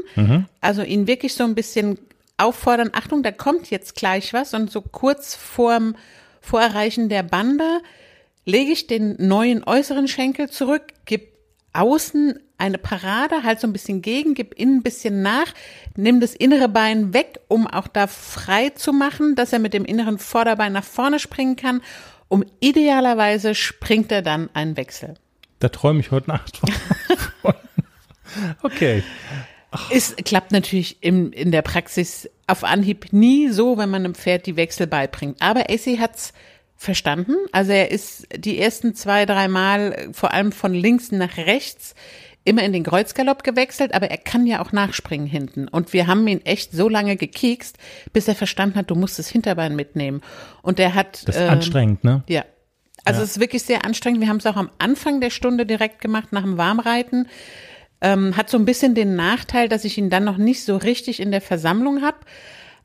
Also 0.61 0.83
ihn 0.83 1.07
wirklich 1.07 1.35
so 1.35 1.45
ein 1.45 1.55
bisschen 1.55 1.99
auffordern, 2.37 2.91
Achtung, 2.93 3.23
da 3.23 3.33
kommt 3.33 3.71
jetzt 3.71 3.97
gleich 3.97 4.33
was 4.33 4.55
und 4.55 4.71
so 4.71 4.81
kurz 4.81 5.35
vorm 5.35 5.97
Vorerreichen 6.41 7.09
der 7.09 7.25
Bande 7.25 7.81
lege 8.45 8.73
ich 8.73 8.87
den 8.87 9.17
neuen 9.19 9.65
äußeren 9.65 10.09
Schenkel 10.09 10.49
zurück, 10.49 10.83
gib 11.05 11.33
außen 11.75 12.39
eine 12.57 12.79
Parade, 12.79 13.45
halt 13.45 13.61
so 13.61 13.67
ein 13.67 13.73
bisschen 13.73 14.03
gegen, 14.03 14.35
gib 14.35 14.55
innen 14.55 14.79
ein 14.79 14.83
bisschen 14.83 15.23
nach, 15.23 15.53
nimm 15.97 16.19
das 16.21 16.35
innere 16.35 16.69
Bein 16.69 17.13
weg, 17.13 17.41
um 17.49 17.67
auch 17.67 17.87
da 17.89 18.07
frei 18.07 18.71
zu 18.71 18.93
machen, 18.93 19.35
dass 19.37 19.53
er 19.53 19.59
mit 19.59 19.75
dem 19.75 19.85
inneren 19.85 20.19
Vorderbein 20.19 20.73
nach 20.73 20.85
vorne 20.85 21.19
springen 21.19 21.57
kann. 21.57 21.83
Um 22.29 22.45
idealerweise 22.61 23.55
springt 23.55 24.13
er 24.13 24.23
dann 24.23 24.51
einen 24.55 24.77
Wechsel. 24.77 25.15
Da 25.61 25.69
träume 25.69 26.01
ich 26.01 26.11
heute 26.11 26.29
Nacht 26.29 26.59
von. 26.59 26.71
okay. 28.63 29.03
Es 29.91 30.15
klappt 30.17 30.53
natürlich 30.53 31.03
im, 31.03 31.33
in 31.33 31.51
der 31.51 31.63
Praxis 31.63 32.29
auf 32.47 32.65
Anhieb 32.65 33.13
nie 33.13 33.49
so, 33.49 33.77
wenn 33.77 33.91
man 33.91 34.05
einem 34.05 34.15
Pferd 34.15 34.47
die 34.47 34.57
Wechsel 34.57 34.87
beibringt. 34.87 35.41
Aber 35.41 35.69
AC 35.71 35.99
hat's 35.99 36.33
verstanden. 36.77 37.35
Also 37.53 37.73
er 37.73 37.91
ist 37.91 38.27
die 38.35 38.59
ersten 38.59 38.95
zwei, 38.95 39.27
drei 39.27 39.49
Mal 39.49 40.09
vor 40.13 40.33
allem 40.33 40.53
von 40.53 40.73
links 40.73 41.11
nach 41.11 41.37
rechts 41.37 41.95
immer 42.45 42.63
in 42.63 42.73
den 42.73 42.85
Kreuzgalopp 42.85 43.43
gewechselt, 43.43 43.95
aber 43.95 44.11
er 44.11 44.17
kann 44.17 44.47
ja 44.47 44.61
auch 44.61 44.73
nachspringen 44.73 45.27
hinten. 45.27 45.69
Und 45.69 45.93
wir 45.93 46.07
haben 46.07 46.27
ihn 46.27 46.45
echt 46.45 46.73
so 46.73 46.89
lange 46.89 47.17
gekiekst, 47.17 47.77
bis 48.13 48.27
er 48.29 48.35
verstanden 48.35 48.77
hat, 48.77 48.91
du 48.91 48.95
musst 48.95 49.19
das 49.19 49.29
Hinterbein 49.29 49.77
mitnehmen. 49.77 50.23
Und 50.63 50.81
er 50.81 50.95
hat. 50.95 51.29
Das 51.29 51.37
ist 51.37 51.43
äh, 51.43 51.49
anstrengend, 51.49 52.05
ne? 52.05 52.23
Ja. 52.29 52.45
Also 53.05 53.21
ja. 53.21 53.25
es 53.25 53.31
ist 53.33 53.41
wirklich 53.41 53.63
sehr 53.63 53.85
anstrengend. 53.85 54.21
Wir 54.21 54.29
haben 54.29 54.39
es 54.39 54.47
auch 54.47 54.57
am 54.57 54.71
Anfang 54.79 55.21
der 55.21 55.31
Stunde 55.31 55.67
direkt 55.67 56.01
gemacht, 56.01 56.33
nach 56.33 56.43
dem 56.43 56.57
Warmreiten. 56.57 57.29
Ähm, 58.01 58.37
hat 58.37 58.49
so 58.49 58.59
ein 58.59 58.65
bisschen 58.65 58.95
den 58.95 59.17
Nachteil, 59.17 59.69
dass 59.69 59.85
ich 59.85 59.99
ihn 59.99 60.11
dann 60.11 60.25
noch 60.25 60.37
nicht 60.37 60.65
so 60.65 60.77
richtig 60.77 61.21
in 61.21 61.31
der 61.31 61.41
Versammlung 61.41 62.03
habe, 62.03 62.19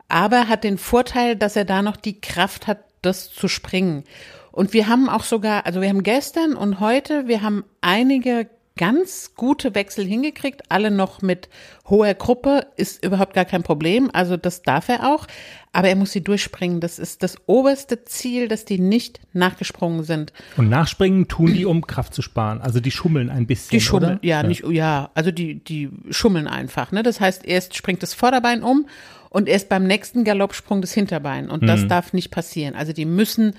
aber 0.08 0.48
hat 0.48 0.64
den 0.64 0.78
Vorteil, 0.80 1.36
dass 1.36 1.56
er 1.56 1.66
da 1.66 1.82
noch 1.84 1.98
die 1.98 2.20
Kraft 2.20 2.66
hat, 2.68 2.80
das 3.02 3.32
zu 3.32 3.48
springen. 3.48 4.04
Und 4.52 4.74
wir 4.74 4.88
haben 4.88 5.10
auch 5.10 5.24
sogar, 5.24 5.66
also 5.66 5.82
wir 5.82 5.90
haben 5.90 6.04
gestern 6.04 6.56
und 6.56 6.80
heute, 6.80 7.28
wir 7.28 7.42
haben 7.42 7.64
einige 7.82 8.48
ganz 8.76 9.36
gute 9.36 9.76
Wechsel 9.76 10.06
hingekriegt, 10.06 10.64
alle 10.70 10.90
noch 10.90 11.22
mit 11.22 11.48
hoher 11.88 12.14
Gruppe, 12.16 12.66
ist 12.76 13.06
überhaupt 13.06 13.34
gar 13.34 13.46
kein 13.46 13.62
Problem, 13.62 14.10
also 14.14 14.36
das 14.36 14.64
darf 14.64 14.90
er 14.90 15.14
auch, 15.14 15.28
aber 15.72 15.90
er 15.90 15.96
muss 15.96 16.12
sie 16.12 16.24
durchspringen, 16.24 16.80
das 16.80 16.98
ist 16.98 17.22
das 17.22 17.38
oberste 17.46 18.04
Ziel, 18.06 18.48
dass 18.48 18.66
die 18.66 18.80
nicht 18.80 19.20
nachgesprungen 19.34 20.04
sind. 20.04 20.34
Und 20.58 20.70
nachspringen 20.70 21.28
tun 21.28 21.54
die, 21.54 21.66
um 21.66 21.86
Kraft 21.86 22.16
zu 22.16 22.24
sparen, 22.24 22.62
also 22.62 22.80
die 22.80 22.92
schummeln 22.92 23.30
ein 23.30 23.46
bisschen, 23.46 23.78
Die 23.78 23.82
schummeln? 23.82 24.20
Ja, 24.24 24.42
ja, 24.42 24.48
nicht, 24.48 24.64
ja, 24.68 25.12
also 25.14 25.30
die, 25.30 25.64
die 25.64 25.90
schummeln 26.10 26.48
einfach, 26.48 26.92
ne, 26.92 27.04
das 27.04 27.20
heißt, 27.20 27.46
erst 27.46 27.76
springt 27.76 28.02
das 28.02 28.16
Vorderbein 28.16 28.64
um 28.64 28.88
und 29.30 29.50
erst 29.50 29.70
beim 29.70 29.86
nächsten 29.86 30.24
Galoppsprung 30.24 30.82
das 30.82 30.94
Hinterbein. 30.94 31.50
Und 31.50 31.68
das 31.68 31.82
mhm. 31.82 31.90
darf 31.90 32.14
nicht 32.14 32.30
passieren, 32.30 32.76
also 32.76 32.94
die 32.94 33.06
müssen 33.06 33.56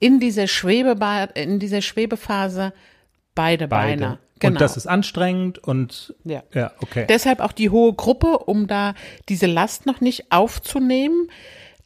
in 0.00 0.20
dieser 0.20 0.46
Schwebebad, 0.46 1.38
in 1.38 1.58
dieser 1.58 1.82
Schwebephase 1.82 2.72
beide, 3.38 3.68
beide. 3.68 4.02
Beine 4.02 4.18
Genau. 4.40 4.52
Und 4.52 4.60
das 4.60 4.76
ist 4.76 4.86
anstrengend 4.86 5.58
und 5.58 6.14
ja. 6.24 6.42
ja, 6.54 6.72
okay. 6.80 7.06
Deshalb 7.08 7.40
auch 7.40 7.52
die 7.52 7.70
hohe 7.70 7.92
Gruppe, 7.92 8.38
um 8.38 8.66
da 8.66 8.94
diese 9.28 9.46
Last 9.46 9.86
noch 9.86 10.00
nicht 10.00 10.30
aufzunehmen. 10.30 11.30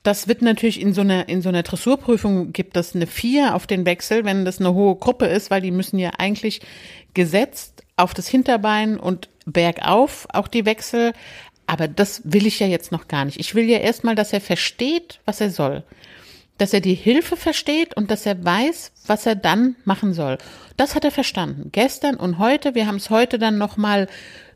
Das 0.02 0.26
wird 0.28 0.42
natürlich 0.42 0.80
in 0.80 0.92
so 0.94 1.00
einer, 1.02 1.28
in 1.28 1.42
so 1.42 1.48
einer 1.48 1.62
Dressurprüfung 1.62 2.52
gibt 2.52 2.76
das 2.76 2.94
eine 2.94 3.06
vier 3.06 3.54
auf 3.54 3.66
den 3.66 3.86
Wechsel, 3.86 4.24
wenn 4.24 4.44
das 4.44 4.58
eine 4.58 4.74
hohe 4.74 4.96
Gruppe 4.96 5.26
ist, 5.26 5.50
weil 5.50 5.62
die 5.62 5.70
müssen 5.70 5.98
ja 5.98 6.10
eigentlich 6.18 6.60
gesetzt 7.14 7.84
auf 7.96 8.12
das 8.12 8.28
Hinterbein 8.28 8.98
und 8.98 9.28
bergauf 9.46 10.26
auch 10.32 10.48
die 10.48 10.66
Wechsel. 10.66 11.12
Aber 11.66 11.86
das 11.86 12.22
will 12.24 12.46
ich 12.46 12.58
ja 12.58 12.66
jetzt 12.66 12.90
noch 12.90 13.06
gar 13.06 13.24
nicht. 13.24 13.38
Ich 13.38 13.54
will 13.54 13.64
ja 13.64 13.78
erstmal, 13.78 14.16
dass 14.16 14.32
er 14.32 14.40
versteht, 14.40 15.20
was 15.24 15.40
er 15.40 15.50
soll 15.50 15.84
dass 16.62 16.72
er 16.72 16.81
die 16.81 16.94
Hilfe 16.94 17.37
versteht 17.37 17.96
und 17.96 18.12
dass 18.12 18.25
er 18.25 18.44
weiß, 18.44 18.92
was 19.09 19.27
er 19.27 19.35
dann 19.35 19.75
machen 19.85 20.14
soll. 20.14 20.38
Das 20.77 20.94
hat 20.94 21.05
er 21.05 21.11
verstanden. 21.11 21.70
Gestern 21.72 22.14
und 22.14 22.38
heute, 22.38 22.77
wir 22.77 22.87
haben 22.87 22.98
es 22.98 23.11
heute 23.11 23.40
dann 23.40 23.59
noch 23.59 23.77
mal 23.77 24.07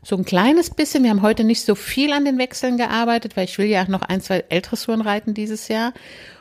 so 0.01 0.15
ein 0.15 0.23
kleines 0.23 0.69
bisschen, 0.69 1.03
wir 1.03 1.09
haben 1.09 1.21
heute 1.21 1.43
nicht 1.43 1.65
so 1.65 1.75
viel 1.75 2.13
an 2.13 2.23
den 2.23 2.37
Wechseln 2.37 2.77
gearbeitet, 2.77 3.35
weil 3.35 3.43
ich 3.43 3.57
will 3.57 3.65
ja 3.65 3.83
auch 3.83 3.89
noch 3.89 4.03
ein, 4.03 4.21
zwei 4.21 4.45
Ältressuren 4.47 5.01
reiten 5.01 5.33
dieses 5.33 5.67
Jahr 5.67 5.91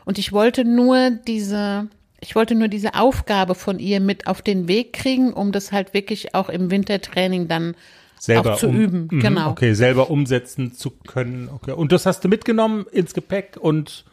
und 0.04 0.18
ich 0.18 0.30
wollte 0.30 0.64
nur 0.64 1.10
diese 1.10 1.88
ich 2.20 2.36
wollte 2.36 2.54
nur 2.54 2.68
diese 2.68 2.94
Aufgabe 2.94 3.56
von 3.56 3.80
ihr 3.80 3.98
mit 3.98 4.28
auf 4.28 4.42
den 4.42 4.68
Weg 4.68 4.92
kriegen, 4.92 5.32
um 5.32 5.50
das 5.50 5.72
halt 5.72 5.94
wirklich 5.94 6.32
auch 6.36 6.48
im 6.48 6.70
Wintertraining 6.70 7.48
dann 7.48 7.74
selber 8.20 8.54
auch 8.54 8.58
zu 8.58 8.68
um, 8.68 8.76
üben. 8.76 9.08
Mh, 9.10 9.20
genau. 9.20 9.50
Okay, 9.50 9.74
selber 9.74 10.10
umsetzen 10.10 10.74
zu 10.74 10.92
können. 10.92 11.50
Okay. 11.52 11.72
Und 11.72 11.90
das 11.90 12.06
hast 12.06 12.22
du 12.22 12.28
mitgenommen 12.28 12.86
ins 12.92 13.14
Gepäck 13.14 13.56
und 13.60 14.04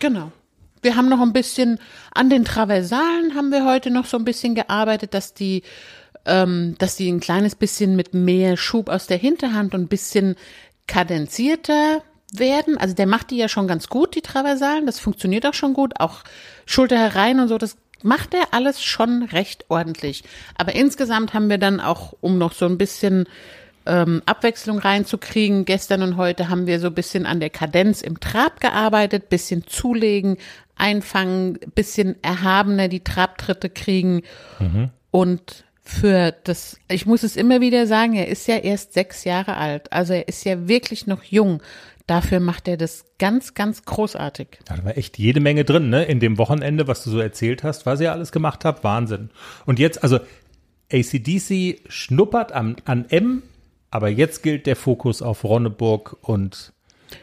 Genau. 0.00 0.32
Wir 0.82 0.96
haben 0.96 1.08
noch 1.08 1.20
ein 1.20 1.32
bisschen 1.32 1.78
an 2.12 2.30
den 2.30 2.44
Traversalen 2.44 3.34
haben 3.34 3.50
wir 3.50 3.64
heute 3.64 3.90
noch 3.90 4.06
so 4.06 4.16
ein 4.16 4.24
bisschen 4.24 4.54
gearbeitet, 4.54 5.14
dass 5.14 5.34
die, 5.34 5.62
ähm, 6.24 6.76
dass 6.78 6.96
die 6.96 7.10
ein 7.10 7.20
kleines 7.20 7.54
bisschen 7.54 7.96
mit 7.96 8.14
mehr 8.14 8.56
Schub 8.56 8.88
aus 8.88 9.06
der 9.06 9.18
Hinterhand 9.18 9.74
und 9.74 9.82
ein 9.82 9.88
bisschen 9.88 10.36
kadenzierter 10.86 12.02
werden. 12.32 12.76
Also 12.78 12.94
der 12.94 13.06
macht 13.06 13.30
die 13.30 13.36
ja 13.36 13.48
schon 13.48 13.68
ganz 13.68 13.88
gut, 13.88 14.14
die 14.14 14.22
Traversalen. 14.22 14.86
Das 14.86 14.98
funktioniert 14.98 15.46
auch 15.46 15.54
schon 15.54 15.74
gut. 15.74 16.00
Auch 16.00 16.24
Schulter 16.66 16.98
herein 16.98 17.40
und 17.40 17.48
so, 17.48 17.58
das 17.58 17.76
macht 18.02 18.34
er 18.34 18.52
alles 18.52 18.82
schon 18.82 19.24
recht 19.24 19.66
ordentlich. 19.68 20.24
Aber 20.56 20.74
insgesamt 20.74 21.34
haben 21.34 21.50
wir 21.50 21.58
dann 21.58 21.80
auch, 21.80 22.14
um 22.20 22.38
noch 22.38 22.52
so 22.52 22.66
ein 22.66 22.78
bisschen 22.78 23.26
ähm, 23.88 24.22
Abwechslung 24.26 24.78
reinzukriegen. 24.78 25.64
Gestern 25.64 26.02
und 26.02 26.16
heute 26.16 26.48
haben 26.48 26.66
wir 26.66 26.78
so 26.78 26.88
ein 26.88 26.94
bisschen 26.94 27.26
an 27.26 27.40
der 27.40 27.50
Kadenz 27.50 28.02
im 28.02 28.20
Trab 28.20 28.60
gearbeitet, 28.60 29.28
bisschen 29.28 29.66
zulegen, 29.66 30.36
einfangen, 30.76 31.58
bisschen 31.74 32.22
erhabener 32.22 32.88
die 32.88 33.02
Trabtritte 33.02 33.68
kriegen 33.70 34.22
mhm. 34.60 34.90
und 35.10 35.64
für 35.82 36.34
das, 36.44 36.76
ich 36.90 37.06
muss 37.06 37.22
es 37.22 37.34
immer 37.34 37.62
wieder 37.62 37.86
sagen, 37.86 38.14
er 38.14 38.28
ist 38.28 38.46
ja 38.46 38.56
erst 38.56 38.92
sechs 38.92 39.24
Jahre 39.24 39.56
alt, 39.56 39.90
also 39.90 40.12
er 40.12 40.28
ist 40.28 40.44
ja 40.44 40.68
wirklich 40.68 41.06
noch 41.06 41.22
jung. 41.24 41.62
Dafür 42.06 42.40
macht 42.40 42.68
er 42.68 42.76
das 42.76 43.04
ganz, 43.18 43.52
ganz 43.54 43.84
großartig. 43.84 44.60
Da 44.64 44.82
war 44.82 44.96
echt 44.96 45.18
jede 45.18 45.40
Menge 45.40 45.64
drin, 45.64 45.90
ne? 45.90 46.04
In 46.04 46.20
dem 46.20 46.38
Wochenende, 46.38 46.88
was 46.88 47.04
du 47.04 47.10
so 47.10 47.18
erzählt 47.18 47.64
hast, 47.64 47.84
was 47.84 48.00
ihr 48.00 48.12
alles 48.12 48.32
gemacht 48.32 48.64
habt, 48.64 48.82
Wahnsinn. 48.82 49.28
Und 49.66 49.78
jetzt, 49.78 50.02
also 50.02 50.18
ACDC 50.90 51.80
schnuppert 51.88 52.52
an, 52.52 52.76
an 52.86 53.04
M, 53.10 53.42
aber 53.90 54.08
jetzt 54.08 54.42
gilt 54.42 54.66
der 54.66 54.76
Fokus 54.76 55.22
auf 55.22 55.44
Ronneburg 55.44 56.16
und 56.22 56.72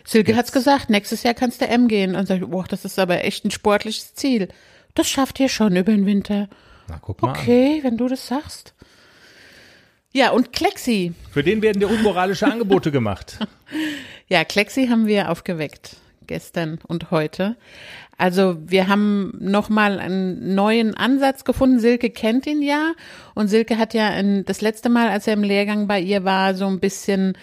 Silke 0.03 0.31
Jetzt. 0.31 0.37
hat's 0.37 0.51
gesagt, 0.51 0.89
nächstes 0.89 1.23
Jahr 1.23 1.33
kannst 1.33 1.61
du 1.61 1.67
M 1.67 1.87
gehen. 1.87 2.15
Und 2.15 2.27
sagt, 2.27 2.49
boah, 2.49 2.65
das 2.67 2.85
ist 2.85 2.97
aber 2.99 3.23
echt 3.23 3.45
ein 3.45 3.51
sportliches 3.51 4.13
Ziel. 4.15 4.47
Das 4.95 5.07
schafft 5.07 5.39
ihr 5.39 5.49
schon 5.49 5.75
über 5.75 5.91
den 5.91 6.05
Winter. 6.05 6.49
Na, 6.87 6.97
guck 7.01 7.21
mal. 7.21 7.31
Okay, 7.31 7.77
an. 7.77 7.83
wenn 7.83 7.97
du 7.97 8.07
das 8.07 8.27
sagst. 8.27 8.73
Ja, 10.11 10.31
und 10.31 10.53
Klexi. 10.53 11.13
Für 11.29 11.43
den 11.43 11.61
werden 11.61 11.79
dir 11.81 11.89
unmoralische 11.89 12.47
Angebote 12.47 12.91
gemacht. 12.91 13.39
Ja, 14.27 14.43
Klexi 14.43 14.87
haben 14.87 15.05
wir 15.05 15.29
aufgeweckt. 15.29 15.97
Gestern 16.27 16.79
und 16.87 17.11
heute. 17.11 17.55
Also 18.17 18.57
wir 18.65 18.87
haben 18.87 19.33
nochmal 19.39 19.99
einen 19.99 20.55
neuen 20.55 20.95
Ansatz 20.95 21.43
gefunden. 21.43 21.79
Silke 21.79 22.09
kennt 22.09 22.47
ihn 22.47 22.61
ja. 22.61 22.93
Und 23.33 23.47
Silke 23.47 23.77
hat 23.77 23.93
ja 23.93 24.09
in, 24.09 24.45
das 24.45 24.61
letzte 24.61 24.89
Mal, 24.89 25.09
als 25.09 25.27
er 25.27 25.33
im 25.33 25.43
Lehrgang 25.43 25.87
bei 25.87 25.99
ihr 25.99 26.23
war, 26.23 26.55
so 26.55 26.67
ein 26.67 26.79
bisschen 26.79 27.37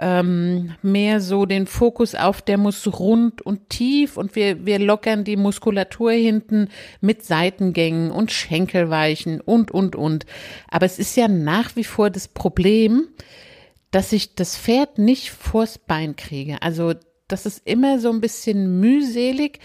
ähm, 0.00 0.74
mehr 0.82 1.20
so 1.20 1.44
den 1.44 1.66
Fokus 1.66 2.14
auf, 2.14 2.40
der 2.40 2.58
muss 2.58 2.86
rund 2.98 3.42
und 3.42 3.68
tief 3.68 4.16
und 4.16 4.36
wir, 4.36 4.64
wir 4.64 4.78
lockern 4.78 5.24
die 5.24 5.36
Muskulatur 5.36 6.12
hinten 6.12 6.68
mit 7.00 7.24
Seitengängen 7.24 8.10
und 8.10 8.30
Schenkelweichen 8.30 9.40
und, 9.40 9.70
und, 9.70 9.96
und. 9.96 10.24
Aber 10.70 10.86
es 10.86 10.98
ist 10.98 11.16
ja 11.16 11.28
nach 11.28 11.74
wie 11.76 11.84
vor 11.84 12.10
das 12.10 12.28
Problem, 12.28 13.08
dass 13.90 14.12
ich 14.12 14.34
das 14.34 14.56
Pferd 14.56 14.98
nicht 14.98 15.30
vors 15.30 15.78
Bein 15.78 16.14
kriege. 16.14 16.62
Also 16.62 16.94
das 17.28 17.46
ist 17.46 17.62
immer 17.64 17.98
so 17.98 18.10
ein 18.10 18.20
bisschen 18.20 18.80
mühselig 18.80 19.60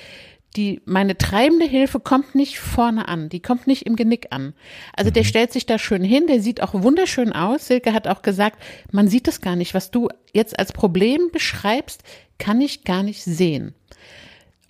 die, 0.56 0.82
meine 0.86 1.18
treibende 1.18 1.66
Hilfe 1.66 2.00
kommt 2.00 2.36
nicht 2.36 2.60
vorne 2.60 3.08
an, 3.08 3.30
die 3.30 3.40
kommt 3.40 3.68
nicht 3.68 3.86
im 3.86 3.96
Genick 3.96 4.28
an. 4.30 4.54
Also 4.96 5.12
der 5.12 5.24
mhm. 5.24 5.28
stellt 5.28 5.54
sich 5.54 5.66
da 5.66 5.80
schön 5.80 6.04
hin, 6.04 6.28
der 6.28 6.42
sieht 6.42 6.62
auch 6.62 6.74
wunderschön 6.74 7.34
aus. 7.34 7.68
Silke 7.68 7.94
hat 7.94 8.08
auch 8.08 8.22
gesagt, 8.22 8.62
man 8.92 9.08
sieht 9.08 9.28
es 9.28 9.42
gar 9.42 9.56
nicht. 9.56 9.74
Was 9.74 9.92
du 9.92 10.10
jetzt 10.34 10.58
als 10.58 10.72
Problem 10.72 11.30
beschreibst, 11.32 12.04
kann 12.38 12.62
ich 12.62 12.84
gar 12.84 13.04
nicht 13.04 13.24
sehen. 13.24 13.74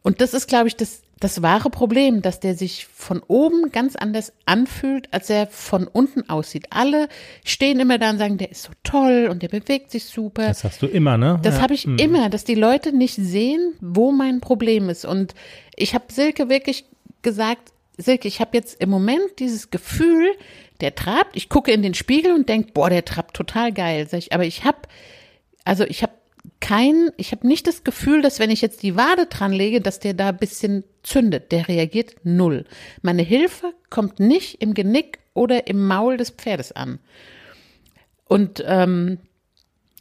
Und 0.02 0.22
das 0.22 0.34
ist, 0.34 0.48
glaube 0.48 0.68
ich, 0.68 0.76
das 0.76 1.02
das 1.24 1.42
wahre 1.42 1.70
Problem, 1.70 2.22
dass 2.22 2.40
der 2.40 2.56
sich 2.56 2.86
von 2.86 3.22
oben 3.28 3.72
ganz 3.72 3.96
anders 3.96 4.34
anfühlt, 4.46 5.08
als 5.12 5.30
er 5.30 5.48
von 5.48 5.88
unten 5.88 6.30
aussieht. 6.30 6.68
Alle 6.70 7.08
stehen 7.46 7.80
immer 7.80 7.98
da 7.98 8.10
und 8.10 8.18
sagen, 8.18 8.38
der 8.38 8.52
ist 8.52 8.64
so 8.64 8.72
toll 8.84 9.28
und 9.30 9.42
der 9.42 9.48
bewegt 9.48 9.92
sich 9.92 10.06
super. 10.06 10.48
Das 10.48 10.64
hast 10.64 10.82
du 10.82 10.88
immer, 10.88 11.18
ne? 11.18 11.40
Das 11.42 11.56
ja. 11.56 11.62
habe 11.62 11.74
ich 11.74 11.88
mhm. 11.88 11.98
immer, 11.98 12.30
dass 12.30 12.44
die 12.44 12.56
Leute 12.56 12.96
nicht 12.96 13.16
sehen, 13.16 13.74
wo 13.80 14.12
mein 14.12 14.42
Problem 14.42 14.90
ist. 14.90 15.06
Und 15.06 15.34
ich 15.76 15.94
habe 15.94 16.06
Silke 16.12 16.50
wirklich 16.50 16.86
gesagt, 17.22 17.72
Silke, 17.98 18.28
ich 18.28 18.40
habe 18.40 18.58
jetzt 18.58 18.82
im 18.82 18.90
Moment 18.90 19.40
dieses 19.40 19.70
Gefühl, 19.70 20.32
der 20.82 20.96
trabt, 20.96 21.36
ich 21.36 21.48
gucke 21.50 21.72
in 21.72 21.82
den 21.82 21.94
Spiegel 21.94 22.34
und 22.34 22.50
denk, 22.50 22.74
boah, 22.74 22.90
der 22.90 23.06
trabt 23.06 23.36
total 23.36 23.72
geil. 23.72 24.08
Sag 24.10 24.18
ich, 24.18 24.34
aber 24.34 24.46
ich 24.46 24.66
habe, 24.66 24.80
also 25.64 25.84
ich 25.86 26.04
habe 26.04 26.14
kein, 26.64 27.10
ich 27.18 27.34
habe 27.34 27.46
nicht 27.46 27.68
das 27.68 27.84
Gefühl, 27.84 28.22
dass 28.22 28.40
wenn 28.40 28.50
ich 28.50 28.62
jetzt 28.62 28.84
die 28.84 28.96
Wade 28.96 29.26
dran 29.26 29.52
lege, 29.52 29.82
dass 29.82 30.00
der 30.00 30.14
da 30.14 30.30
ein 30.30 30.38
bisschen 30.38 30.86
zündet. 31.04 31.52
Der 31.52 31.68
reagiert 31.68 32.16
null. 32.24 32.64
Meine 33.02 33.22
Hilfe 33.22 33.74
kommt 33.90 34.22
nicht 34.22 34.62
im 34.62 34.74
Genick 34.74 35.20
oder 35.34 35.68
im 35.68 35.86
Maul 35.86 36.16
des 36.16 36.30
Pferdes 36.30 36.72
an. 36.72 37.00
Und 38.30 38.64
ähm, 38.66 39.18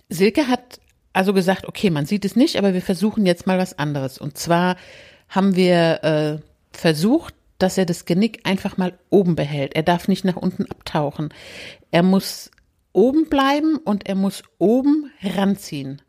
Silke 0.09 0.47
hat 0.47 0.79
also 1.13 1.33
gesagt, 1.33 1.67
okay, 1.67 1.91
man 1.91 2.07
sieht 2.07 2.25
es 2.25 2.37
nicht, 2.37 2.55
aber 2.55 2.75
wir 2.75 2.83
versuchen 2.83 3.27
jetzt 3.27 3.45
mal 3.45 3.59
was 3.59 3.77
anderes. 3.77 4.19
Und 4.19 4.39
zwar 4.39 4.77
haben 5.29 5.57
wir 5.57 6.05
äh, 6.05 6.39
versucht, 6.71 7.35
dass 7.59 7.77
er 7.77 7.87
das 7.87 8.05
Genick 8.05 8.39
einfach 8.45 8.77
mal 8.77 8.97
oben 9.11 9.35
behält. 9.35 9.75
Er 9.75 9.83
darf 9.83 10.07
nicht 10.07 10.25
nach 10.25 10.37
unten 10.37 10.67
abtauchen. 10.71 11.35
Er 11.91 12.05
muss 12.05 12.53
oben 12.93 13.29
bleiben 13.29 13.79
und 13.79 14.07
er 14.07 14.15
muss 14.15 14.45
oben 14.59 15.11
ranziehen. 15.25 16.01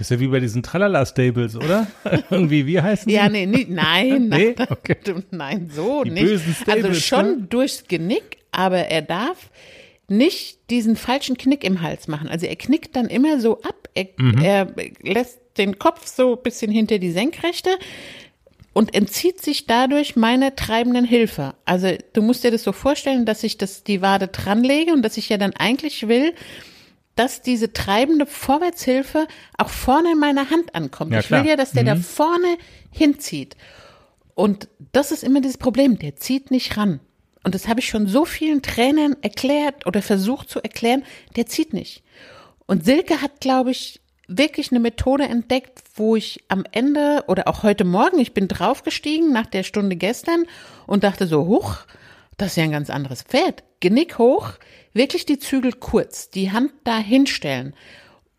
Das 0.00 0.06
ist 0.10 0.16
ja 0.16 0.20
wie 0.20 0.28
bei 0.28 0.40
diesen 0.40 0.62
Tralala-Stables, 0.62 1.56
oder? 1.56 1.86
Irgendwie, 2.30 2.66
wie 2.66 2.80
heißen 2.80 3.06
die? 3.06 3.14
Ja, 3.14 3.28
nee, 3.28 3.44
nee 3.44 3.66
nein, 3.68 4.28
Nee? 4.30 4.54
nein, 4.56 4.66
Okay. 4.70 4.96
nein, 5.30 5.70
so 5.70 6.04
Die 6.04 6.10
nicht. 6.10 6.22
bösen 6.24 6.54
Stables, 6.54 6.84
also 6.86 7.00
schon 7.00 7.26
ne? 7.40 7.46
durchs 7.50 7.84
Genick, 7.86 8.38
aber 8.50 8.78
er 8.78 9.02
darf 9.02 9.50
nicht 10.08 10.58
diesen 10.70 10.96
falschen 10.96 11.36
Knick 11.36 11.64
im 11.64 11.82
Hals 11.82 12.08
machen. 12.08 12.28
Also 12.28 12.46
er 12.46 12.56
knickt 12.56 12.96
dann 12.96 13.08
immer 13.08 13.40
so 13.40 13.60
ab, 13.60 13.90
er, 13.94 14.06
Mhm. 14.16 14.38
er 14.42 14.74
lässt 15.02 15.38
den 15.58 15.78
Kopf 15.78 16.06
so 16.06 16.34
ein 16.36 16.42
bisschen 16.42 16.70
hinter 16.72 16.98
die 16.98 17.10
Senkrechte 17.12 17.68
und 18.72 18.94
entzieht 18.94 19.42
sich 19.42 19.66
dadurch 19.66 20.16
meiner 20.16 20.56
treibenden 20.56 21.04
Hilfe. 21.04 21.52
Also 21.66 21.92
du 22.14 22.22
musst 22.22 22.42
dir 22.42 22.50
das 22.50 22.62
so 22.62 22.72
vorstellen, 22.72 23.26
dass 23.26 23.44
ich 23.44 23.58
das 23.58 23.84
die 23.84 24.00
Wade 24.00 24.28
dranlege 24.28 24.92
und 24.94 25.02
dass 25.02 25.18
ich 25.18 25.28
ja 25.28 25.36
dann 25.36 25.52
eigentlich 25.52 26.08
will, 26.08 26.32
dass 27.16 27.42
diese 27.42 27.72
treibende 27.72 28.26
Vorwärtshilfe 28.26 29.26
auch 29.58 29.68
vorne 29.68 30.12
in 30.12 30.18
meiner 30.18 30.50
Hand 30.50 30.74
ankommt. 30.74 31.12
Ja, 31.12 31.20
ich 31.20 31.30
will 31.30 31.46
ja, 31.46 31.56
dass 31.56 31.72
der 31.72 31.84
da 31.84 31.96
vorne 31.96 32.56
hinzieht. 32.90 33.56
Und 34.34 34.68
das 34.92 35.12
ist 35.12 35.22
immer 35.22 35.40
dieses 35.40 35.58
Problem, 35.58 35.98
der 35.98 36.16
zieht 36.16 36.50
nicht 36.50 36.76
ran. 36.76 37.00
Und 37.44 37.54
das 37.54 37.68
habe 37.68 37.80
ich 37.80 37.88
schon 37.88 38.06
so 38.06 38.24
vielen 38.24 38.62
Trainern 38.62 39.16
erklärt 39.22 39.86
oder 39.86 40.02
versucht 40.02 40.50
zu 40.50 40.62
erklären, 40.62 41.04
der 41.36 41.46
zieht 41.46 41.72
nicht. 41.72 42.02
Und 42.66 42.84
Silke 42.84 43.22
hat, 43.22 43.40
glaube 43.40 43.70
ich, 43.70 44.00
wirklich 44.28 44.70
eine 44.70 44.80
Methode 44.80 45.24
entdeckt, 45.24 45.82
wo 45.96 46.16
ich 46.16 46.44
am 46.48 46.64
Ende 46.70 47.24
oder 47.26 47.48
auch 47.48 47.62
heute 47.62 47.84
Morgen, 47.84 48.18
ich 48.18 48.32
bin 48.32 48.46
draufgestiegen 48.46 49.32
nach 49.32 49.46
der 49.46 49.64
Stunde 49.64 49.96
gestern 49.96 50.44
und 50.86 51.02
dachte 51.02 51.26
so, 51.26 51.46
huch, 51.46 51.78
das 52.36 52.50
ist 52.52 52.56
ja 52.56 52.64
ein 52.64 52.70
ganz 52.70 52.90
anderes 52.90 53.22
Pferd. 53.22 53.64
Genick 53.80 54.18
hoch, 54.18 54.52
wirklich 54.92 55.26
die 55.26 55.38
Zügel 55.38 55.72
kurz, 55.72 56.30
die 56.30 56.52
Hand 56.52 56.72
da 56.84 56.98
hinstellen. 56.98 57.74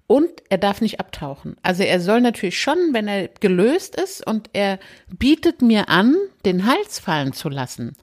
Und 0.08 0.30
er 0.50 0.58
darf 0.58 0.82
nicht 0.82 1.00
abtauchen. 1.00 1.56
Also 1.64 1.84
er 1.84 2.02
soll 2.02 2.20
natürlich 2.20 2.60
schon, 2.60 2.78
wenn 2.92 3.08
er 3.08 3.30
gelöst 3.30 3.96
ist 3.96 4.26
und 4.28 4.50
er 4.52 4.78
bietet 5.08 5.62
mir 5.62 5.88
an, 5.88 6.16
den 6.44 6.66
Hals 6.66 7.00
fallen 7.00 7.32
zu 7.32 7.48
lassen, 7.48 7.94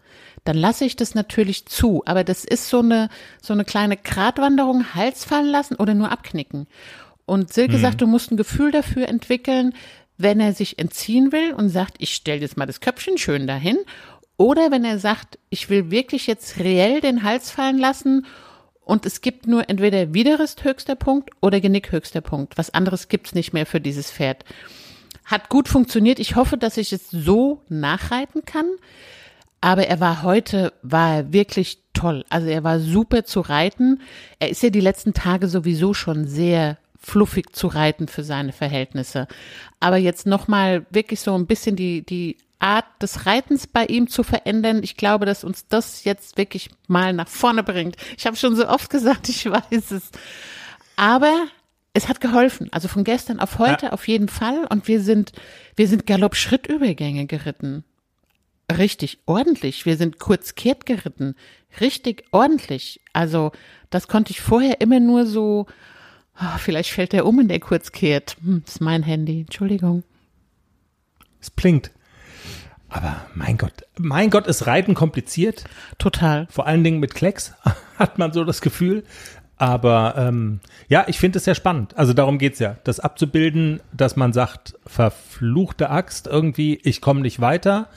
dann 0.44 0.56
lasse 0.56 0.86
ich 0.86 0.96
das 0.96 1.14
natürlich 1.14 1.66
zu. 1.66 2.02
Aber 2.06 2.24
das 2.24 2.46
ist 2.46 2.70
so 2.70 2.78
eine, 2.78 3.10
so 3.42 3.52
eine 3.52 3.66
kleine 3.66 3.98
Gratwanderung, 3.98 4.94
Hals 4.94 5.26
fallen 5.26 5.48
lassen 5.48 5.74
oder 5.74 5.92
nur 5.92 6.10
abknicken. 6.10 6.66
Und 7.26 7.52
Silke 7.52 7.76
sagt, 7.76 8.00
du 8.00 8.06
musst 8.06 8.30
ein 8.30 8.38
Gefühl 8.38 8.70
dafür 8.70 9.06
entwickeln, 9.06 9.74
wenn 10.16 10.40
er 10.40 10.54
sich 10.54 10.78
entziehen 10.78 11.30
will 11.30 11.52
und 11.52 11.68
sagt, 11.68 11.96
ich 11.98 12.14
stelle 12.14 12.40
jetzt 12.40 12.56
mal 12.56 12.64
das 12.64 12.80
Köpfchen 12.80 13.18
schön 13.18 13.46
dahin. 13.46 13.76
Oder 14.38 14.70
wenn 14.70 14.84
er 14.84 14.98
sagt, 14.98 15.38
ich 15.50 15.68
will 15.68 15.90
wirklich 15.90 16.26
jetzt 16.28 16.58
reell 16.60 17.00
den 17.00 17.24
Hals 17.24 17.50
fallen 17.50 17.76
lassen 17.76 18.24
und 18.80 19.04
es 19.04 19.20
gibt 19.20 19.46
nur 19.46 19.68
entweder 19.68 20.14
Widerrist 20.14 20.64
höchster 20.64 20.94
Punkt 20.94 21.30
oder 21.42 21.60
Genick 21.60 21.92
höchster 21.92 22.20
Punkt. 22.22 22.56
Was 22.56 22.70
anderes 22.70 23.08
gibt's 23.08 23.34
nicht 23.34 23.52
mehr 23.52 23.66
für 23.66 23.80
dieses 23.80 24.10
Pferd. 24.10 24.44
Hat 25.24 25.50
gut 25.50 25.68
funktioniert. 25.68 26.20
Ich 26.20 26.36
hoffe, 26.36 26.56
dass 26.56 26.76
ich 26.76 26.92
es 26.92 27.10
so 27.10 27.60
nachreiten 27.68 28.44
kann. 28.46 28.66
Aber 29.60 29.88
er 29.88 29.98
war 29.98 30.22
heute, 30.22 30.72
war 30.82 31.16
er 31.16 31.32
wirklich 31.32 31.80
toll. 31.92 32.24
Also 32.30 32.46
er 32.46 32.62
war 32.62 32.78
super 32.78 33.24
zu 33.24 33.40
reiten. 33.40 34.00
Er 34.38 34.50
ist 34.50 34.62
ja 34.62 34.70
die 34.70 34.80
letzten 34.80 35.14
Tage 35.14 35.48
sowieso 35.48 35.94
schon 35.94 36.28
sehr 36.28 36.78
fluffig 36.96 37.54
zu 37.56 37.66
reiten 37.66 38.06
für 38.06 38.22
seine 38.22 38.52
Verhältnisse. 38.52 39.26
Aber 39.80 39.96
jetzt 39.96 40.26
nochmal 40.26 40.86
wirklich 40.90 41.20
so 41.20 41.34
ein 41.34 41.46
bisschen 41.46 41.74
die, 41.74 42.02
die 42.02 42.36
Art 42.58 42.86
des 43.00 43.26
Reitens 43.26 43.66
bei 43.66 43.86
ihm 43.86 44.08
zu 44.08 44.22
verändern. 44.22 44.82
Ich 44.82 44.96
glaube, 44.96 45.26
dass 45.26 45.44
uns 45.44 45.68
das 45.68 46.04
jetzt 46.04 46.36
wirklich 46.36 46.70
mal 46.88 47.12
nach 47.12 47.28
vorne 47.28 47.62
bringt. 47.62 47.96
Ich 48.16 48.26
habe 48.26 48.36
schon 48.36 48.56
so 48.56 48.68
oft 48.68 48.90
gesagt, 48.90 49.28
ich 49.28 49.46
weiß 49.46 49.92
es. 49.92 50.10
Aber 50.96 51.46
es 51.92 52.08
hat 52.08 52.20
geholfen. 52.20 52.68
Also 52.72 52.88
von 52.88 53.04
gestern 53.04 53.40
auf 53.40 53.58
heute 53.58 53.92
auf 53.92 54.08
jeden 54.08 54.28
Fall. 54.28 54.66
Und 54.70 54.88
wir 54.88 55.00
sind, 55.00 55.32
wir 55.76 55.86
sind 55.88 56.06
Galopp-Schrittübergänge 56.06 57.26
geritten. 57.26 57.84
Richtig 58.70 59.18
ordentlich. 59.26 59.86
Wir 59.86 59.96
sind 59.96 60.18
kurz 60.18 60.54
kehrt 60.54 60.84
geritten. 60.84 61.36
Richtig 61.80 62.24
ordentlich. 62.32 63.00
Also 63.12 63.52
das 63.90 64.08
konnte 64.08 64.32
ich 64.32 64.40
vorher 64.40 64.80
immer 64.80 65.00
nur 65.00 65.26
so, 65.26 65.66
ah, 66.34 66.58
vielleicht 66.58 66.90
fällt 66.90 67.12
der 67.12 67.24
um 67.24 67.40
in 67.40 67.48
der 67.48 67.60
kurz 67.60 67.92
kehrt. 67.92 68.36
Hm, 68.42 68.62
das 68.64 68.76
ist 68.76 68.80
mein 68.80 69.02
Handy. 69.02 69.40
Entschuldigung. 69.40 70.02
Es 71.40 71.50
blinkt. 71.50 71.92
Aber 72.88 73.26
mein 73.34 73.58
Gott, 73.58 73.84
mein 73.98 74.30
Gott, 74.30 74.46
ist 74.46 74.66
Reiten 74.66 74.94
kompliziert. 74.94 75.64
Total. 75.98 76.46
Vor 76.50 76.66
allen 76.66 76.84
Dingen 76.84 77.00
mit 77.00 77.14
Klecks 77.14 77.52
hat 77.98 78.18
man 78.18 78.32
so 78.32 78.44
das 78.44 78.60
Gefühl. 78.60 79.04
Aber 79.56 80.14
ähm, 80.16 80.60
ja, 80.88 81.04
ich 81.08 81.18
finde 81.18 81.38
es 81.38 81.44
sehr 81.44 81.56
spannend. 81.56 81.96
Also 81.98 82.12
darum 82.12 82.38
geht's 82.38 82.60
ja, 82.60 82.76
das 82.84 83.00
abzubilden, 83.00 83.80
dass 83.92 84.14
man 84.14 84.32
sagt, 84.32 84.74
verfluchte 84.86 85.90
Axt 85.90 86.28
irgendwie, 86.28 86.78
ich 86.84 87.00
komme 87.00 87.20
nicht 87.20 87.40
weiter. 87.40 87.88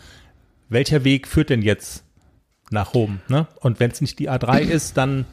Welcher 0.69 1.03
Weg 1.03 1.27
führt 1.27 1.51
denn 1.51 1.61
jetzt 1.61 2.03
nach 2.71 2.95
Rom? 2.95 3.19
Ne? 3.27 3.47
Und 3.59 3.79
wenn 3.79 3.91
es 3.91 4.01
nicht 4.01 4.17
die 4.17 4.29
A3 4.29 4.59
ist, 4.61 4.97
dann 4.97 5.25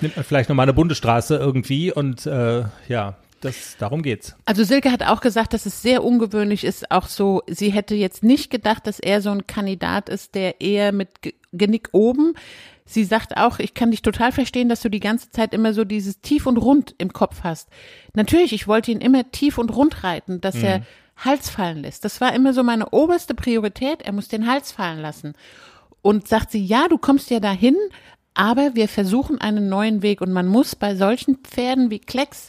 nimmt 0.00 0.16
man 0.16 0.24
vielleicht 0.24 0.48
nochmal 0.48 0.64
eine 0.64 0.72
Bundesstraße 0.72 1.36
irgendwie 1.36 1.92
und 1.92 2.26
äh, 2.26 2.64
ja, 2.86 3.16
das, 3.40 3.76
darum 3.78 4.02
geht's. 4.02 4.36
Also 4.44 4.64
Silke 4.64 4.92
hat 4.92 5.02
auch 5.02 5.20
gesagt, 5.20 5.54
dass 5.54 5.66
es 5.66 5.82
sehr 5.82 6.04
ungewöhnlich 6.04 6.64
ist, 6.64 6.90
auch 6.90 7.06
so, 7.06 7.42
sie 7.46 7.70
hätte 7.72 7.94
jetzt 7.94 8.22
nicht 8.22 8.50
gedacht, 8.50 8.86
dass 8.86 9.00
er 9.00 9.22
so 9.22 9.30
ein 9.30 9.46
Kandidat 9.46 10.08
ist, 10.08 10.34
der 10.34 10.60
eher 10.60 10.92
mit 10.92 11.22
Ge- 11.22 11.34
Genick 11.52 11.88
oben. 11.92 12.34
Sie 12.84 13.04
sagt 13.04 13.36
auch, 13.36 13.58
ich 13.58 13.74
kann 13.74 13.92
dich 13.92 14.02
total 14.02 14.32
verstehen, 14.32 14.68
dass 14.68 14.82
du 14.82 14.88
die 14.88 15.00
ganze 15.00 15.30
Zeit 15.30 15.54
immer 15.54 15.74
so 15.74 15.84
dieses 15.84 16.20
tief 16.20 16.46
und 16.46 16.56
rund 16.56 16.94
im 16.98 17.12
Kopf 17.12 17.42
hast. 17.44 17.68
Natürlich, 18.14 18.52
ich 18.52 18.66
wollte 18.66 18.90
ihn 18.90 19.00
immer 19.00 19.30
tief 19.30 19.58
und 19.58 19.74
rund 19.74 20.02
reiten, 20.02 20.40
dass 20.40 20.56
er 20.56 20.82
Hals 21.16 21.50
fallen 21.50 21.82
lässt. 21.82 22.04
Das 22.04 22.20
war 22.20 22.34
immer 22.34 22.52
so 22.52 22.62
meine 22.62 22.90
oberste 22.90 23.34
Priorität. 23.34 24.02
Er 24.02 24.12
muss 24.12 24.28
den 24.28 24.50
Hals 24.50 24.72
fallen 24.72 25.00
lassen. 25.00 25.34
Und 26.02 26.28
sagt 26.28 26.50
sie, 26.50 26.64
ja, 26.64 26.88
du 26.88 26.98
kommst 26.98 27.30
ja 27.30 27.40
dahin, 27.40 27.76
aber 28.34 28.74
wir 28.74 28.88
versuchen 28.88 29.40
einen 29.40 29.68
neuen 29.68 30.02
Weg 30.02 30.20
und 30.20 30.32
man 30.32 30.48
muss 30.48 30.74
bei 30.74 30.96
solchen 30.96 31.36
Pferden 31.36 31.90
wie 31.90 31.98
Klecks 31.98 32.48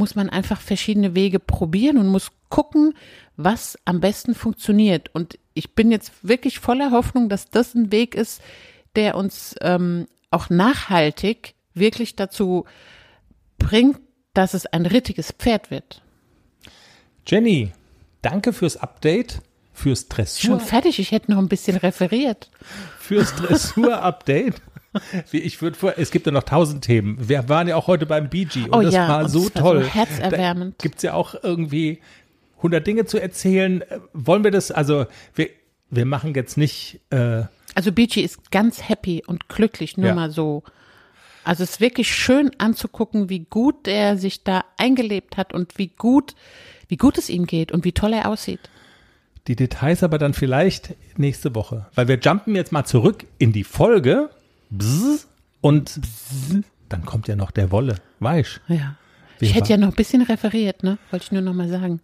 muss 0.00 0.14
man 0.14 0.30
einfach 0.30 0.62
verschiedene 0.62 1.14
Wege 1.14 1.38
probieren 1.38 1.98
und 1.98 2.08
muss 2.08 2.32
gucken, 2.48 2.94
was 3.36 3.78
am 3.84 4.00
besten 4.00 4.34
funktioniert. 4.34 5.14
Und 5.14 5.38
ich 5.52 5.74
bin 5.74 5.90
jetzt 5.92 6.12
wirklich 6.22 6.58
voller 6.58 6.90
Hoffnung, 6.90 7.28
dass 7.28 7.50
das 7.50 7.74
ein 7.74 7.92
Weg 7.92 8.14
ist, 8.14 8.40
der 8.96 9.14
uns 9.14 9.54
ähm, 9.60 10.06
auch 10.30 10.48
nachhaltig 10.48 11.54
wirklich 11.74 12.16
dazu 12.16 12.64
bringt, 13.58 14.00
dass 14.32 14.54
es 14.54 14.64
ein 14.64 14.86
rittiges 14.86 15.32
Pferd 15.32 15.70
wird. 15.70 16.02
Jenny, 17.26 17.72
danke 18.22 18.54
fürs 18.54 18.78
Update, 18.78 19.42
fürs 19.74 20.08
Dressur. 20.08 20.58
Schon 20.58 20.60
fertig, 20.60 20.98
ich 20.98 21.12
hätte 21.12 21.30
noch 21.30 21.38
ein 21.38 21.48
bisschen 21.48 21.76
referiert. 21.76 22.50
fürs 22.98 23.34
Dressur-Update. 23.36 24.62
Ich 25.32 25.62
würde 25.62 25.76
vor, 25.78 25.94
es 25.98 26.10
gibt 26.10 26.26
ja 26.26 26.32
noch 26.32 26.42
tausend 26.42 26.84
Themen. 26.84 27.16
Wir 27.28 27.48
waren 27.48 27.68
ja 27.68 27.76
auch 27.76 27.86
heute 27.86 28.06
beim 28.06 28.28
BG 28.28 28.64
und 28.64 28.74
Oh 28.74 28.82
das 28.82 28.94
ja, 28.94 29.08
war 29.08 29.28
so 29.28 29.48
das 29.48 29.54
war 29.56 29.62
toll. 29.62 29.82
so 29.84 29.88
herzerwärmend. 29.88 30.74
Da 30.78 30.82
gibt's 30.82 31.02
ja 31.02 31.14
auch 31.14 31.34
irgendwie 31.42 32.00
100 32.56 32.84
Dinge 32.86 33.04
zu 33.06 33.18
erzählen. 33.20 33.82
Äh, 33.82 34.00
Wollen 34.12 34.42
wir 34.44 34.50
das, 34.50 34.70
also 34.72 35.06
wir, 35.34 35.48
wir 35.90 36.04
machen 36.06 36.34
jetzt 36.34 36.56
nicht, 36.56 37.00
äh, 37.10 37.44
Also 37.74 37.92
Beachy 37.92 38.20
ist 38.22 38.50
ganz 38.50 38.88
happy 38.88 39.22
und 39.26 39.48
glücklich, 39.48 39.96
nur 39.96 40.08
Ja. 40.08 40.14
mal 40.14 40.30
so. 40.30 40.64
Also 41.44 41.62
es 41.64 41.70
ist 41.70 41.80
wirklich 41.80 42.14
schön 42.14 42.50
anzugucken, 42.58 43.28
wie 43.30 43.46
gut 43.48 43.86
er 43.88 44.18
sich 44.18 44.44
da 44.44 44.64
eingelebt 44.76 45.36
hat 45.36 45.54
und 45.54 45.78
wie 45.78 45.88
gut, 45.88 46.34
wie 46.88 46.96
gut 46.96 47.16
es 47.16 47.30
ihm 47.30 47.46
geht 47.46 47.72
und 47.72 47.84
wie 47.84 47.92
toll 47.92 48.12
er 48.12 48.28
aussieht. 48.28 48.60
die 49.46 49.56
Details 49.56 50.02
aber 50.02 50.18
dann 50.18 50.34
vielleicht 50.34 50.94
nächste 51.16 51.54
Woche. 51.54 51.86
Weil 51.94 52.08
wir 52.08 52.18
jumpen 52.18 52.54
jetzt 52.56 52.72
mal 52.72 52.84
zurück 52.84 53.24
in 53.38 53.52
die 53.52 53.64
Folge. 53.64 54.30
Bzz, 54.70 55.26
und 55.60 56.00
bzz, 56.00 56.64
dann 56.88 57.04
kommt 57.04 57.28
ja 57.28 57.36
noch 57.36 57.50
der 57.50 57.70
Wolle. 57.70 57.96
Weißt 58.20 58.60
Ja. 58.68 58.96
Wie 59.38 59.46
ich 59.46 59.54
hätte 59.54 59.70
ja 59.70 59.76
noch 59.78 59.88
ein 59.88 59.94
bisschen 59.94 60.22
referiert, 60.22 60.82
ne? 60.82 60.98
Wollte 61.10 61.24
ich 61.24 61.32
nur 61.32 61.42
noch 61.42 61.54
mal 61.54 61.68
sagen. 61.68 62.00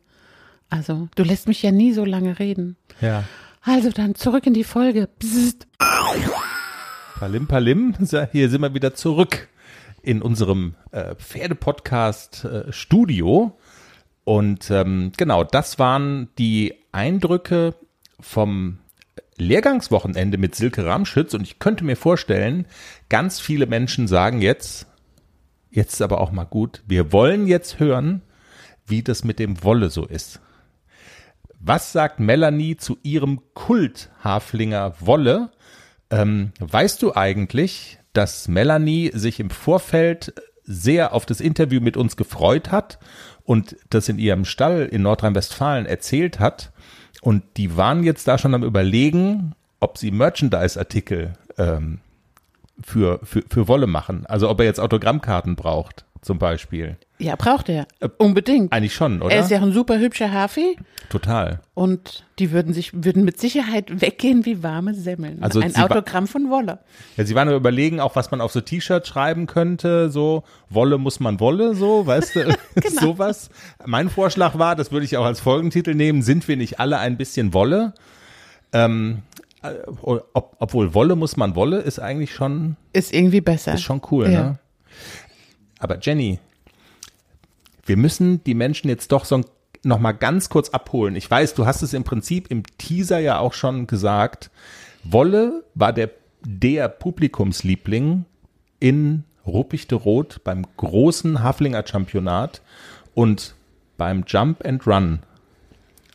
Also, 0.70 1.08
du 1.14 1.22
lässt 1.22 1.48
mich 1.48 1.62
ja 1.62 1.70
nie 1.70 1.92
so 1.92 2.04
lange 2.04 2.38
reden. 2.38 2.76
Ja. 3.00 3.24
Also 3.62 3.90
dann 3.90 4.14
zurück 4.14 4.46
in 4.46 4.54
die 4.54 4.64
Folge. 4.64 5.08
Psst. 5.18 5.66
Palim 7.18 7.46
Palim, 7.46 7.94
hier 8.32 8.48
sind 8.48 8.60
wir 8.60 8.74
wieder 8.74 8.94
zurück 8.94 9.48
in 10.02 10.22
unserem 10.22 10.74
äh, 10.92 11.14
Pferdepodcast 11.16 12.44
äh. 12.44 13.50
Und 14.24 14.70
ähm, 14.70 15.12
genau, 15.16 15.44
das 15.44 15.78
waren 15.78 16.28
die 16.38 16.74
Eindrücke 16.92 17.74
vom 18.20 18.78
Lehrgangswochenende 19.38 20.38
mit 20.38 20.54
Silke 20.54 20.84
Ramschütz. 20.84 21.34
Und 21.34 21.42
ich 21.42 21.58
könnte 21.58 21.84
mir 21.84 21.96
vorstellen, 21.96 22.66
ganz 23.08 23.40
viele 23.40 23.66
Menschen 23.66 24.08
sagen 24.08 24.40
jetzt, 24.40 24.86
jetzt 25.70 25.94
ist 25.94 26.02
aber 26.02 26.20
auch 26.20 26.32
mal 26.32 26.44
gut. 26.44 26.82
Wir 26.86 27.12
wollen 27.12 27.46
jetzt 27.46 27.78
hören, 27.78 28.22
wie 28.86 29.02
das 29.02 29.24
mit 29.24 29.38
dem 29.38 29.62
Wolle 29.62 29.90
so 29.90 30.06
ist. 30.06 30.40
Was 31.58 31.92
sagt 31.92 32.20
Melanie 32.20 32.76
zu 32.76 32.98
ihrem 33.02 33.40
Kult-Haflinger 33.54 34.94
Wolle? 35.00 35.50
Ähm, 36.10 36.52
weißt 36.60 37.02
du 37.02 37.14
eigentlich, 37.14 37.98
dass 38.12 38.48
Melanie 38.48 39.10
sich 39.12 39.40
im 39.40 39.50
Vorfeld 39.50 40.32
sehr 40.62 41.12
auf 41.12 41.26
das 41.26 41.40
Interview 41.40 41.80
mit 41.80 41.96
uns 41.96 42.16
gefreut 42.16 42.72
hat 42.72 42.98
und 43.44 43.76
das 43.90 44.08
in 44.08 44.18
ihrem 44.18 44.44
Stall 44.44 44.86
in 44.86 45.02
Nordrhein-Westfalen 45.02 45.86
erzählt 45.86 46.40
hat? 46.40 46.72
Und 47.26 47.42
die 47.56 47.76
waren 47.76 48.04
jetzt 48.04 48.28
da 48.28 48.38
schon 48.38 48.54
am 48.54 48.62
Überlegen, 48.62 49.56
ob 49.80 49.98
sie 49.98 50.12
Merchandise-Artikel 50.12 51.32
ähm, 51.58 51.98
für, 52.80 53.18
für, 53.24 53.42
für 53.50 53.66
Wolle 53.66 53.88
machen. 53.88 54.24
Also 54.26 54.48
ob 54.48 54.60
er 54.60 54.66
jetzt 54.66 54.78
Autogrammkarten 54.78 55.56
braucht, 55.56 56.04
zum 56.26 56.38
Beispiel. 56.38 56.96
Ja, 57.18 57.36
braucht 57.36 57.68
er. 57.70 57.86
Unbedingt. 58.18 58.72
Eigentlich 58.72 58.94
schon, 58.94 59.22
oder? 59.22 59.34
Er 59.34 59.40
ist 59.42 59.50
ja 59.50 59.58
auch 59.58 59.62
ein 59.62 59.72
super 59.72 59.98
hübscher 59.98 60.32
Hafi 60.32 60.76
Total. 61.08 61.60
und 61.72 62.24
die 62.38 62.50
würden 62.50 62.74
sich, 62.74 62.90
würden 62.92 63.24
mit 63.24 63.40
Sicherheit 63.40 64.02
weggehen 64.02 64.44
wie 64.44 64.62
warme 64.62 64.92
Semmeln. 64.92 65.42
Also 65.42 65.60
ein 65.60 65.74
Autogramm 65.76 66.26
von 66.26 66.50
Wolle. 66.50 66.80
Ja, 67.16 67.24
sie 67.24 67.34
waren 67.34 67.48
überlegen, 67.50 68.00
auch 68.00 68.16
was 68.16 68.30
man 68.30 68.40
auf 68.42 68.52
so 68.52 68.60
T-Shirts 68.60 69.08
schreiben 69.08 69.46
könnte, 69.46 70.10
so 70.10 70.42
Wolle 70.68 70.98
muss 70.98 71.20
man 71.20 71.40
Wolle, 71.40 71.74
so, 71.74 72.06
weißt 72.06 72.36
du, 72.36 72.56
sowas. 73.00 73.48
Mein 73.86 74.10
Vorschlag 74.10 74.58
war, 74.58 74.74
das 74.76 74.92
würde 74.92 75.06
ich 75.06 75.16
auch 75.16 75.24
als 75.24 75.40
Folgentitel 75.40 75.94
nehmen, 75.94 76.20
sind 76.22 76.46
wir 76.48 76.56
nicht 76.58 76.80
alle 76.80 76.98
ein 76.98 77.16
bisschen 77.16 77.54
Wolle? 77.54 77.94
Ähm, 78.72 79.22
äh, 79.62 79.68
ob, 80.02 80.56
obwohl 80.58 80.92
Wolle 80.92 81.16
muss 81.16 81.36
man 81.36 81.54
Wolle 81.54 81.78
ist 81.78 81.98
eigentlich 82.00 82.34
schon, 82.34 82.76
Ist 82.92 83.14
irgendwie 83.14 83.40
besser. 83.40 83.74
ist 83.74 83.82
schon 83.82 84.02
cool, 84.10 84.30
Ja. 84.30 84.42
ne? 84.42 84.58
Aber 85.78 85.98
Jenny, 86.00 86.38
wir 87.84 87.96
müssen 87.96 88.42
die 88.44 88.54
Menschen 88.54 88.88
jetzt 88.88 89.12
doch 89.12 89.24
so 89.24 89.42
noch 89.84 90.00
mal 90.00 90.12
ganz 90.12 90.48
kurz 90.48 90.70
abholen. 90.70 91.16
Ich 91.16 91.30
weiß, 91.30 91.54
du 91.54 91.66
hast 91.66 91.82
es 91.82 91.94
im 91.94 92.04
Prinzip 92.04 92.50
im 92.50 92.64
Teaser 92.78 93.18
ja 93.18 93.38
auch 93.38 93.52
schon 93.52 93.86
gesagt. 93.86 94.50
Wolle 95.04 95.64
war 95.74 95.92
der, 95.92 96.10
der 96.44 96.88
Publikumsliebling 96.88 98.24
in 98.80 99.24
Ruppichte-Rot 99.46 100.42
beim 100.42 100.66
großen 100.76 101.42
Haflinger 101.42 101.86
Championat 101.86 102.62
und 103.14 103.54
beim 103.96 104.24
Jump 104.26 104.66
and 104.66 104.86
Run 104.86 105.20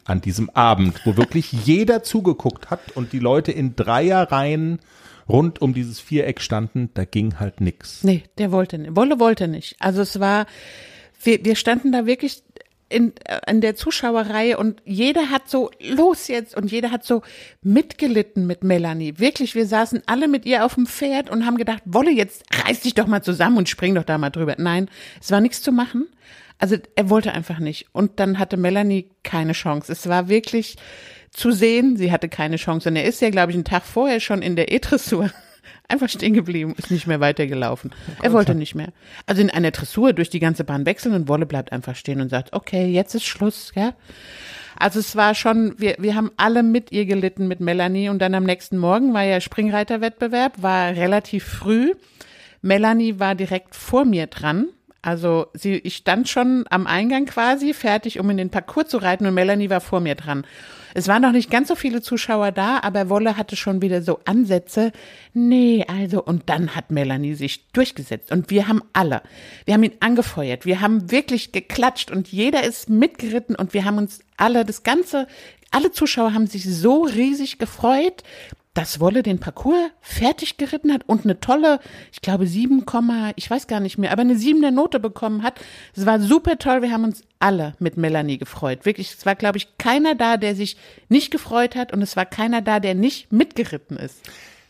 an 0.03 0.21
diesem 0.21 0.49
Abend, 0.49 1.05
wo 1.05 1.15
wirklich 1.15 1.51
jeder 1.51 2.03
zugeguckt 2.03 2.69
hat 2.69 2.79
und 2.95 3.13
die 3.13 3.19
Leute 3.19 3.51
in 3.51 3.75
Dreierreihen 3.75 4.79
rund 5.31 5.61
um 5.61 5.73
dieses 5.73 5.99
Viereck 5.99 6.41
standen, 6.41 6.89
da 6.93 7.05
ging 7.05 7.39
halt 7.39 7.61
nix. 7.61 8.03
Nee, 8.03 8.23
der 8.37 8.51
wollte 8.51 8.77
nicht. 8.77 8.95
Wolle 8.95 9.19
wollte 9.19 9.47
nicht. 9.47 9.75
Also 9.79 10.01
es 10.01 10.19
war, 10.19 10.45
wir, 11.23 11.43
wir 11.45 11.55
standen 11.55 11.91
da 11.91 12.05
wirklich 12.05 12.43
in, 12.91 13.13
äh, 13.25 13.39
in 13.49 13.61
der 13.61 13.75
Zuschauerreihe 13.75 14.57
und 14.57 14.81
jeder 14.85 15.29
hat 15.29 15.49
so, 15.49 15.71
los 15.79 16.27
jetzt, 16.27 16.55
und 16.55 16.71
jeder 16.71 16.91
hat 16.91 17.03
so 17.03 17.21
mitgelitten 17.61 18.45
mit 18.45 18.63
Melanie. 18.63 19.17
Wirklich, 19.17 19.55
wir 19.55 19.65
saßen 19.65 20.03
alle 20.05 20.27
mit 20.27 20.45
ihr 20.45 20.65
auf 20.65 20.75
dem 20.75 20.85
Pferd 20.85 21.29
und 21.29 21.45
haben 21.45 21.57
gedacht, 21.57 21.81
Wolle, 21.85 22.11
jetzt 22.11 22.43
reiß 22.65 22.81
dich 22.81 22.93
doch 22.93 23.07
mal 23.07 23.23
zusammen 23.23 23.57
und 23.57 23.69
spring 23.69 23.95
doch 23.95 24.03
da 24.03 24.17
mal 24.17 24.29
drüber. 24.29 24.55
Nein, 24.57 24.89
es 25.19 25.31
war 25.31 25.41
nichts 25.41 25.61
zu 25.61 25.71
machen. 25.71 26.07
Also 26.59 26.75
er 26.95 27.09
wollte 27.09 27.31
einfach 27.31 27.57
nicht. 27.57 27.87
Und 27.91 28.19
dann 28.19 28.37
hatte 28.37 28.55
Melanie 28.55 29.09
keine 29.23 29.53
Chance. 29.53 29.91
Es 29.91 30.07
war 30.07 30.29
wirklich 30.29 30.75
zu 31.31 31.51
sehen, 31.51 31.97
sie 31.97 32.11
hatte 32.11 32.29
keine 32.29 32.57
Chance. 32.57 32.89
Und 32.89 32.95
er 32.95 33.05
ist 33.05 33.21
ja, 33.21 33.29
glaube 33.29 33.51
ich, 33.51 33.55
einen 33.55 33.65
Tag 33.65 33.83
vorher 33.83 34.19
schon 34.19 34.41
in 34.41 34.55
der 34.55 34.71
E-Dressur 34.71 35.31
einfach 35.87 36.09
stehen 36.09 36.33
geblieben, 36.33 36.75
ist 36.77 36.91
nicht 36.91 37.07
mehr 37.07 37.19
weitergelaufen. 37.19 37.91
Er 38.21 38.33
wollte 38.33 38.55
nicht 38.55 38.75
mehr. 38.75 38.89
Also 39.25 39.41
in 39.41 39.49
einer 39.49 39.71
Dressur 39.71 40.13
durch 40.13 40.29
die 40.29 40.39
ganze 40.39 40.63
Bahn 40.63 40.85
wechseln 40.85 41.15
und 41.15 41.27
Wolle 41.27 41.45
bleibt 41.45 41.71
einfach 41.71 41.95
stehen 41.95 42.21
und 42.21 42.29
sagt, 42.29 42.53
okay, 42.53 42.85
jetzt 42.87 43.15
ist 43.15 43.25
Schluss, 43.25 43.71
ja. 43.75 43.93
Also 44.77 44.99
es 44.99 45.15
war 45.15 45.35
schon, 45.35 45.75
wir, 45.77 45.95
wir 45.99 46.15
haben 46.15 46.31
alle 46.37 46.63
mit 46.63 46.91
ihr 46.91 47.05
gelitten, 47.05 47.47
mit 47.47 47.59
Melanie. 47.59 48.09
Und 48.09 48.19
dann 48.19 48.33
am 48.35 48.43
nächsten 48.43 48.77
Morgen 48.77 49.13
war 49.13 49.23
ja 49.23 49.39
Springreiterwettbewerb, 49.39 50.61
war 50.61 50.95
relativ 50.95 51.43
früh. 51.43 51.93
Melanie 52.61 53.19
war 53.19 53.35
direkt 53.35 53.75
vor 53.75 54.05
mir 54.05 54.27
dran. 54.27 54.69
Also 55.01 55.47
sie, 55.53 55.75
ich 55.75 55.97
stand 55.97 56.29
schon 56.29 56.65
am 56.69 56.87
Eingang 56.87 57.25
quasi, 57.25 57.73
fertig, 57.73 58.19
um 58.19 58.29
in 58.29 58.37
den 58.37 58.49
Parcours 58.49 58.87
zu 58.87 58.97
reiten 58.97 59.25
und 59.25 59.33
Melanie 59.33 59.69
war 59.69 59.81
vor 59.81 59.99
mir 59.99 60.15
dran. 60.15 60.45
Es 60.93 61.07
waren 61.07 61.21
noch 61.21 61.31
nicht 61.31 61.49
ganz 61.49 61.67
so 61.67 61.75
viele 61.75 62.01
Zuschauer 62.01 62.51
da, 62.51 62.79
aber 62.81 63.09
Wolle 63.09 63.37
hatte 63.37 63.55
schon 63.55 63.81
wieder 63.81 64.01
so 64.01 64.19
Ansätze. 64.25 64.91
Nee, 65.33 65.85
also, 65.87 66.23
und 66.23 66.49
dann 66.49 66.75
hat 66.75 66.91
Melanie 66.91 67.33
sich 67.33 67.67
durchgesetzt. 67.71 68.31
Und 68.31 68.49
wir 68.49 68.67
haben 68.67 68.81
alle, 68.93 69.21
wir 69.65 69.73
haben 69.73 69.83
ihn 69.83 69.95
angefeuert, 69.99 70.65
wir 70.65 70.81
haben 70.81 71.11
wirklich 71.11 71.51
geklatscht 71.51 72.11
und 72.11 72.27
jeder 72.29 72.63
ist 72.63 72.89
mitgeritten 72.89 73.55
und 73.55 73.73
wir 73.73 73.85
haben 73.85 73.97
uns 73.97 74.19
alle, 74.37 74.65
das 74.65 74.83
Ganze, 74.83 75.27
alle 75.71 75.91
Zuschauer 75.91 76.33
haben 76.33 76.47
sich 76.47 76.63
so 76.65 77.03
riesig 77.03 77.57
gefreut, 77.57 78.23
dass 78.73 79.01
Wolle 79.01 79.21
den 79.21 79.39
Parcours 79.39 79.91
fertig 79.99 80.57
geritten 80.57 80.93
hat 80.93 81.01
und 81.07 81.25
eine 81.25 81.39
tolle, 81.39 81.79
ich 82.13 82.21
glaube 82.21 82.47
7, 82.47 82.85
ich 83.35 83.49
weiß 83.49 83.67
gar 83.67 83.81
nicht 83.81 83.97
mehr, 83.97 84.11
aber 84.11 84.21
eine 84.21 84.37
siebene 84.37 84.71
Note 84.71 84.99
bekommen 84.99 85.43
hat. 85.43 85.59
Es 85.93 86.05
war 86.05 86.21
super 86.21 86.57
toll. 86.57 86.81
Wir 86.81 86.91
haben 86.91 87.03
uns 87.03 87.23
alle 87.39 87.75
mit 87.79 87.97
Melanie 87.97 88.37
gefreut. 88.37 88.85
Wirklich, 88.85 89.13
es 89.13 89.25
war, 89.25 89.35
glaube 89.35 89.57
ich, 89.57 89.77
keiner 89.77 90.15
da, 90.15 90.37
der 90.37 90.55
sich 90.55 90.77
nicht 91.09 91.31
gefreut 91.31 91.75
hat 91.75 91.91
und 91.91 92.01
es 92.01 92.15
war 92.15 92.25
keiner 92.25 92.61
da, 92.61 92.79
der 92.79 92.95
nicht 92.95 93.31
mitgeritten 93.33 93.97
ist. 93.97 94.21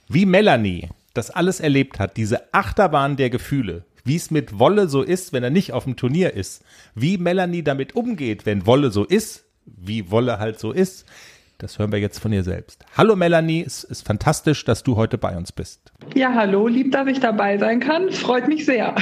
Wie 0.08 0.26
Melanie 0.26 0.90
das 1.14 1.30
alles 1.30 1.60
erlebt 1.60 2.00
hat, 2.00 2.18
diese 2.18 2.54
Achterbahn 2.54 3.18
der 3.18 3.30
Gefühle, 3.30 3.86
wie 4.04 4.16
es 4.16 4.32
mit 4.32 4.58
Wolle 4.58 4.88
so 4.88 5.04
ist, 5.04 5.32
wenn 5.32 5.44
er 5.44 5.50
nicht 5.50 5.74
auf 5.74 5.84
dem 5.84 5.96
Turnier 5.96 6.34
ist, 6.34 6.64
wie 6.96 7.18
Melanie 7.18 7.64
damit 7.64 7.96
umgeht, 7.96 8.46
wenn 8.46 8.66
Wolle 8.66 8.92
so 8.92 9.04
ist, 9.04 9.46
wie 9.66 10.10
Wolle 10.10 10.40
halt 10.40 10.60
so 10.60 10.72
ist, 10.72 11.06
das 11.62 11.78
hören 11.78 11.92
wir 11.92 12.00
jetzt 12.00 12.20
von 12.20 12.34
ihr 12.34 12.44
selbst. 12.44 12.84
Hallo 12.98 13.16
Melanie, 13.16 13.64
es 13.66 13.84
ist 13.84 14.06
fantastisch, 14.06 14.66
dass 14.66 14.82
du 14.82 14.96
heute 14.96 15.18
bei 15.18 15.38
uns 15.38 15.52
bist. 15.52 15.92
Ja, 16.16 16.34
hallo, 16.34 16.68
lieb, 16.68 16.92
dass 16.92 17.08
ich 17.08 17.20
dabei 17.20 17.58
sein 17.58 17.80
kann. 17.80 18.12
Freut 18.12 18.48
mich 18.48 18.66
sehr. 18.66 18.96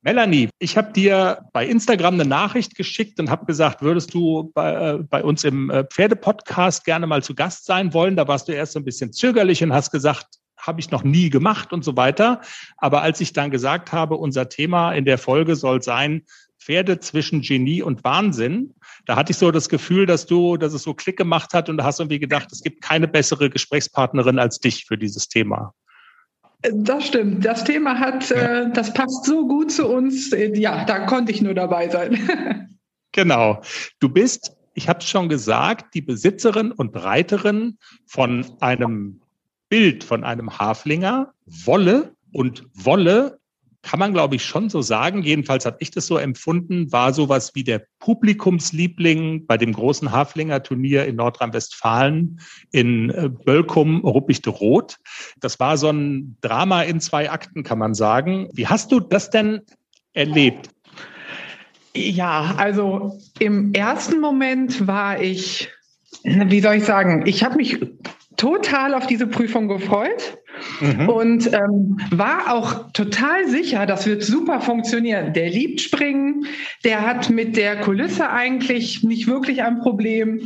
Melanie, 0.00 0.48
ich 0.58 0.76
habe 0.76 0.92
dir 0.92 1.40
bei 1.52 1.66
Instagram 1.66 2.14
eine 2.14 2.24
Nachricht 2.24 2.76
geschickt 2.76 3.20
und 3.20 3.28
habe 3.28 3.44
gesagt, 3.44 3.82
würdest 3.82 4.14
du 4.14 4.50
bei, 4.54 4.72
äh, 4.72 4.98
bei 4.98 5.22
uns 5.22 5.44
im 5.44 5.68
äh, 5.68 5.84
Pferdepodcast 5.84 6.84
gerne 6.84 7.06
mal 7.06 7.22
zu 7.22 7.34
Gast 7.34 7.66
sein 7.66 7.92
wollen? 7.92 8.16
Da 8.16 8.26
warst 8.28 8.48
du 8.48 8.52
erst 8.52 8.72
so 8.72 8.78
ein 8.78 8.84
bisschen 8.84 9.12
zögerlich 9.12 9.62
und 9.62 9.72
hast 9.72 9.90
gesagt, 9.90 10.26
habe 10.56 10.80
ich 10.80 10.90
noch 10.90 11.04
nie 11.04 11.28
gemacht 11.28 11.72
und 11.72 11.84
so 11.84 11.96
weiter. 11.96 12.40
Aber 12.78 13.02
als 13.02 13.20
ich 13.20 13.32
dann 13.32 13.50
gesagt 13.50 13.92
habe, 13.92 14.16
unser 14.16 14.48
Thema 14.48 14.92
in 14.92 15.04
der 15.04 15.18
Folge 15.18 15.54
soll 15.54 15.82
sein, 15.82 16.22
Pferde 16.66 16.98
zwischen 16.98 17.42
Genie 17.42 17.80
und 17.80 18.02
Wahnsinn, 18.02 18.74
da 19.06 19.14
hatte 19.14 19.30
ich 19.30 19.38
so 19.38 19.52
das 19.52 19.68
Gefühl, 19.68 20.04
dass 20.04 20.26
du, 20.26 20.56
dass 20.56 20.72
es 20.72 20.82
so 20.82 20.94
Klick 20.94 21.16
gemacht 21.16 21.54
hat 21.54 21.68
und 21.68 21.76
da 21.76 21.84
hast 21.84 22.00
du 22.00 22.02
irgendwie 22.02 22.18
gedacht, 22.18 22.48
es 22.50 22.60
gibt 22.60 22.82
keine 22.82 23.06
bessere 23.06 23.50
Gesprächspartnerin 23.50 24.40
als 24.40 24.58
dich 24.58 24.84
für 24.84 24.98
dieses 24.98 25.28
Thema. 25.28 25.74
Das 26.62 27.06
stimmt. 27.06 27.44
Das 27.44 27.62
Thema 27.62 28.00
hat, 28.00 28.32
äh, 28.32 28.68
das 28.72 28.92
passt 28.92 29.26
so 29.26 29.46
gut 29.46 29.70
zu 29.70 29.86
uns. 29.86 30.32
Äh, 30.32 30.58
Ja, 30.58 30.84
da 30.84 31.06
konnte 31.06 31.30
ich 31.30 31.40
nur 31.40 31.54
dabei 31.54 31.88
sein. 31.88 32.18
Genau. 33.12 33.62
Du 33.98 34.10
bist, 34.10 34.54
ich 34.74 34.90
habe 34.90 34.98
es 34.98 35.08
schon 35.08 35.30
gesagt, 35.30 35.94
die 35.94 36.02
Besitzerin 36.02 36.70
und 36.70 36.94
Reiterin 36.94 37.78
von 38.04 38.44
einem 38.60 39.22
Bild 39.70 40.04
von 40.04 40.22
einem 40.22 40.58
Haflinger, 40.58 41.32
Wolle. 41.46 42.12
Und 42.32 42.66
Wolle 42.74 43.38
kann 43.86 44.00
man, 44.00 44.12
glaube 44.12 44.34
ich, 44.34 44.44
schon 44.44 44.68
so 44.68 44.82
sagen. 44.82 45.22
Jedenfalls 45.22 45.64
habe 45.64 45.76
ich 45.78 45.92
das 45.92 46.08
so 46.08 46.18
empfunden, 46.18 46.90
war 46.90 47.14
sowas 47.14 47.54
wie 47.54 47.62
der 47.62 47.86
Publikumsliebling 48.00 49.46
bei 49.46 49.56
dem 49.56 49.72
großen 49.72 50.10
Haflinger 50.10 50.60
Turnier 50.60 51.06
in 51.06 51.14
Nordrhein-Westfalen 51.14 52.40
in 52.72 53.10
äh, 53.10 53.28
Bölkum, 53.28 54.00
Ruppichte 54.04 54.50
Rot. 54.50 54.96
Das 55.38 55.60
war 55.60 55.76
so 55.76 55.88
ein 55.88 56.36
Drama 56.40 56.82
in 56.82 56.98
zwei 56.98 57.30
Akten, 57.30 57.62
kann 57.62 57.78
man 57.78 57.94
sagen. 57.94 58.48
Wie 58.52 58.66
hast 58.66 58.90
du 58.90 58.98
das 58.98 59.30
denn 59.30 59.60
erlebt? 60.14 60.68
Ja, 61.94 62.56
also 62.56 63.20
im 63.38 63.72
ersten 63.72 64.20
Moment 64.20 64.88
war 64.88 65.22
ich, 65.22 65.70
wie 66.24 66.60
soll 66.60 66.74
ich 66.74 66.84
sagen, 66.84 67.22
ich 67.24 67.44
habe 67.44 67.54
mich 67.54 67.78
total 68.36 68.94
auf 68.94 69.06
diese 69.06 69.28
Prüfung 69.28 69.68
gefreut 69.68 70.38
und 71.08 71.52
ähm, 71.52 71.98
war 72.10 72.52
auch 72.54 72.90
total 72.92 73.46
sicher, 73.48 73.86
das 73.86 74.06
wird 74.06 74.22
super 74.22 74.60
funktionieren. 74.60 75.32
Der 75.32 75.50
liebt 75.50 75.80
Springen, 75.80 76.46
der 76.84 77.06
hat 77.06 77.30
mit 77.30 77.56
der 77.56 77.80
Kulisse 77.80 78.30
eigentlich 78.30 79.02
nicht 79.02 79.26
wirklich 79.26 79.62
ein 79.62 79.78
Problem 79.80 80.40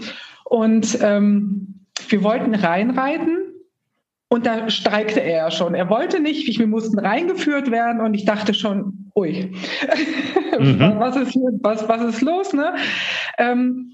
und 0.44 0.98
ähm, 1.02 1.74
wir 2.08 2.22
wollten 2.22 2.54
reinreiten 2.54 3.38
und 4.28 4.46
da 4.46 4.70
streikte 4.70 5.20
er 5.20 5.36
ja 5.36 5.50
schon. 5.50 5.74
Er 5.74 5.88
wollte 5.90 6.20
nicht, 6.20 6.58
wir 6.58 6.66
mussten 6.66 6.98
reingeführt 6.98 7.70
werden 7.70 8.00
und 8.00 8.14
ich 8.14 8.24
dachte 8.24 8.54
schon, 8.54 9.11
ui, 9.16 9.52
was, 10.58 11.16
ist, 11.16 11.32
hier- 11.32 11.58
was, 11.62 11.88
was 11.88 12.02
ist 12.02 12.20
los? 12.22 12.52
Ne? 12.52 12.74
Ähm, 13.38 13.92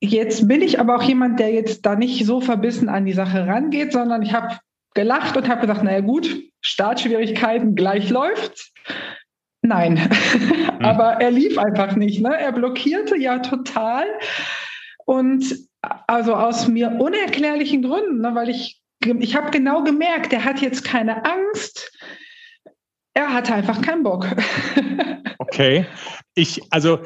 jetzt 0.00 0.46
bin 0.48 0.62
ich 0.62 0.78
aber 0.80 0.96
auch 0.96 1.02
jemand, 1.02 1.38
der 1.40 1.52
jetzt 1.52 1.84
da 1.86 1.94
nicht 1.96 2.24
so 2.26 2.40
verbissen 2.40 2.88
an 2.88 3.04
die 3.06 3.12
Sache 3.12 3.46
rangeht, 3.46 3.92
sondern 3.92 4.22
ich 4.22 4.32
habe 4.34 4.56
gelacht 4.94 5.36
und 5.36 5.48
habe 5.48 5.62
gesagt, 5.62 5.82
naja 5.82 6.00
gut, 6.00 6.28
Startschwierigkeiten, 6.60 7.74
gleich 7.74 8.10
läuft's. 8.10 8.72
Nein, 9.62 9.98
hm. 10.10 10.84
aber 10.84 11.20
er 11.20 11.30
lief 11.30 11.56
einfach 11.58 11.94
nicht. 11.96 12.20
Ne? 12.20 12.36
Er 12.36 12.52
blockierte 12.52 13.16
ja 13.16 13.38
total. 13.38 14.06
Und 15.04 15.44
also 16.06 16.34
aus 16.34 16.68
mir 16.68 16.90
unerklärlichen 16.90 17.82
Gründen, 17.82 18.20
ne? 18.20 18.34
weil 18.34 18.48
ich, 18.48 18.80
ich 19.04 19.36
habe 19.36 19.50
genau 19.50 19.82
gemerkt, 19.82 20.32
er 20.32 20.44
hat 20.44 20.60
jetzt 20.60 20.84
keine 20.84 21.24
Angst. 21.24 21.92
Er 23.14 23.32
hatte 23.32 23.54
einfach 23.54 23.82
keinen 23.82 24.02
Bock. 24.02 24.26
okay. 25.38 25.86
Ich, 26.34 26.62
also 26.70 27.00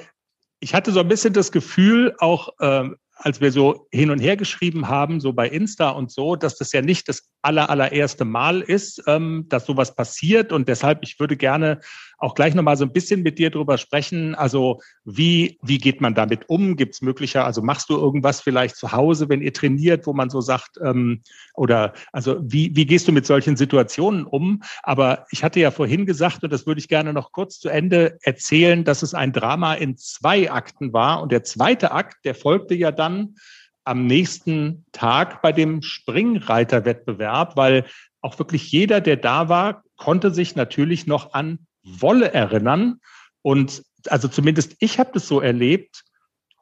ich 0.60 0.74
hatte 0.74 0.92
so 0.92 1.00
ein 1.00 1.08
bisschen 1.08 1.32
das 1.32 1.52
Gefühl, 1.52 2.14
auch 2.18 2.50
ähm, 2.60 2.96
als 3.16 3.40
wir 3.40 3.50
so 3.50 3.88
hin 3.90 4.10
und 4.10 4.18
her 4.18 4.36
geschrieben 4.36 4.88
haben, 4.88 5.20
so 5.20 5.32
bei 5.32 5.48
Insta 5.48 5.88
und 5.90 6.12
so, 6.12 6.36
dass 6.36 6.56
das 6.56 6.72
ja 6.72 6.82
nicht 6.82 7.08
das 7.08 7.30
aller, 7.40 7.70
allererste 7.70 8.26
Mal 8.26 8.60
ist, 8.60 9.02
ähm, 9.06 9.46
dass 9.48 9.64
sowas 9.64 9.94
passiert. 9.94 10.52
Und 10.52 10.68
deshalb, 10.68 11.00
ich 11.02 11.18
würde 11.18 11.36
gerne 11.36 11.80
auch 12.18 12.34
gleich 12.34 12.54
nochmal 12.54 12.76
so 12.76 12.84
ein 12.84 12.92
bisschen 12.92 13.22
mit 13.22 13.38
dir 13.38 13.50
drüber 13.50 13.78
sprechen. 13.78 14.34
Also 14.34 14.80
wie, 15.04 15.58
wie 15.62 15.78
geht 15.78 16.00
man 16.00 16.14
damit 16.14 16.48
um? 16.48 16.76
Gibt 16.76 16.94
es 16.94 17.02
möglicher, 17.02 17.44
also 17.44 17.62
machst 17.62 17.90
du 17.90 17.96
irgendwas 17.96 18.40
vielleicht 18.40 18.76
zu 18.76 18.92
Hause, 18.92 19.28
wenn 19.28 19.42
ihr 19.42 19.52
trainiert, 19.52 20.06
wo 20.06 20.12
man 20.12 20.30
so 20.30 20.40
sagt, 20.40 20.78
ähm, 20.82 21.22
oder 21.54 21.92
also 22.12 22.38
wie, 22.40 22.74
wie 22.74 22.86
gehst 22.86 23.06
du 23.06 23.12
mit 23.12 23.26
solchen 23.26 23.56
Situationen 23.56 24.24
um? 24.24 24.62
Aber 24.82 25.26
ich 25.30 25.44
hatte 25.44 25.60
ja 25.60 25.70
vorhin 25.70 26.06
gesagt, 26.06 26.42
und 26.42 26.52
das 26.52 26.66
würde 26.66 26.80
ich 26.80 26.88
gerne 26.88 27.12
noch 27.12 27.32
kurz 27.32 27.58
zu 27.58 27.68
Ende 27.68 28.18
erzählen, 28.22 28.84
dass 28.84 29.02
es 29.02 29.12
ein 29.14 29.32
Drama 29.32 29.74
in 29.74 29.96
zwei 29.96 30.50
Akten 30.50 30.92
war. 30.92 31.22
Und 31.22 31.32
der 31.32 31.44
zweite 31.44 31.92
Akt, 31.92 32.24
der 32.24 32.34
folgte 32.34 32.74
ja 32.74 32.92
dann 32.92 33.36
am 33.84 34.06
nächsten 34.06 34.84
Tag 34.92 35.42
bei 35.42 35.52
dem 35.52 35.82
Springreiterwettbewerb, 35.82 37.56
weil 37.56 37.84
auch 38.20 38.38
wirklich 38.38 38.72
jeder, 38.72 39.00
der 39.00 39.16
da 39.16 39.48
war, 39.48 39.84
konnte 39.96 40.32
sich 40.32 40.56
natürlich 40.56 41.06
noch 41.06 41.34
an 41.34 41.60
Wolle 41.86 42.32
erinnern. 42.32 43.00
Und 43.42 43.82
also 44.08 44.28
zumindest 44.28 44.76
ich 44.80 44.98
habe 44.98 45.10
das 45.14 45.26
so 45.26 45.40
erlebt. 45.40 46.04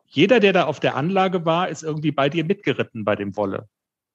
Jeder, 0.07 0.39
der 0.39 0.53
da 0.53 0.65
auf 0.65 0.79
der 0.79 0.95
Anlage 0.95 1.45
war, 1.45 1.69
ist 1.69 1.83
irgendwie 1.83 2.13
bei 2.13 2.29
dir 2.29 2.45
mitgeritten 2.45 3.05
bei 3.05 3.17
dem 3.17 3.37
Wolle. 3.37 3.69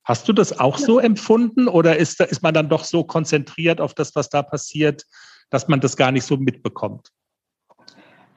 Hast 0.05 0.27
du 0.27 0.33
das 0.33 0.57
auch 0.59 0.79
ja. 0.79 0.85
so 0.85 0.99
empfunden 0.99 1.67
oder 1.67 1.97
ist, 1.97 2.21
ist 2.21 2.41
man 2.41 2.53
dann 2.53 2.69
doch 2.69 2.83
so 2.83 3.03
konzentriert 3.03 3.81
auf 3.81 3.93
das, 3.93 4.15
was 4.15 4.29
da 4.29 4.41
passiert, 4.41 5.03
dass 5.49 5.67
man 5.67 5.81
das 5.81 5.97
gar 5.97 6.11
nicht 6.11 6.23
so 6.23 6.37
mitbekommt? 6.37 7.09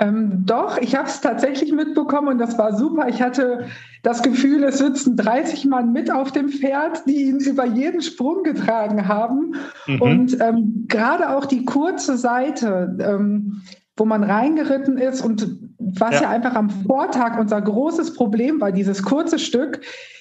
Ähm, 0.03 0.45
doch, 0.45 0.79
ich 0.79 0.97
habe 0.97 1.07
es 1.07 1.21
tatsächlich 1.21 1.71
mitbekommen 1.73 2.29
und 2.29 2.39
das 2.39 2.59
war 2.59 2.77
super. 2.77 3.07
Ich 3.09 3.23
hatte 3.23 3.67
das 4.03 4.23
Gefühl, 4.23 4.65
es 4.65 4.79
sitzen 4.79 5.17
30 5.17 5.67
Mann 5.67 5.93
mit 5.93 6.11
auf 6.11 6.33
dem 6.33 6.49
Pferd, 6.49 7.07
die 7.07 7.29
ihn 7.29 7.39
über 7.39 7.65
jeden 7.65 8.03
Sprung 8.03 8.43
getragen 8.43 9.07
haben. 9.07 9.55
Mhm. 9.87 10.03
Und 10.03 10.41
ähm, 10.41 10.87
gerade 10.89 11.31
auch 11.31 11.45
die 11.45 11.65
kurze 11.65 12.17
Seite, 12.17 12.99
ähm, 13.01 13.63
wo 13.97 14.05
man 14.05 14.24
reingeritten 14.24 14.97
ist 14.97 15.20
und 15.22 15.59
was 15.78 16.14
ja. 16.14 16.22
ja 16.22 16.30
einfach 16.30 16.55
am 16.55 16.70
Vortag 16.70 17.38
unser 17.38 17.61
großes 17.61 18.14
Problem 18.14 18.61
war, 18.61 18.72
dieses 18.72 19.03
kurze 19.03 19.38
Stück, 19.38 19.80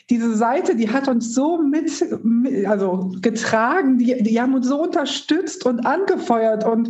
diese 0.10 0.36
Seite, 0.36 0.76
die 0.76 0.90
hat 0.90 1.08
uns 1.08 1.34
so 1.34 1.62
mit, 1.62 1.90
also 2.68 3.12
getragen, 3.22 3.98
die, 3.98 4.22
die 4.22 4.42
haben 4.42 4.54
uns 4.54 4.68
so 4.68 4.84
unterstützt 4.84 5.66
und 5.66 5.86
angefeuert 5.86 6.66
und 6.66 6.90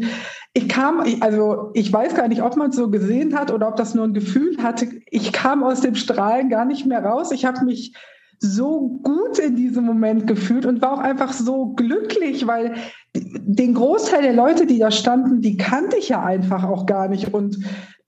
ich 0.53 0.67
kam, 0.67 1.03
also 1.21 1.69
ich 1.73 1.93
weiß 1.93 2.15
gar 2.15 2.27
nicht, 2.27 2.41
ob 2.41 2.57
man 2.57 2.71
es 2.71 2.75
so 2.75 2.89
gesehen 2.89 3.37
hat 3.37 3.51
oder 3.51 3.67
ob 3.67 3.75
das 3.75 3.93
nur 3.93 4.05
ein 4.05 4.13
Gefühl 4.13 4.57
hatte. 4.61 4.89
Ich 5.09 5.31
kam 5.31 5.63
aus 5.63 5.81
dem 5.81 5.95
Strahlen 5.95 6.49
gar 6.49 6.65
nicht 6.65 6.85
mehr 6.85 7.05
raus. 7.05 7.31
Ich 7.31 7.45
habe 7.45 7.63
mich 7.63 7.95
so 8.39 8.99
gut 9.03 9.37
in 9.37 9.55
diesem 9.55 9.85
Moment 9.85 10.25
gefühlt 10.25 10.65
und 10.65 10.81
war 10.81 10.93
auch 10.93 10.99
einfach 10.99 11.31
so 11.31 11.67
glücklich, 11.67 12.47
weil 12.47 12.73
den 13.13 13.73
Großteil 13.73 14.21
der 14.21 14.33
Leute, 14.33 14.65
die 14.65 14.79
da 14.79 14.91
standen, 14.91 15.41
die 15.41 15.57
kannte 15.57 15.97
ich 15.97 16.09
ja 16.09 16.23
einfach 16.23 16.63
auch 16.63 16.85
gar 16.85 17.07
nicht. 17.09 17.33
Und 17.33 17.57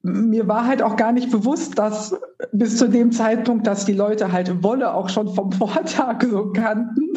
mir 0.02 0.48
war 0.48 0.66
halt 0.66 0.82
auch 0.82 0.96
gar 0.96 1.12
nicht 1.12 1.30
bewusst, 1.30 1.78
dass 1.78 2.14
bis 2.52 2.76
zu 2.76 2.88
dem 2.88 3.12
Zeitpunkt, 3.12 3.66
dass 3.66 3.84
die 3.84 3.92
Leute 3.94 4.32
halt 4.32 4.62
Wolle 4.62 4.92
auch 4.92 5.08
schon 5.08 5.34
vom 5.34 5.52
Vortag 5.52 6.22
so 6.22 6.52
kannten. 6.52 7.12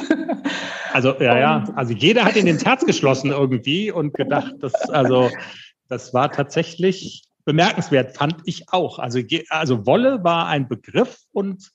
Also 0.94 1.14
ja, 1.20 1.38
ja, 1.38 1.64
also 1.76 1.94
jeder 1.94 2.24
hat 2.24 2.36
ihn 2.36 2.48
ins 2.48 2.66
Herz 2.66 2.86
geschlossen 2.86 3.32
irgendwie 3.32 3.92
und 3.92 4.14
gedacht, 4.14 4.56
dass 4.62 4.90
also 4.90 5.30
das 5.90 6.14
war 6.14 6.32
tatsächlich 6.32 7.24
bemerkenswert, 7.46 8.18
fand 8.18 8.36
ich 8.46 8.66
auch. 8.72 9.00
Also 9.00 9.20
also 9.50 9.86
Wolle 9.86 10.24
war 10.24 10.48
ein 10.48 10.68
Begriff 10.68 11.20
und 11.32 11.72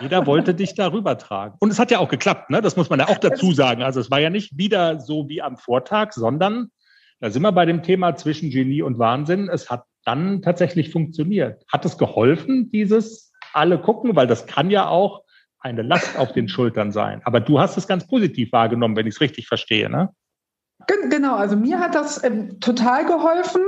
jeder 0.00 0.26
wollte 0.26 0.54
dich 0.54 0.74
darüber 0.74 1.18
tragen. 1.18 1.56
Und 1.60 1.70
es 1.70 1.78
hat 1.78 1.90
ja 1.90 1.98
auch 1.98 2.08
geklappt, 2.08 2.50
ne? 2.50 2.60
Das 2.60 2.76
muss 2.76 2.90
man 2.90 2.98
ja 2.98 3.08
auch 3.08 3.18
dazu 3.18 3.52
sagen. 3.52 3.82
Also 3.82 4.00
es 4.00 4.10
war 4.10 4.20
ja 4.20 4.30
nicht 4.30 4.56
wieder 4.58 5.00
so 5.00 5.28
wie 5.28 5.42
am 5.42 5.56
Vortag, 5.56 6.12
sondern 6.12 6.70
da 7.20 7.30
sind 7.30 7.42
wir 7.42 7.52
bei 7.52 7.64
dem 7.64 7.82
Thema 7.82 8.14
zwischen 8.16 8.50
Genie 8.50 8.82
und 8.82 8.98
Wahnsinn. 8.98 9.48
Es 9.48 9.70
hat 9.70 9.84
dann 10.04 10.42
tatsächlich 10.42 10.90
funktioniert. 10.90 11.64
Hat 11.72 11.84
es 11.84 11.96
geholfen, 11.98 12.70
dieses 12.70 13.32
alle 13.52 13.78
gucken? 13.78 14.14
Weil 14.16 14.26
das 14.26 14.46
kann 14.46 14.70
ja 14.70 14.88
auch 14.88 15.22
eine 15.58 15.82
Last 15.82 16.18
auf 16.18 16.32
den 16.32 16.48
Schultern 16.48 16.92
sein. 16.92 17.22
Aber 17.24 17.40
du 17.40 17.58
hast 17.58 17.76
es 17.76 17.88
ganz 17.88 18.06
positiv 18.06 18.52
wahrgenommen, 18.52 18.96
wenn 18.96 19.06
ich 19.06 19.14
es 19.14 19.20
richtig 19.20 19.48
verstehe, 19.48 19.90
ne? 19.90 20.10
Genau, 21.08 21.34
also 21.36 21.56
mir 21.56 21.80
hat 21.80 21.94
das 21.94 22.22
ähm, 22.22 22.60
total 22.60 23.06
geholfen. 23.06 23.62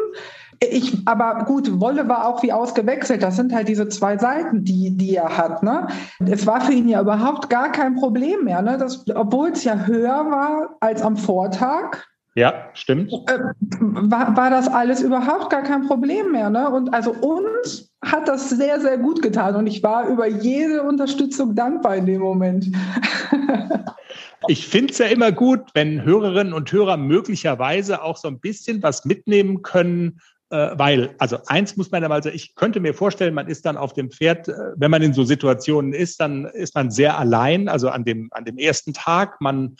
Ich, 0.60 0.96
aber 1.06 1.44
gut, 1.44 1.80
Wolle 1.80 2.08
war 2.08 2.26
auch 2.26 2.42
wie 2.42 2.52
ausgewechselt. 2.52 3.22
Das 3.22 3.36
sind 3.36 3.54
halt 3.54 3.68
diese 3.68 3.88
zwei 3.88 4.18
Seiten, 4.18 4.64
die, 4.64 4.96
die 4.96 5.14
er 5.14 5.36
hat. 5.36 5.62
Ne? 5.62 5.86
Es 6.26 6.46
war 6.46 6.60
für 6.60 6.72
ihn 6.72 6.88
ja 6.88 7.00
überhaupt 7.00 7.48
gar 7.48 7.70
kein 7.70 7.94
Problem 7.94 8.44
mehr. 8.44 8.62
Ne? 8.62 8.78
obwohl 9.14 9.50
es 9.50 9.64
ja 9.64 9.86
höher 9.86 10.30
war 10.30 10.76
als 10.80 11.02
am 11.02 11.16
Vortag, 11.16 12.04
ja, 12.34 12.70
stimmt. 12.72 13.12
Äh, 13.26 13.38
war, 13.80 14.36
war 14.36 14.48
das 14.48 14.68
alles 14.68 15.02
überhaupt 15.02 15.50
gar 15.50 15.62
kein 15.62 15.88
Problem 15.88 16.30
mehr. 16.30 16.50
Ne? 16.50 16.70
Und 16.70 16.94
also 16.94 17.10
uns 17.10 17.92
hat 18.04 18.28
das 18.28 18.50
sehr, 18.50 18.80
sehr 18.80 18.96
gut 18.96 19.22
getan. 19.22 19.56
Und 19.56 19.66
ich 19.66 19.82
war 19.82 20.06
über 20.06 20.28
jede 20.28 20.84
Unterstützung 20.84 21.56
dankbar 21.56 21.96
in 21.96 22.06
dem 22.06 22.20
Moment. 22.20 22.66
Ich 24.46 24.68
finde 24.68 24.92
es 24.92 24.98
ja 24.98 25.06
immer 25.06 25.32
gut, 25.32 25.60
wenn 25.74 26.04
Hörerinnen 26.04 26.52
und 26.52 26.70
Hörer 26.70 26.96
möglicherweise 26.96 28.02
auch 28.02 28.16
so 28.16 28.28
ein 28.28 28.38
bisschen 28.38 28.82
was 28.82 29.04
mitnehmen 29.04 29.62
können, 29.62 30.20
weil, 30.56 31.14
also 31.18 31.38
eins 31.46 31.76
muss 31.76 31.90
man 31.90 32.02
ja 32.02 32.08
mal 32.08 32.22
sagen, 32.22 32.36
ich 32.36 32.54
könnte 32.54 32.80
mir 32.80 32.94
vorstellen, 32.94 33.34
man 33.34 33.48
ist 33.48 33.66
dann 33.66 33.76
auf 33.76 33.92
dem 33.92 34.10
Pferd, 34.10 34.48
äh, 34.48 34.54
wenn 34.76 34.90
man 34.90 35.02
in 35.02 35.12
so 35.12 35.24
Situationen 35.24 35.92
ist, 35.92 36.20
dann 36.20 36.46
ist 36.46 36.74
man 36.74 36.90
sehr 36.90 37.18
allein, 37.18 37.68
also 37.68 37.90
an 37.90 38.04
dem, 38.04 38.28
an 38.32 38.44
dem 38.44 38.58
ersten 38.58 38.94
Tag. 38.94 39.40
Man 39.40 39.76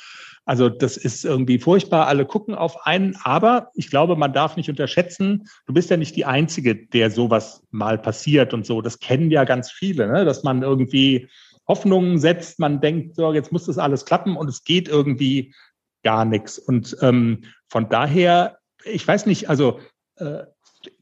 also 0.48 0.70
das 0.70 0.96
ist 0.96 1.26
irgendwie 1.26 1.58
furchtbar. 1.58 2.06
Alle 2.06 2.24
gucken 2.24 2.54
auf 2.54 2.86
einen. 2.86 3.16
Aber 3.22 3.70
ich 3.74 3.90
glaube, 3.90 4.16
man 4.16 4.32
darf 4.32 4.56
nicht 4.56 4.70
unterschätzen, 4.70 5.46
du 5.66 5.74
bist 5.74 5.90
ja 5.90 5.98
nicht 5.98 6.16
die 6.16 6.24
Einzige, 6.24 6.74
der 6.74 7.10
sowas 7.10 7.62
mal 7.70 7.98
passiert 7.98 8.54
und 8.54 8.64
so. 8.64 8.80
Das 8.80 8.98
kennen 8.98 9.30
ja 9.30 9.44
ganz 9.44 9.70
viele, 9.70 10.08
ne? 10.08 10.24
dass 10.24 10.44
man 10.44 10.62
irgendwie 10.62 11.28
Hoffnungen 11.66 12.18
setzt. 12.18 12.60
Man 12.60 12.80
denkt, 12.80 13.14
so, 13.14 13.30
jetzt 13.34 13.52
muss 13.52 13.66
das 13.66 13.76
alles 13.76 14.06
klappen 14.06 14.38
und 14.38 14.48
es 14.48 14.64
geht 14.64 14.88
irgendwie 14.88 15.54
gar 16.02 16.24
nichts. 16.24 16.58
Und 16.58 16.96
ähm, 17.02 17.44
von 17.68 17.90
daher, 17.90 18.56
ich 18.86 19.06
weiß 19.06 19.26
nicht, 19.26 19.50
also 19.50 19.80
äh, 20.16 20.44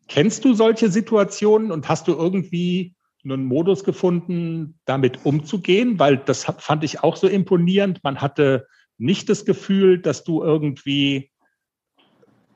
kennst 0.08 0.44
du 0.44 0.54
solche 0.54 0.90
Situationen 0.90 1.70
und 1.70 1.88
hast 1.88 2.08
du 2.08 2.12
irgendwie 2.12 2.94
einen 3.24 3.44
Modus 3.44 3.84
gefunden, 3.84 4.78
damit 4.84 5.24
umzugehen? 5.24 5.98
Weil 5.98 6.18
das 6.18 6.44
fand 6.44 6.84
ich 6.84 7.02
auch 7.02 7.16
so 7.16 7.26
imponierend. 7.26 8.02
Man 8.04 8.20
hatte 8.20 8.66
nicht 8.98 9.28
das 9.28 9.44
Gefühl, 9.44 9.98
dass 9.98 10.24
du 10.24 10.42
irgendwie 10.42 11.30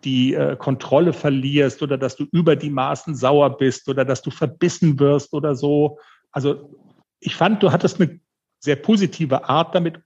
die 0.04 0.34
äh, 0.34 0.56
Kontrolle 0.56 1.12
verlierst 1.12 1.82
oder 1.82 1.98
dass 1.98 2.16
du 2.16 2.24
über 2.32 2.56
die 2.56 2.70
Maßen 2.70 3.14
sauer 3.14 3.56
bist 3.58 3.88
oder 3.88 4.04
dass 4.04 4.22
du 4.22 4.30
verbissen 4.30 4.98
wirst 4.98 5.32
oder 5.32 5.54
so. 5.54 5.98
Also 6.32 6.74
ich 7.18 7.36
fand, 7.36 7.62
du 7.62 7.70
hattest 7.70 8.00
eine 8.00 8.20
sehr 8.60 8.76
positive 8.76 9.48
Art, 9.48 9.74
damit 9.74 10.00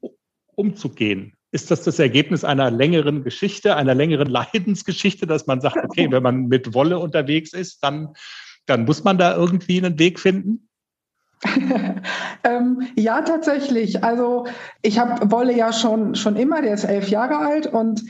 umzugehen. 0.57 1.34
Ist 1.55 1.71
das 1.71 1.83
das 1.85 2.01
Ergebnis 2.01 2.43
einer 2.43 2.69
längeren 2.73 3.23
Geschichte, 3.23 3.77
einer 3.77 3.95
längeren 3.95 4.27
Leidensgeschichte, 4.39 5.25
dass 5.25 5.47
man 5.47 5.61
sagt, 5.61 5.77
okay, 5.77 6.11
wenn 6.11 6.23
man 6.25 6.49
mit 6.49 6.75
Wolle 6.75 6.99
unterwegs 6.99 7.53
ist, 7.53 7.85
dann, 7.85 8.09
dann 8.67 8.87
muss 8.87 9.05
man 9.05 9.19
da 9.19 9.37
irgendwie 9.37 9.79
einen 9.79 9.97
Weg 10.01 10.19
finden? 10.19 10.69
ähm, 12.45 12.83
ja, 12.97 13.23
tatsächlich. 13.23 14.03
Also 14.03 14.49
ich 14.83 14.99
habe 14.99 15.31
Wolle 15.31 15.57
ja 15.57 15.73
schon, 15.73 16.17
schon 16.17 16.35
immer, 16.35 16.61
der 16.61 16.75
ist 16.75 16.85
elf 16.85 17.09
Jahre 17.09 17.39
alt 17.39 17.69
und 17.69 18.03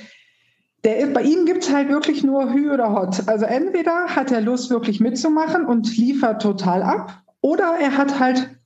der, 0.85 1.07
bei 1.09 1.21
ihm 1.21 1.45
gibt 1.45 1.65
es 1.65 1.73
halt 1.73 1.91
wirklich 1.91 2.25
nur 2.25 2.51
Hü 2.51 2.73
oder 2.73 2.95
Hot. 2.95 3.29
Also 3.29 3.45
entweder 3.45 4.07
hat 4.07 4.33
er 4.33 4.41
Lust, 4.41 4.71
wirklich 4.71 5.01
mitzumachen 5.01 5.67
und 5.67 5.95
liefert 5.99 6.41
total 6.41 6.83
ab, 6.83 7.23
oder 7.43 7.77
er 7.79 7.99
hat 7.99 8.19
halt 8.19 8.57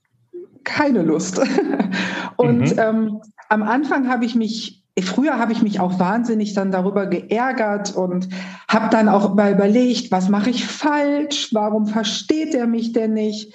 keine 0.63 1.01
Lust. 1.01 1.41
und 2.37 2.61
mhm. 2.61 2.79
ähm, 2.79 3.21
am 3.49 3.63
Anfang 3.63 4.09
habe 4.09 4.25
ich 4.25 4.35
mich 4.35 4.79
Früher 5.01 5.39
habe 5.39 5.53
ich 5.53 5.61
mich 5.61 5.79
auch 5.79 5.99
wahnsinnig 5.99 6.53
dann 6.53 6.71
darüber 6.71 7.05
geärgert 7.05 7.95
und 7.95 8.29
habe 8.67 8.89
dann 8.89 9.07
auch 9.07 9.33
mal 9.33 9.53
überlegt, 9.53 10.11
was 10.11 10.29
mache 10.29 10.49
ich 10.49 10.65
falsch? 10.65 11.53
Warum 11.53 11.87
versteht 11.87 12.53
er 12.53 12.67
mich 12.67 12.91
denn 12.91 13.13
nicht? 13.13 13.53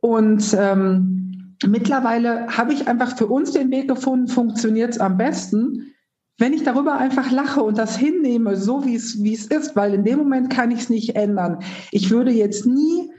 Und 0.00 0.56
ähm, 0.58 1.56
mittlerweile 1.66 2.46
habe 2.48 2.72
ich 2.72 2.88
einfach 2.88 3.16
für 3.16 3.26
uns 3.26 3.52
den 3.52 3.70
Weg 3.70 3.88
gefunden, 3.88 4.28
funktioniert 4.28 4.90
es 4.90 4.98
am 4.98 5.16
besten, 5.16 5.92
wenn 6.38 6.54
ich 6.54 6.62
darüber 6.62 6.96
einfach 6.96 7.30
lache 7.30 7.62
und 7.62 7.76
das 7.76 7.96
hinnehme, 7.96 8.56
so 8.56 8.84
wie 8.84 8.94
es, 8.94 9.22
wie 9.22 9.34
es 9.34 9.46
ist, 9.46 9.76
weil 9.76 9.92
in 9.92 10.04
dem 10.04 10.18
Moment 10.18 10.50
kann 10.50 10.70
ich 10.70 10.80
es 10.80 10.88
nicht 10.88 11.14
ändern. 11.16 11.58
Ich 11.90 12.10
würde 12.10 12.30
jetzt 12.30 12.66
nie 12.66 13.10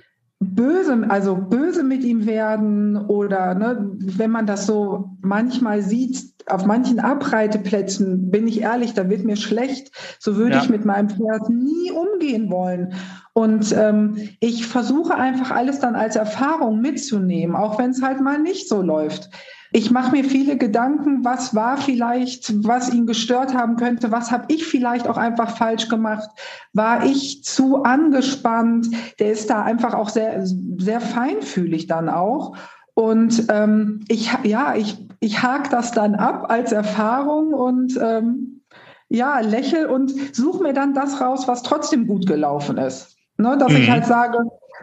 böse, 0.42 1.06
also 1.08 1.36
böse 1.36 1.84
mit 1.84 2.04
ihm 2.04 2.26
werden 2.26 2.98
oder 2.98 3.54
ne, 3.54 3.92
wenn 4.00 4.32
man 4.32 4.48
das 4.48 4.66
so 4.66 5.12
manchmal 5.22 5.84
sieht, 5.84 6.32
auf 6.48 6.66
manchen 6.66 7.00
Abreiteplätzen, 7.00 8.32
bin 8.32 8.48
ich 8.48 8.62
ehrlich, 8.62 8.94
da 8.94 9.08
wird 9.08 9.24
mir 9.24 9.36
schlecht. 9.36 9.92
So 10.20 10.36
würde 10.38 10.56
ja. 10.56 10.64
ich 10.64 10.70
mit 10.70 10.84
meinem 10.84 11.10
Pferd 11.10 11.50
nie 11.50 11.92
umgehen 11.92 12.50
wollen. 12.50 12.94
Und 13.34 13.74
ähm, 13.78 14.30
ich 14.40 14.66
versuche 14.66 15.16
einfach 15.16 15.52
alles 15.52 15.80
dann 15.80 15.96
als 15.96 16.16
Erfahrung 16.16 16.82
mitzunehmen, 16.82 17.56
auch 17.56 17.78
wenn 17.78 17.92
es 17.92 18.02
halt 18.02 18.20
mal 18.20 18.40
nicht 18.40 18.68
so 18.68 18.82
läuft. 18.82 19.30
Ich 19.74 19.90
mache 19.90 20.12
mir 20.12 20.26
viele 20.26 20.58
Gedanken, 20.58 21.24
was 21.24 21.56
war 21.56 21.78
vielleicht, 21.78 22.66
was 22.66 22.94
ihn 22.94 23.06
gestört 23.06 23.54
haben 23.54 23.78
könnte, 23.78 24.12
was 24.12 24.32
habe 24.32 24.46
ich 24.50 24.66
vielleicht 24.66 25.08
auch 25.08 25.18
einfach 25.18 25.56
falsch 25.56 25.88
gemacht, 25.88 26.30
war 26.74 27.06
ich 27.06 27.44
zu 27.44 27.84
angespannt, 27.84 28.88
der 29.20 29.32
ist 29.32 29.50
da 29.50 29.64
einfach 29.64 29.94
auch 29.94 30.10
sehr, 30.10 30.46
sehr 30.46 31.00
feinfühlig 31.00 31.88
dann 31.88 32.10
auch. 32.10 32.58
Und 32.94 33.46
ähm, 33.50 34.02
ich, 34.10 34.30
ja, 34.44 34.76
ich, 34.76 35.08
ich 35.22 35.42
hake 35.42 35.70
das 35.70 35.92
dann 35.92 36.16
ab 36.16 36.52
als 36.52 36.74
Erfahrung 36.74 37.54
und 37.54 37.98
ähm, 38.02 38.62
ja, 39.08 39.40
lächel 39.40 39.86
und 39.86 40.14
suche 40.36 40.64
mir 40.64 40.74
dann 40.74 40.94
das 40.94 41.22
raus, 41.22 41.48
was 41.48 41.64
trotzdem 41.64 42.08
gut 42.08 42.28
gelaufen 42.28 42.78
ist. 42.78 43.18
Ne, 43.38 43.58
dass 43.58 43.72
mhm. 43.72 43.78
ich 43.80 43.90
halt 43.90 44.06
sage, 44.06 44.38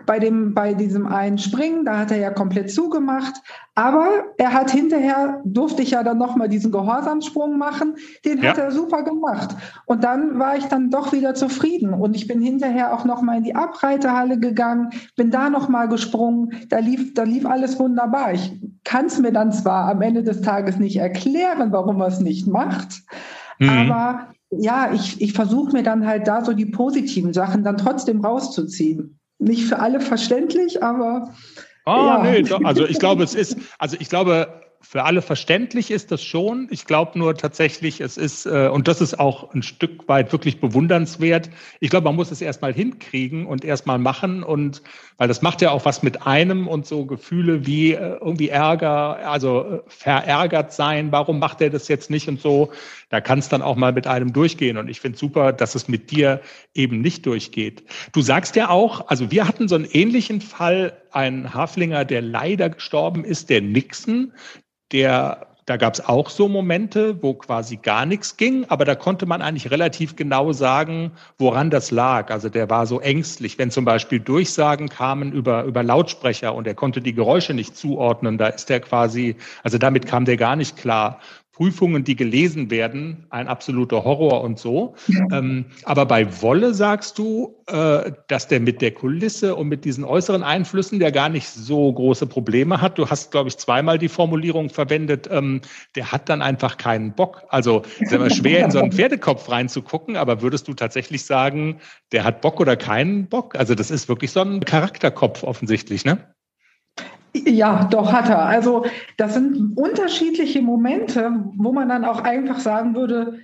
bei, 0.07 0.18
dem, 0.18 0.55
bei 0.55 0.74
diesem 0.74 1.07
einen 1.07 1.38
Springen, 1.38 1.84
da 1.84 1.99
hat 1.99 2.11
er 2.11 2.18
ja 2.18 2.30
komplett 2.30 2.70
zugemacht. 2.70 3.34
Aber 3.74 4.09
er 4.38 4.53
hat 4.53 4.70
hinterher, 4.70 5.40
durfte 5.44 5.82
ich 5.82 5.92
ja 5.92 6.03
dann 6.03 6.18
nochmal 6.18 6.49
diesen 6.49 6.72
Gehorsamsprung 6.72 7.59
machen. 7.59 7.94
Den 8.24 8.42
ja. 8.42 8.51
hat 8.51 8.59
er 8.59 8.72
super 8.72 9.05
gemacht. 9.05 9.55
Und 9.86 10.03
dann 10.03 10.38
war 10.38 10.57
ich 10.57 10.64
dann 10.64 10.90
doch 10.90 11.12
wieder 11.12 11.34
zufrieden. 11.34 11.94
Und 11.94 12.16
ich 12.16 12.26
bin 12.26 12.40
hinterher 12.40 12.92
auch 12.92 13.05
nochmal 13.05 13.38
in 13.38 13.44
die 13.44 13.55
Abreitehalle 13.55 14.38
gegangen, 14.40 14.90
bin 15.16 15.30
da 15.30 15.49
nochmal 15.49 15.88
gesprungen. 15.88 16.51
Da 16.68 16.78
lief, 16.78 17.14
da 17.14 17.22
lief 17.22 17.46
alles 17.46 17.78
wunderbar. 17.78 18.32
Ich 18.32 18.61
kann 18.84 19.07
es 19.07 19.18
mir 19.18 19.32
dann 19.32 19.53
zwar 19.53 19.90
am 19.90 20.03
Ende 20.03 20.22
des 20.22 20.40
Tages 20.40 20.78
nicht 20.78 20.96
erklären, 20.96 21.70
warum 21.70 22.01
er 22.01 22.09
es 22.09 22.20
nicht 22.20 22.46
macht. 22.46 23.03
Mhm. 23.59 23.68
Aber 23.68 24.28
ja, 24.51 24.90
ich, 24.92 25.20
ich 25.20 25.34
versuche 25.34 25.72
mir 25.72 25.82
dann 25.82 26.07
halt 26.07 26.26
da 26.26 26.44
so 26.44 26.53
die 26.53 26.66
positiven 26.66 27.32
Sachen 27.32 27.64
dann 27.64 27.76
trotzdem 27.76 28.24
rauszuziehen 28.24 29.18
nicht 29.39 29.64
für 29.64 29.78
alle 29.78 30.01
verständlich, 30.01 30.82
aber. 30.82 31.34
Ah, 31.84 32.22
ja. 32.24 32.30
nee, 32.30 32.43
doch, 32.43 32.62
also 32.64 32.86
ich 32.86 32.99
glaube, 32.99 33.22
es 33.22 33.34
ist, 33.34 33.57
also 33.78 33.97
ich 33.99 34.09
glaube, 34.09 34.62
für 34.80 35.05
alle 35.05 35.22
verständlich 35.22 35.91
ist 35.91 36.12
das 36.12 36.22
schon. 36.22 36.68
Ich 36.70 36.86
glaube 36.86 37.18
nur 37.18 37.34
tatsächlich, 37.34 38.01
es 38.01 38.16
ist, 38.16 38.47
äh, 38.47 38.68
und 38.68 38.89
das 38.89 39.01
ist 39.01 39.18
auch 39.18 39.53
ein 39.53 39.62
Stück 39.62 40.09
weit 40.09 40.32
wirklich 40.32 40.61
bewundernswert. 40.61 41.51
Ich 41.80 41.91
glaube, 41.91 42.05
man 42.05 42.16
muss 42.16 42.30
es 42.30 42.41
erstmal 42.41 42.72
hinkriegen 42.72 43.47
und 43.47 43.64
erstmal 43.64 43.99
machen 43.99 44.43
und 44.43 44.82
weil 45.16 45.28
das 45.28 45.43
macht 45.43 45.62
ja 45.62 45.72
auch 45.72 45.84
was 45.84 46.03
mit 46.03 46.26
einem 46.26 46.68
und 46.68 46.86
so 46.86 47.07
Gefühle 47.07 47.66
wie 47.66 47.93
äh, 47.93 48.18
irgendwie 48.20 48.49
Ärger, 48.49 49.28
also 49.28 49.61
äh, 49.61 49.80
verärgert 49.89 50.72
sein, 50.72 51.11
warum 51.11 51.39
macht 51.39 51.61
er 51.61 51.70
das 51.70 51.89
jetzt 51.89 52.09
nicht 52.09 52.28
und 52.28 52.41
so. 52.41 52.70
Da 53.11 53.20
kann 53.20 53.38
es 53.38 53.48
dann 53.48 53.62
auch 53.62 53.76
mal 53.76 53.92
mit 53.92 54.06
einem 54.06 54.32
durchgehen. 54.32 54.76
Und 54.76 54.88
ich 54.88 55.00
finde 55.00 55.18
super, 55.18 55.52
dass 55.52 55.74
es 55.74 55.88
mit 55.88 56.11
dir 56.11 56.40
eben 56.74 57.00
nicht 57.00 57.24
durchgeht. 57.26 57.84
Du 58.12 58.20
sagst 58.20 58.56
ja 58.56 58.68
auch, 58.68 59.09
also 59.09 59.30
wir 59.30 59.48
hatten 59.48 59.68
so 59.68 59.74
einen 59.74 59.86
ähnlichen 59.86 60.40
Fall, 60.40 61.00
ein 61.12 61.54
Haflinger, 61.54 62.04
der 62.04 62.22
leider 62.22 62.70
gestorben 62.70 63.24
ist, 63.24 63.50
der 63.50 63.62
Nixon, 63.62 64.32
der 64.92 65.48
da 65.68 65.76
gab 65.76 65.92
es 65.92 66.00
auch 66.00 66.30
so 66.30 66.48
Momente, 66.48 67.22
wo 67.22 67.34
quasi 67.34 67.76
gar 67.76 68.06
nichts 68.06 68.38
ging, 68.38 68.64
aber 68.70 68.86
da 68.86 68.94
konnte 68.94 69.26
man 69.26 69.42
eigentlich 69.42 69.70
relativ 69.70 70.16
genau 70.16 70.52
sagen, 70.54 71.12
woran 71.36 71.68
das 71.68 71.90
lag. 71.90 72.30
Also 72.30 72.48
der 72.48 72.70
war 72.70 72.86
so 72.86 73.00
ängstlich, 73.00 73.59
wenn 73.59 73.70
zum 73.70 73.84
Beispiel 73.84 74.18
Durchsagen 74.18 74.88
kamen 74.88 75.30
über, 75.30 75.64
über 75.64 75.82
Lautsprecher 75.82 76.54
und 76.54 76.66
er 76.66 76.74
konnte 76.74 77.02
die 77.02 77.12
Geräusche 77.12 77.52
nicht 77.52 77.76
zuordnen, 77.76 78.38
da 78.38 78.46
ist 78.46 78.70
er 78.70 78.80
quasi, 78.80 79.36
also 79.62 79.76
damit 79.76 80.06
kam 80.06 80.24
der 80.24 80.38
gar 80.38 80.56
nicht 80.56 80.78
klar. 80.78 81.20
Prüfungen, 81.59 82.04
die 82.04 82.14
gelesen 82.14 82.70
werden, 82.70 83.26
ein 83.30 83.48
absoluter 83.48 84.04
Horror 84.04 84.42
und 84.42 84.61
so. 84.61 84.94
Ja. 85.09 85.38
Ähm, 85.38 85.64
aber 85.82 86.06
bei 86.06 86.40
Wolle 86.40 86.72
sagst 86.72 87.18
du, 87.18 87.56
äh, 87.66 88.12
dass 88.28 88.46
der 88.46 88.61
mit 88.61 88.80
der 88.80 88.92
Kulisse 88.92 89.56
und 89.56 89.66
mit 89.66 89.84
diesen 89.84 90.04
äußeren 90.04 90.44
Einflüssen 90.44 91.00
der 91.00 91.11
gar 91.11 91.28
nicht 91.28 91.48
so 91.48 91.92
große 91.92 92.28
Probleme 92.28 92.80
hat. 92.80 92.96
Du 92.96 93.11
hast, 93.11 93.32
glaube 93.32 93.48
ich, 93.48 93.56
zweimal 93.56 93.98
die 93.98 94.09
Formulierung 94.09 94.70
verwendet, 94.70 95.28
ähm, 95.32 95.61
der 95.96 96.12
hat 96.12 96.28
dann 96.28 96.42
einfach 96.42 96.76
keinen 96.76 97.12
Bock. 97.12 97.42
Also 97.48 97.82
ist 97.98 98.12
immer 98.12 98.30
schwer, 98.30 98.64
in 98.64 98.70
so 98.70 98.78
einen 98.78 98.92
Pferdekopf 98.92 99.50
reinzugucken, 99.50 100.14
aber 100.14 100.40
würdest 100.42 100.68
du 100.68 100.74
tatsächlich 100.74 101.24
sagen, 101.24 101.80
der 102.12 102.22
hat 102.22 102.40
Bock 102.40 102.61
oder 102.61 102.76
keinen 102.76 103.26
Bock? 103.26 103.56
Also 103.56 103.74
das 103.74 103.90
ist 103.90 104.09
wirklich 104.09 104.30
so 104.30 104.42
ein 104.42 104.61
Charakterkopf 104.61 105.42
offensichtlich, 105.42 106.04
ne? 106.04 106.18
Ja, 107.35 107.85
doch 107.91 108.12
hat 108.12 108.29
er. 108.29 108.45
Also 108.47 108.87
das 109.16 109.35
sind 109.35 109.76
unterschiedliche 109.76 110.62
Momente, 110.62 111.31
wo 111.57 111.72
man 111.72 111.89
dann 111.89 112.05
auch 112.05 112.20
einfach 112.20 112.59
sagen 112.59 112.95
würde, 112.95 113.41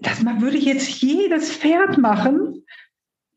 dass 0.00 0.22
man 0.22 0.40
würde 0.40 0.58
jetzt 0.58 0.88
jedes 1.00 1.52
Pferd 1.52 1.98
machen, 1.98 2.64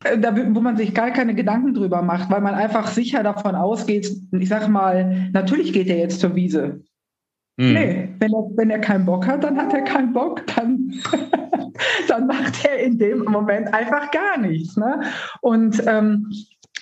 äh, 0.04 0.18
wo 0.50 0.62
man 0.62 0.78
sich 0.78 0.94
gar 0.94 1.12
keine 1.12 1.36
Gedanken 1.36 1.74
drüber 1.74 2.02
macht, 2.02 2.30
weil 2.30 2.42
man 2.42 2.56
einfach 2.56 2.88
sicher 2.88 3.24
davon 3.24 3.56
ausgeht, 3.56 4.12
ich 4.32 4.50
sag 4.50 4.68
mal, 4.68 5.30
natürlich 5.32 5.74
geht 5.74 5.88
er 5.88 5.98
jetzt 5.98 6.20
zur 6.20 6.36
Wiese. 6.36 6.84
Hm. 7.60 7.74
Nee, 7.74 8.10
wenn 8.20 8.34
er, 8.34 8.52
wenn 8.56 8.70
er 8.70 8.80
keinen 8.80 9.06
Bock 9.06 9.28
hat, 9.28 9.44
dann 9.44 9.58
hat 9.58 9.74
er 9.74 9.84
keinen 9.84 10.12
Bock, 10.12 10.46
dann, 10.56 10.94
dann 12.08 12.28
macht 12.28 12.66
er 12.66 12.80
in 12.80 12.98
dem 12.98 13.20
Moment 13.20 13.74
einfach 13.74 14.12
gar 14.12 14.38
nichts. 14.38 14.76
Ne? 14.76 15.02
Und 15.42 15.82
ähm, 15.88 16.32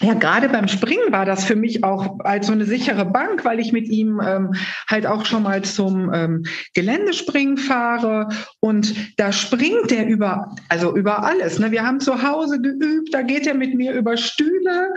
ja, 0.02 0.16
gerade 0.16 0.50
beim 0.50 0.68
Springen 0.68 1.12
war 1.12 1.26
das 1.26 1.46
für 1.46 1.56
mich 1.56 1.84
auch 1.84 2.20
als 2.20 2.48
so 2.48 2.54
eine 2.54 2.66
sichere 2.66 3.06
Bank, 3.06 3.46
weil 3.46 3.60
ich 3.60 3.72
mit 3.72 3.88
ihm 3.88 4.20
ähm, 4.26 4.54
halt 4.88 5.06
auch 5.06 5.26
schon 5.26 5.44
mal 5.44 5.62
zum 5.62 6.12
ähm, 6.14 6.44
Geländespringen 6.74 7.58
fahre 7.58 8.28
und 8.60 8.94
da 9.18 9.32
springt 9.32 9.92
er 9.92 10.08
über, 10.08 10.56
also 10.68 10.96
über 10.96 11.24
alles. 11.24 11.60
Ne? 11.60 11.72
Wir 11.72 11.86
haben 11.86 12.00
zu 12.00 12.24
Hause 12.24 12.60
geübt, 12.60 13.14
da 13.14 13.22
geht 13.22 13.46
er 13.46 13.54
mit 13.54 13.76
mir 13.76 13.94
über 13.94 14.18
Stühle 14.18 14.94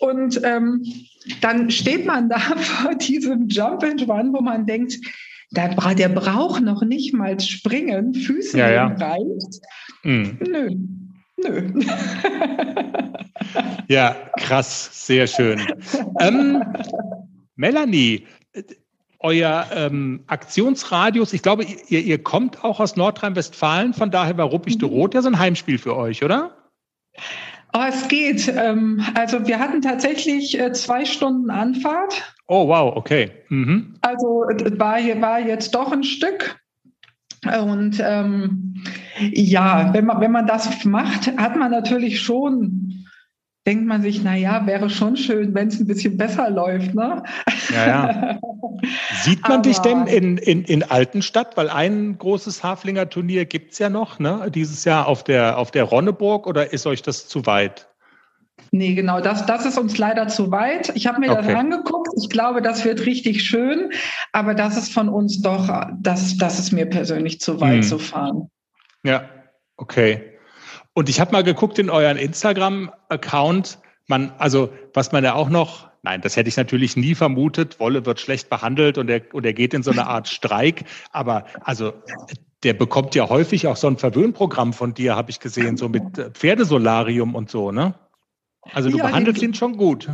und 0.00 0.40
ähm, 0.42 0.82
dann 1.40 1.70
steht 1.70 2.06
man 2.06 2.28
da 2.28 2.38
vor 2.56 2.94
diesem 2.94 3.48
Jump 3.48 3.84
and 3.84 4.08
Run, 4.08 4.32
wo 4.32 4.40
man 4.40 4.66
denkt, 4.66 4.96
der, 5.50 5.74
der 5.94 6.08
braucht 6.08 6.62
noch 6.62 6.82
nicht 6.82 7.14
mal 7.14 7.38
springen, 7.38 8.14
Füße 8.14 8.58
ja, 8.58 8.70
ja. 8.70 8.86
reicht. 8.86 9.60
Mhm. 10.04 10.38
Nö, 10.40 10.70
nö. 11.42 11.72
Ja, 13.88 14.14
krass, 14.38 15.06
sehr 15.06 15.26
schön. 15.26 15.60
Ähm, 16.20 16.62
Melanie, 17.56 18.26
euer 19.20 19.66
ähm, 19.74 20.24
Aktionsradius, 20.26 21.32
ich 21.32 21.42
glaube, 21.42 21.64
ihr, 21.88 22.00
ihr 22.00 22.22
kommt 22.22 22.64
auch 22.64 22.80
aus 22.80 22.96
Nordrhein-Westfalen, 22.96 23.94
von 23.94 24.10
daher 24.10 24.36
war 24.36 24.46
Ruppig 24.46 24.78
de 24.78 24.88
Rot 24.88 25.14
ja 25.14 25.22
so 25.22 25.28
ein 25.28 25.38
Heimspiel 25.38 25.78
für 25.78 25.96
euch, 25.96 26.22
oder? 26.22 26.54
Oh, 27.72 27.84
es 27.88 28.08
geht. 28.08 28.48
Ähm, 28.48 29.04
also 29.14 29.46
wir 29.46 29.58
hatten 29.58 29.82
tatsächlich 29.82 30.58
äh, 30.58 30.72
zwei 30.72 31.04
Stunden 31.04 31.50
Anfahrt. 31.50 32.34
Oh, 32.46 32.68
wow, 32.68 32.96
okay. 32.96 33.30
Mhm. 33.48 33.96
Also 34.00 34.26
war, 34.26 34.98
war 35.20 35.40
jetzt 35.40 35.74
doch 35.74 35.92
ein 35.92 36.04
Stück. 36.04 36.58
Und 37.44 38.02
ähm, 38.04 38.74
ja, 39.18 39.92
wenn 39.92 40.06
man, 40.06 40.20
wenn 40.20 40.32
man 40.32 40.46
das 40.46 40.84
macht, 40.84 41.36
hat 41.36 41.56
man 41.56 41.70
natürlich 41.70 42.20
schon 42.20 42.88
denkt 43.68 43.86
man 43.86 44.00
sich, 44.00 44.24
na 44.24 44.34
ja, 44.34 44.66
wäre 44.66 44.88
schon 44.88 45.18
schön, 45.18 45.54
wenn 45.54 45.68
es 45.68 45.78
ein 45.78 45.86
bisschen 45.86 46.16
besser 46.16 46.48
läuft. 46.48 46.94
Ne? 46.94 47.22
Ja, 47.70 47.86
ja. 47.86 48.38
Sieht 49.22 49.42
man 49.42 49.52
Aber, 49.52 49.62
dich 49.62 49.78
denn 49.80 50.06
in, 50.06 50.38
in, 50.38 50.64
in 50.64 50.82
Altenstadt? 50.82 51.54
Weil 51.58 51.68
ein 51.68 52.16
großes 52.16 52.64
Haflinger 52.64 53.10
Turnier 53.10 53.44
gibt 53.44 53.72
es 53.72 53.78
ja 53.78 53.90
noch, 53.90 54.18
ne? 54.18 54.50
dieses 54.54 54.86
Jahr 54.86 55.06
auf 55.06 55.22
der, 55.22 55.58
auf 55.58 55.70
der 55.70 55.84
Ronneburg 55.84 56.46
oder 56.46 56.72
ist 56.72 56.86
euch 56.86 57.02
das 57.02 57.28
zu 57.28 57.44
weit? 57.44 57.88
Nee, 58.70 58.94
genau, 58.94 59.20
das, 59.20 59.46
das 59.46 59.64
ist 59.64 59.78
uns 59.78 59.96
leider 59.98 60.28
zu 60.28 60.50
weit. 60.50 60.92
Ich 60.94 61.06
habe 61.06 61.20
mir 61.20 61.32
okay. 61.32 61.46
das 61.46 61.54
angeguckt. 61.54 62.08
Ich 62.20 62.28
glaube, 62.28 62.60
das 62.60 62.84
wird 62.84 63.06
richtig 63.06 63.42
schön, 63.42 63.90
aber 64.32 64.54
das 64.54 64.76
ist 64.76 64.92
von 64.92 65.08
uns 65.08 65.40
doch, 65.40 65.68
das, 66.00 66.36
das 66.36 66.58
ist 66.58 66.72
mir 66.72 66.86
persönlich 66.86 67.40
zu 67.40 67.60
weit 67.60 67.76
hm. 67.76 67.82
zu 67.82 67.98
fahren. 67.98 68.50
Ja, 69.04 69.28
okay. 69.76 70.38
Und 70.92 71.08
ich 71.08 71.20
habe 71.20 71.32
mal 71.32 71.44
geguckt 71.44 71.78
in 71.78 71.90
euren 71.90 72.16
Instagram-Account. 72.16 73.78
Man, 74.06 74.32
also 74.38 74.70
was 74.94 75.12
man 75.12 75.24
ja 75.24 75.34
auch 75.34 75.48
noch, 75.48 75.88
nein, 76.02 76.20
das 76.20 76.36
hätte 76.36 76.48
ich 76.48 76.56
natürlich 76.56 76.96
nie 76.96 77.14
vermutet. 77.14 77.78
Wolle 77.80 78.04
wird 78.04 78.20
schlecht 78.20 78.50
behandelt 78.50 78.98
und 78.98 79.08
er, 79.08 79.22
und 79.32 79.46
er 79.46 79.52
geht 79.52 79.74
in 79.74 79.82
so 79.82 79.92
eine 79.92 80.06
Art 80.06 80.28
Streik. 80.28 80.84
Aber 81.12 81.44
also 81.60 81.92
der 82.64 82.74
bekommt 82.74 83.14
ja 83.14 83.28
häufig 83.28 83.66
auch 83.66 83.76
so 83.76 83.86
ein 83.86 83.96
Verwöhnprogramm 83.96 84.72
von 84.72 84.92
dir, 84.92 85.14
habe 85.14 85.30
ich 85.30 85.40
gesehen, 85.40 85.76
so 85.76 85.88
mit 85.88 86.02
Pferdesolarium 86.34 87.34
und 87.34 87.50
so, 87.50 87.70
ne? 87.70 87.94
Also 88.72 88.90
du 88.90 88.98
ja, 88.98 89.06
behandelst 89.06 89.42
ihn 89.42 89.54
schon 89.54 89.76
gut. 89.76 90.08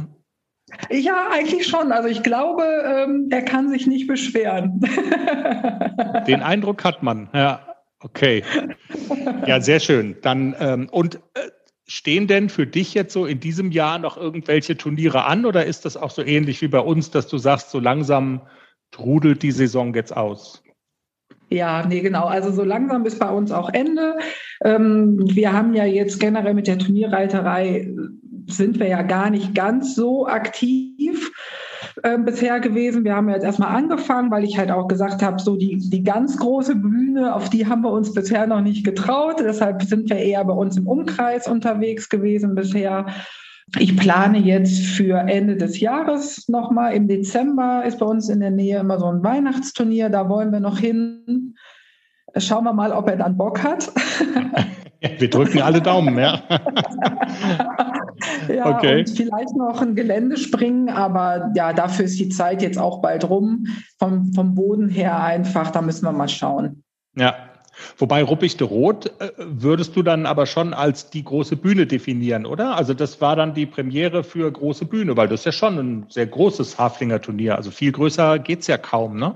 Ja, 0.91 1.29
eigentlich 1.33 1.67
schon. 1.67 1.93
Also 1.93 2.09
ich 2.09 2.23
glaube, 2.23 2.65
ähm, 2.85 3.29
er 3.31 3.43
kann 3.43 3.69
sich 3.69 3.87
nicht 3.87 4.07
beschweren. 4.07 4.81
Den 6.27 6.43
Eindruck 6.43 6.85
hat 6.85 7.03
man, 7.03 7.29
ja. 7.33 7.61
Okay. 8.01 8.43
Ja, 9.47 9.61
sehr 9.61 9.81
schön. 9.81 10.17
Dann 10.21 10.55
ähm, 10.59 10.89
und 10.91 11.17
äh, 11.35 11.51
stehen 11.87 12.27
denn 12.27 12.51
für 12.51 12.67
dich 12.67 12.93
jetzt 12.93 13.15
so 13.15 13.25
in 13.25 13.41
diesem 13.41 13.71
Jahr 13.71 13.99
noch 13.99 14.19
irgendwelche 14.19 14.77
Turniere 14.77 15.25
an 15.25 15.47
oder 15.47 15.65
ist 15.65 15.87
das 15.87 15.97
auch 15.97 16.11
so 16.11 16.23
ähnlich 16.23 16.61
wie 16.61 16.69
bei 16.69 16.81
uns, 16.81 17.11
dass 17.11 17.29
du 17.29 17.39
sagst, 17.39 17.71
so 17.71 17.79
langsam 17.79 18.43
trudelt 18.91 19.43
die 19.43 19.53
Saison 19.53 19.95
jetzt 19.95 20.15
aus? 20.15 20.63
Ja, 21.51 21.87
nee, 21.87 22.01
genau. 22.01 22.27
Also 22.27 22.51
so 22.53 22.65
langsam 22.65 23.07
ist 23.07 23.19
bei 23.19 23.31
uns 23.31 23.53
auch 23.53 23.71
Ende. 23.73 24.19
Ähm, 24.63 25.19
wir 25.35 25.53
haben 25.53 25.75
ja 25.75 25.85
jetzt 25.85 26.21
generell 26.21 26.55
mit 26.55 26.67
der 26.67 26.79
Turnierreiterei 26.79 27.95
sind 28.47 28.79
wir 28.79 28.89
ja 28.89 29.03
gar 29.03 29.31
nicht 29.31 29.55
ganz 29.55 29.95
so 29.95 30.27
aktiv 30.27 31.31
äh, 32.03 32.19
bisher 32.19 32.61
gewesen. 32.61 33.05
Wir 33.05 33.15
haben 33.15 33.29
jetzt 33.29 33.45
erstmal 33.45 33.75
angefangen, 33.75 34.31
weil 34.31 34.45
ich 34.45 34.59
halt 34.59 34.71
auch 34.71 34.89
gesagt 34.89 35.23
habe, 35.23 35.41
so 35.41 35.57
die, 35.57 35.79
die 35.79 36.03
ganz 36.03 36.37
große 36.37 36.77
Bühne, 36.77 37.35
auf 37.35 37.51
die 37.51 37.67
haben 37.67 37.83
wir 37.83 37.91
uns 37.91 38.13
bisher 38.13 38.47
noch 38.47 38.61
nicht 38.61 38.85
getraut. 38.85 39.37
Deshalb 39.41 39.83
sind 39.83 40.11
wir 40.11 40.17
eher 40.17 40.45
bei 40.45 40.55
uns 40.55 40.77
im 40.77 40.87
Umkreis 40.87 41.49
unterwegs 41.49 42.09
gewesen 42.09 42.55
bisher. 42.55 43.07
Ich 43.79 43.97
plane 43.97 44.39
jetzt 44.39 44.85
für 44.85 45.19
Ende 45.19 45.57
des 45.57 45.81
Jahres 45.81 46.49
nochmal. 46.49 46.95
Im 46.95 47.09
Dezember 47.09 47.85
ist 47.85 47.99
bei 47.99 48.07
uns 48.07 48.29
in 48.29 48.41
der 48.41 48.51
Nähe 48.51 48.79
immer 48.79 48.99
so 48.99 49.07
ein 49.07 49.25
Weihnachtsturnier. 49.25 50.11
Da 50.11 50.29
wollen 50.29 50.53
wir 50.53 50.61
noch 50.61 50.79
hin. 50.79 51.55
Schauen 52.37 52.65
wir 52.65 52.73
mal, 52.73 52.93
ob 52.93 53.09
er 53.09 53.17
dann 53.17 53.37
Bock 53.37 53.63
hat. 53.63 53.91
Wir 55.19 55.31
drücken 55.31 55.61
alle 55.61 55.81
Daumen, 55.81 56.19
ja. 56.19 56.43
ja, 58.49 58.67
okay. 58.67 59.01
und 59.01 59.11
vielleicht 59.11 59.57
noch 59.57 59.81
ein 59.81 59.95
Gelände 59.95 60.37
springen, 60.37 60.89
aber 60.89 61.53
ja, 61.55 61.73
dafür 61.73 62.05
ist 62.07 62.19
die 62.19 62.29
Zeit 62.29 62.63
jetzt 62.63 62.79
auch 62.79 63.03
bald 63.03 63.29
rum. 63.29 63.67
Vom, 63.99 64.33
vom 64.33 64.55
Boden 64.55 64.89
her 64.89 65.23
einfach, 65.23 65.71
da 65.71 65.83
müssen 65.83 66.05
wir 66.05 66.13
mal 66.13 66.29
schauen. 66.29 66.83
Ja, 67.17 67.35
Wobei 67.99 68.23
Ruppichte 68.23 68.65
Rot 68.65 69.07
äh, 69.21 69.31
würdest 69.37 69.97
du 69.97 70.03
dann 70.03 70.27
aber 70.27 70.47
schon 70.47 70.75
als 70.75 71.11
die 71.11 71.25
große 71.25 71.57
Bühne 71.57 71.87
definieren, 71.87 72.47
oder? 72.47 72.77
Also 72.77 72.95
das 72.95 73.21
war 73.21 73.37
dann 73.37 73.55
die 73.55 73.67
Premiere 73.67 74.25
für 74.25 74.51
große 74.51 74.85
Bühne, 74.85 75.17
weil 75.17 75.29
das 75.29 75.41
ist 75.41 75.47
ja 75.47 75.53
schon 75.53 75.79
ein 75.79 76.07
sehr 76.09 76.27
großes 76.27 76.79
Haflinger-Turnier. 76.79 77.57
Also 77.57 77.71
viel 77.71 77.93
größer 77.93 78.39
geht 78.39 78.61
es 78.61 78.67
ja 78.67 78.79
kaum, 78.79 79.17
ne? 79.19 79.35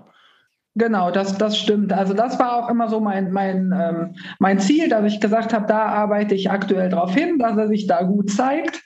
Genau, 0.79 1.11
das, 1.11 1.37
das 1.37 1.59
stimmt. 1.59 1.93
Also 1.93 2.15
das 2.15 2.39
war 2.39 2.55
auch 2.55 2.71
immer 2.71 2.89
so 2.89 3.01
mein, 3.01 3.33
mein, 3.33 3.75
ähm, 3.77 4.15
mein 4.39 4.61
Ziel, 4.61 4.89
dass 4.89 5.13
ich 5.13 5.21
gesagt 5.21 5.53
habe, 5.53 5.67
da 5.67 5.87
arbeite 5.87 6.37
ich 6.37 6.51
aktuell 6.53 6.89
darauf 6.89 7.13
hin, 7.13 7.39
dass 7.39 7.57
er 7.57 7.67
sich 7.67 7.89
da 7.89 8.03
gut 8.05 8.31
zeigt. 8.31 8.85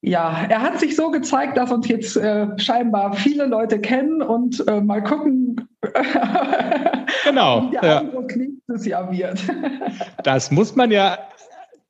Ja, 0.00 0.46
er 0.48 0.62
hat 0.62 0.80
sich 0.80 0.96
so 0.96 1.10
gezeigt, 1.10 1.58
dass 1.58 1.70
uns 1.70 1.86
jetzt 1.86 2.16
äh, 2.16 2.48
scheinbar 2.58 3.12
viele 3.12 3.44
Leute 3.44 3.78
kennen 3.78 4.22
und 4.22 4.66
äh, 4.66 4.80
mal 4.80 5.02
gucken, 5.02 5.68
genau, 7.24 7.62
wie 7.70 7.76
der 7.76 7.84
ja. 7.84 7.98
Eindruck 8.00 8.34
nächstes 8.34 8.86
Jahr 8.86 9.12
wird. 9.12 9.38
das 10.24 10.50
muss 10.50 10.74
man 10.74 10.90
ja 10.90 11.18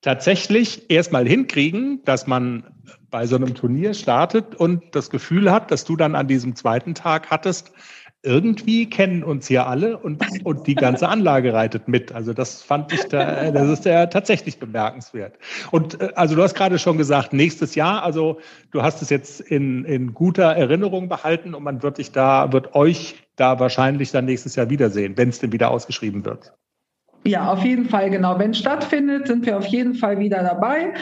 tatsächlich 0.00 0.90
erstmal 0.90 1.28
hinkriegen, 1.28 2.02
dass 2.04 2.26
man 2.26 2.64
bei 3.10 3.26
so 3.26 3.36
einem 3.36 3.54
Turnier 3.54 3.94
startet 3.94 4.56
und 4.56 4.82
das 4.96 5.10
Gefühl 5.10 5.52
hat, 5.52 5.70
dass 5.70 5.84
du 5.84 5.96
dann 5.96 6.16
an 6.16 6.26
diesem 6.26 6.56
zweiten 6.56 6.94
Tag 6.94 7.30
hattest, 7.30 7.72
irgendwie 8.22 8.88
kennen 8.88 9.24
uns 9.24 9.48
hier 9.48 9.66
alle 9.66 9.98
und, 9.98 10.22
und 10.44 10.66
die 10.66 10.76
ganze 10.76 11.08
Anlage 11.08 11.52
reitet 11.52 11.88
mit. 11.88 12.12
Also 12.12 12.32
das 12.32 12.62
fand 12.62 12.92
ich 12.92 13.04
da, 13.04 13.50
das 13.50 13.68
ist 13.68 13.84
ja 13.84 14.06
tatsächlich 14.06 14.58
bemerkenswert. 14.58 15.34
Und 15.70 16.00
äh, 16.00 16.12
also 16.14 16.36
du 16.36 16.42
hast 16.42 16.54
gerade 16.54 16.78
schon 16.78 16.98
gesagt, 16.98 17.32
nächstes 17.32 17.74
Jahr, 17.74 18.02
also 18.04 18.38
du 18.70 18.82
hast 18.82 19.02
es 19.02 19.10
jetzt 19.10 19.40
in, 19.40 19.84
in 19.84 20.14
guter 20.14 20.52
Erinnerung 20.52 21.08
behalten 21.08 21.54
und 21.54 21.64
man 21.64 21.82
wird 21.82 21.98
dich 21.98 22.12
da, 22.12 22.52
wird 22.52 22.74
euch 22.74 23.16
da 23.36 23.58
wahrscheinlich 23.58 24.12
dann 24.12 24.26
nächstes 24.26 24.54
Jahr 24.56 24.70
wiedersehen, 24.70 25.16
wenn 25.16 25.28
es 25.28 25.40
denn 25.40 25.52
wieder 25.52 25.70
ausgeschrieben 25.70 26.24
wird. 26.24 26.52
Ja, 27.24 27.52
auf 27.52 27.64
jeden 27.64 27.88
Fall, 27.88 28.10
genau. 28.10 28.38
Wenn 28.38 28.50
es 28.50 28.58
stattfindet, 28.58 29.28
sind 29.28 29.46
wir 29.46 29.56
auf 29.56 29.66
jeden 29.66 29.94
Fall 29.94 30.18
wieder 30.18 30.42
dabei. 30.42 30.94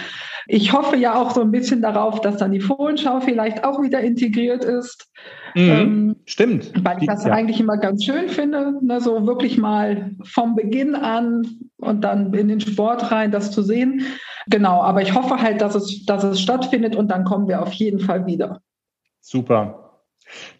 Ich 0.46 0.72
hoffe 0.72 0.96
ja 0.96 1.14
auch 1.14 1.30
so 1.30 1.40
ein 1.40 1.50
bisschen 1.50 1.80
darauf, 1.80 2.20
dass 2.20 2.36
dann 2.36 2.52
die 2.52 2.60
Fohlenschau 2.60 3.20
vielleicht 3.20 3.64
auch 3.64 3.80
wieder 3.80 4.00
integriert 4.00 4.64
ist. 4.64 5.10
Mhm, 5.54 5.70
ähm, 5.70 6.16
stimmt. 6.26 6.72
Weil 6.84 6.98
ich 7.00 7.06
das 7.06 7.24
ja. 7.24 7.32
eigentlich 7.32 7.60
immer 7.60 7.78
ganz 7.78 8.04
schön 8.04 8.28
finde, 8.28 8.74
ne, 8.82 9.00
so 9.00 9.26
wirklich 9.26 9.56
mal 9.58 10.10
vom 10.24 10.54
Beginn 10.54 10.94
an 10.94 11.46
und 11.78 12.02
dann 12.02 12.32
in 12.34 12.48
den 12.48 12.60
Sport 12.60 13.10
rein, 13.10 13.30
das 13.30 13.50
zu 13.50 13.62
sehen. 13.62 14.02
Genau, 14.46 14.82
aber 14.82 15.02
ich 15.02 15.14
hoffe 15.14 15.40
halt, 15.40 15.60
dass 15.60 15.74
es, 15.74 16.04
dass 16.04 16.24
es 16.24 16.40
stattfindet 16.40 16.96
und 16.96 17.10
dann 17.10 17.24
kommen 17.24 17.48
wir 17.48 17.62
auf 17.62 17.72
jeden 17.72 18.00
Fall 18.00 18.26
wieder. 18.26 18.60
Super. 19.20 19.80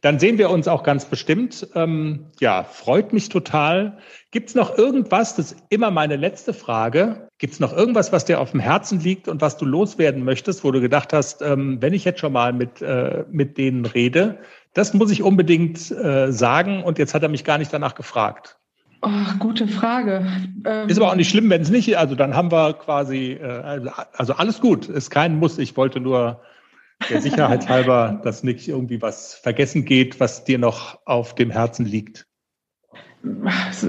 Dann 0.00 0.18
sehen 0.18 0.38
wir 0.38 0.50
uns 0.50 0.68
auch 0.68 0.82
ganz 0.82 1.04
bestimmt. 1.04 1.66
Ähm, 1.74 2.26
ja, 2.40 2.64
freut 2.64 3.12
mich 3.12 3.28
total. 3.28 3.98
Gibt 4.32 4.50
es 4.50 4.54
noch 4.54 4.78
irgendwas, 4.78 5.34
das 5.34 5.52
ist 5.52 5.64
immer 5.70 5.90
meine 5.90 6.14
letzte 6.14 6.52
Frage, 6.52 7.28
gibt 7.38 7.54
es 7.54 7.58
noch 7.58 7.72
irgendwas, 7.72 8.12
was 8.12 8.24
dir 8.24 8.40
auf 8.40 8.52
dem 8.52 8.60
Herzen 8.60 9.00
liegt 9.00 9.26
und 9.26 9.40
was 9.40 9.56
du 9.56 9.64
loswerden 9.64 10.22
möchtest, 10.22 10.62
wo 10.62 10.70
du 10.70 10.80
gedacht 10.80 11.12
hast, 11.12 11.42
ähm, 11.42 11.78
wenn 11.80 11.94
ich 11.94 12.04
jetzt 12.04 12.20
schon 12.20 12.32
mal 12.32 12.52
mit, 12.52 12.80
äh, 12.80 13.24
mit 13.32 13.58
denen 13.58 13.86
rede, 13.86 14.38
das 14.72 14.94
muss 14.94 15.10
ich 15.10 15.24
unbedingt 15.24 15.90
äh, 15.90 16.30
sagen 16.30 16.84
und 16.84 16.98
jetzt 16.98 17.12
hat 17.12 17.24
er 17.24 17.28
mich 17.28 17.42
gar 17.42 17.58
nicht 17.58 17.72
danach 17.72 17.96
gefragt. 17.96 18.56
Oh, 19.02 19.08
gute 19.40 19.66
Frage. 19.66 20.26
Ähm, 20.64 20.88
ist 20.88 20.98
aber 20.98 21.10
auch 21.10 21.16
nicht 21.16 21.30
schlimm, 21.30 21.50
wenn 21.50 21.62
es 21.62 21.70
nicht, 21.70 21.98
also 21.98 22.14
dann 22.14 22.36
haben 22.36 22.52
wir 22.52 22.74
quasi, 22.74 23.32
äh, 23.32 23.44
also, 23.44 23.90
also 24.12 24.34
alles 24.34 24.60
gut, 24.60 24.88
ist 24.88 25.10
kein 25.10 25.38
Muss. 25.38 25.58
Ich 25.58 25.76
wollte 25.76 25.98
nur 25.98 26.42
der 27.08 27.20
Sicherheit 27.20 27.68
halber, 27.68 28.20
dass 28.24 28.44
nicht 28.44 28.68
irgendwie 28.68 29.02
was 29.02 29.34
vergessen 29.34 29.84
geht, 29.84 30.20
was 30.20 30.44
dir 30.44 30.58
noch 30.58 31.00
auf 31.06 31.34
dem 31.34 31.50
Herzen 31.50 31.84
liegt. 31.84 32.29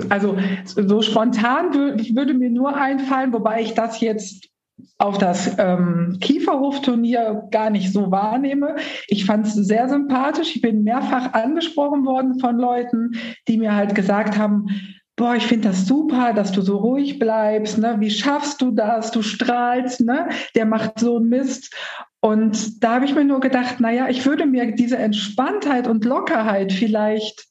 Also 0.10 0.38
so 0.66 1.02
spontan 1.02 1.74
würde 1.74 2.34
mir 2.34 2.50
nur 2.50 2.76
einfallen, 2.76 3.32
wobei 3.32 3.62
ich 3.62 3.74
das 3.74 4.02
jetzt 4.02 4.50
auf 4.98 5.18
das 5.18 5.56
ähm, 5.58 6.18
Kieferhofturnier 6.22 7.48
gar 7.52 7.70
nicht 7.70 7.92
so 7.92 8.12
wahrnehme. 8.12 8.76
Ich 9.08 9.26
fand 9.26 9.48
es 9.48 9.54
sehr 9.54 9.90
sympathisch. 9.90 10.56
Ich 10.56 10.62
bin 10.62 10.84
mehrfach 10.84 11.34
angesprochen 11.34 12.06
worden 12.06 12.40
von 12.40 12.58
Leuten, 12.58 13.12
die 13.48 13.58
mir 13.58 13.76
halt 13.76 13.96
gesagt 13.96 14.38
haben, 14.38 14.68
boah, 15.16 15.36
ich 15.36 15.46
finde 15.46 15.70
das 15.70 15.86
super, 15.86 16.34
dass 16.34 16.52
du 16.52 16.62
so 16.62 16.78
ruhig 16.78 17.20
bleibst, 17.20 17.78
ne? 17.78 17.98
Wie 18.00 18.10
schaffst 18.10 18.62
du 18.62 18.72
das? 18.72 19.12
Du 19.12 19.22
strahlst, 19.22 20.02
ne? 20.02 20.30
Der 20.56 20.66
macht 20.66 21.00
so 21.00 21.18
einen 21.18 21.30
Mist. 21.30 21.76
Und 22.22 22.84
da 22.84 22.96
habe 22.96 23.06
ich 23.06 23.16
mir 23.16 23.26
nur 23.26 23.40
gedacht, 23.40 23.80
naja, 23.80 24.08
ich 24.10 24.26
würde 24.26 24.46
mir 24.46 24.72
diese 24.72 24.98
Entspanntheit 24.98 25.88
und 25.88 26.06
Lockerheit 26.06 26.72
vielleicht 26.72 27.51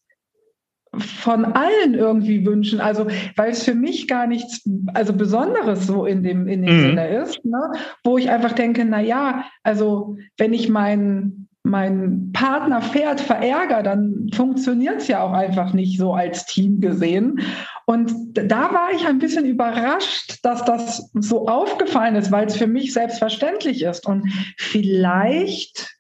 von 0.98 1.44
allen 1.44 1.94
irgendwie 1.94 2.44
wünschen. 2.44 2.80
Also, 2.80 3.06
weil 3.36 3.52
es 3.52 3.62
für 3.62 3.74
mich 3.74 4.08
gar 4.08 4.26
nichts, 4.26 4.68
also 4.94 5.12
Besonderes 5.12 5.86
so 5.86 6.04
in 6.04 6.22
dem, 6.22 6.48
in 6.48 6.62
dem 6.62 6.76
mhm. 6.76 6.80
Sinne 6.80 7.08
ist, 7.08 7.44
ne? 7.44 7.72
wo 8.04 8.18
ich 8.18 8.30
einfach 8.30 8.52
denke, 8.52 8.84
na 8.84 9.00
ja, 9.00 9.44
also, 9.62 10.16
wenn 10.36 10.52
ich 10.52 10.68
meinen 10.68 11.46
mein 11.62 12.30
Partner 12.32 12.80
Pferd 12.80 13.20
verärgere, 13.20 13.82
dann 13.82 14.28
funktioniert 14.32 15.02
es 15.02 15.08
ja 15.08 15.22
auch 15.22 15.32
einfach 15.32 15.74
nicht 15.74 15.98
so 15.98 16.14
als 16.14 16.46
Team 16.46 16.80
gesehen. 16.80 17.40
Und 17.84 18.12
da 18.32 18.72
war 18.72 18.92
ich 18.94 19.06
ein 19.06 19.18
bisschen 19.18 19.44
überrascht, 19.44 20.38
dass 20.42 20.64
das 20.64 21.10
so 21.14 21.48
aufgefallen 21.48 22.16
ist, 22.16 22.32
weil 22.32 22.46
es 22.46 22.56
für 22.56 22.66
mich 22.66 22.94
selbstverständlich 22.94 23.82
ist. 23.82 24.06
Und 24.06 24.32
vielleicht 24.56 25.99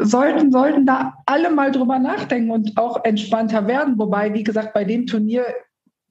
sollten, 0.00 0.50
sollten 0.50 0.86
da 0.86 1.14
alle 1.26 1.50
mal 1.50 1.72
drüber 1.72 1.98
nachdenken 1.98 2.50
und 2.50 2.76
auch 2.76 3.04
entspannter 3.04 3.66
werden. 3.66 3.98
Wobei, 3.98 4.32
wie 4.34 4.44
gesagt, 4.44 4.74
bei 4.74 4.84
dem 4.84 5.06
Turnier 5.06 5.44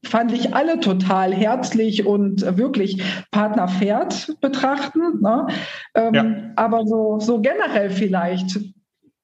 fand 0.03 0.31
ich 0.31 0.53
alle 0.53 0.79
total 0.79 1.33
herzlich 1.33 2.05
und 2.05 2.41
wirklich 2.57 3.01
Partner 3.31 3.67
Pferd 3.67 4.35
betrachten. 4.41 5.21
Ne? 5.21 5.47
Ähm, 5.95 6.13
ja. 6.13 6.25
Aber 6.55 6.85
so, 6.85 7.19
so 7.19 7.41
generell 7.41 7.89
vielleicht. 7.89 8.59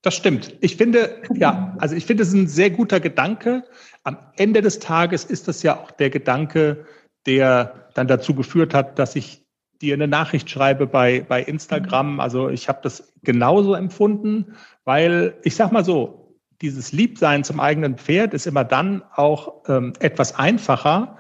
Das 0.01 0.15
stimmt. 0.15 0.55
Ich 0.61 0.77
finde, 0.77 1.21
ja, 1.35 1.75
also 1.77 1.95
ich 1.95 2.05
finde 2.05 2.23
es 2.23 2.33
ein 2.33 2.47
sehr 2.47 2.71
guter 2.71 2.99
Gedanke. 2.99 3.63
Am 4.03 4.17
Ende 4.35 4.61
des 4.61 4.79
Tages 4.79 5.25
ist 5.25 5.47
das 5.47 5.61
ja 5.61 5.79
auch 5.79 5.91
der 5.91 6.09
Gedanke, 6.09 6.85
der 7.27 7.89
dann 7.93 8.07
dazu 8.07 8.33
geführt 8.33 8.73
hat, 8.73 8.97
dass 8.97 9.15
ich 9.15 9.45
dir 9.81 9.93
eine 9.93 10.07
Nachricht 10.07 10.49
schreibe 10.49 10.87
bei, 10.87 11.25
bei 11.27 11.41
Instagram. 11.41 12.19
Also 12.19 12.49
ich 12.49 12.69
habe 12.69 12.79
das 12.83 13.13
genauso 13.23 13.73
empfunden, 13.73 14.53
weil 14.85 15.35
ich 15.43 15.55
sag 15.55 15.71
mal 15.71 15.83
so, 15.83 16.35
dieses 16.61 16.91
Liebsein 16.91 17.43
zum 17.43 17.59
eigenen 17.59 17.97
Pferd 17.97 18.33
ist 18.33 18.45
immer 18.45 18.63
dann 18.63 19.03
auch 19.15 19.63
ähm, 19.67 19.93
etwas 19.99 20.35
einfacher, 20.35 21.17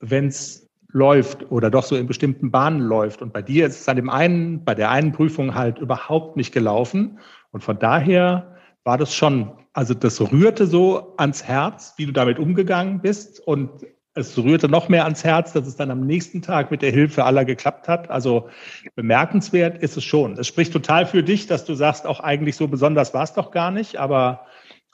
wenn 0.00 0.28
es 0.28 0.70
läuft 0.88 1.50
oder 1.50 1.70
doch 1.70 1.82
so 1.82 1.96
in 1.96 2.06
bestimmten 2.06 2.50
Bahnen 2.50 2.80
läuft. 2.80 3.20
Und 3.20 3.32
bei 3.32 3.42
dir 3.42 3.66
ist 3.66 3.80
es 3.80 3.88
an 3.88 3.96
dem 3.96 4.08
einen, 4.08 4.64
bei 4.64 4.74
der 4.74 4.90
einen 4.90 5.12
Prüfung 5.12 5.54
halt 5.54 5.78
überhaupt 5.78 6.36
nicht 6.36 6.52
gelaufen. 6.52 7.18
Und 7.50 7.62
von 7.62 7.78
daher 7.78 8.56
war 8.84 8.96
das 8.96 9.14
schon, 9.14 9.52
also 9.72 9.92
das 9.92 10.20
rührte 10.20 10.66
so 10.66 11.14
ans 11.16 11.42
Herz, 11.42 11.94
wie 11.96 12.06
du 12.06 12.12
damit 12.12 12.38
umgegangen 12.38 13.00
bist. 13.00 13.40
Und 13.46 13.84
es 14.16 14.36
rührte 14.36 14.68
noch 14.68 14.88
mehr 14.88 15.04
ans 15.04 15.22
Herz, 15.22 15.52
dass 15.52 15.66
es 15.66 15.76
dann 15.76 15.90
am 15.90 16.00
nächsten 16.06 16.42
Tag 16.42 16.70
mit 16.70 16.82
der 16.82 16.90
Hilfe 16.90 17.24
aller 17.24 17.44
geklappt 17.44 17.86
hat. 17.86 18.10
Also 18.10 18.48
bemerkenswert 18.94 19.78
ist 19.82 19.96
es 19.96 20.04
schon. 20.04 20.38
Es 20.38 20.46
spricht 20.46 20.72
total 20.72 21.06
für 21.06 21.22
dich, 21.22 21.46
dass 21.46 21.64
du 21.64 21.74
sagst, 21.74 22.06
auch 22.06 22.20
eigentlich 22.20 22.56
so 22.56 22.66
besonders 22.66 23.14
war 23.14 23.22
es 23.22 23.34
doch 23.34 23.50
gar 23.50 23.70
nicht. 23.70 23.96
Aber 23.96 24.46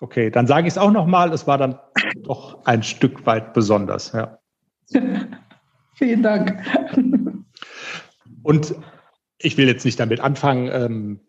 Okay, 0.02 0.32
dann 0.32 0.48
sage 0.48 0.66
ich 0.66 0.74
es 0.74 0.78
auch 0.78 0.90
nochmal, 0.90 1.32
es 1.32 1.46
war 1.46 1.58
dann 1.58 1.78
doch 2.24 2.64
ein 2.64 2.82
Stück 2.82 3.24
weit 3.24 3.54
besonders, 3.54 4.10
ja. 4.10 4.36
Vielen 5.94 6.24
Dank. 6.24 6.60
Und 8.42 8.74
ich 9.38 9.56
will 9.56 9.68
jetzt 9.68 9.84
nicht 9.84 10.00
damit 10.00 10.18
anfangen, 10.18 10.68
ähm, 10.72 11.20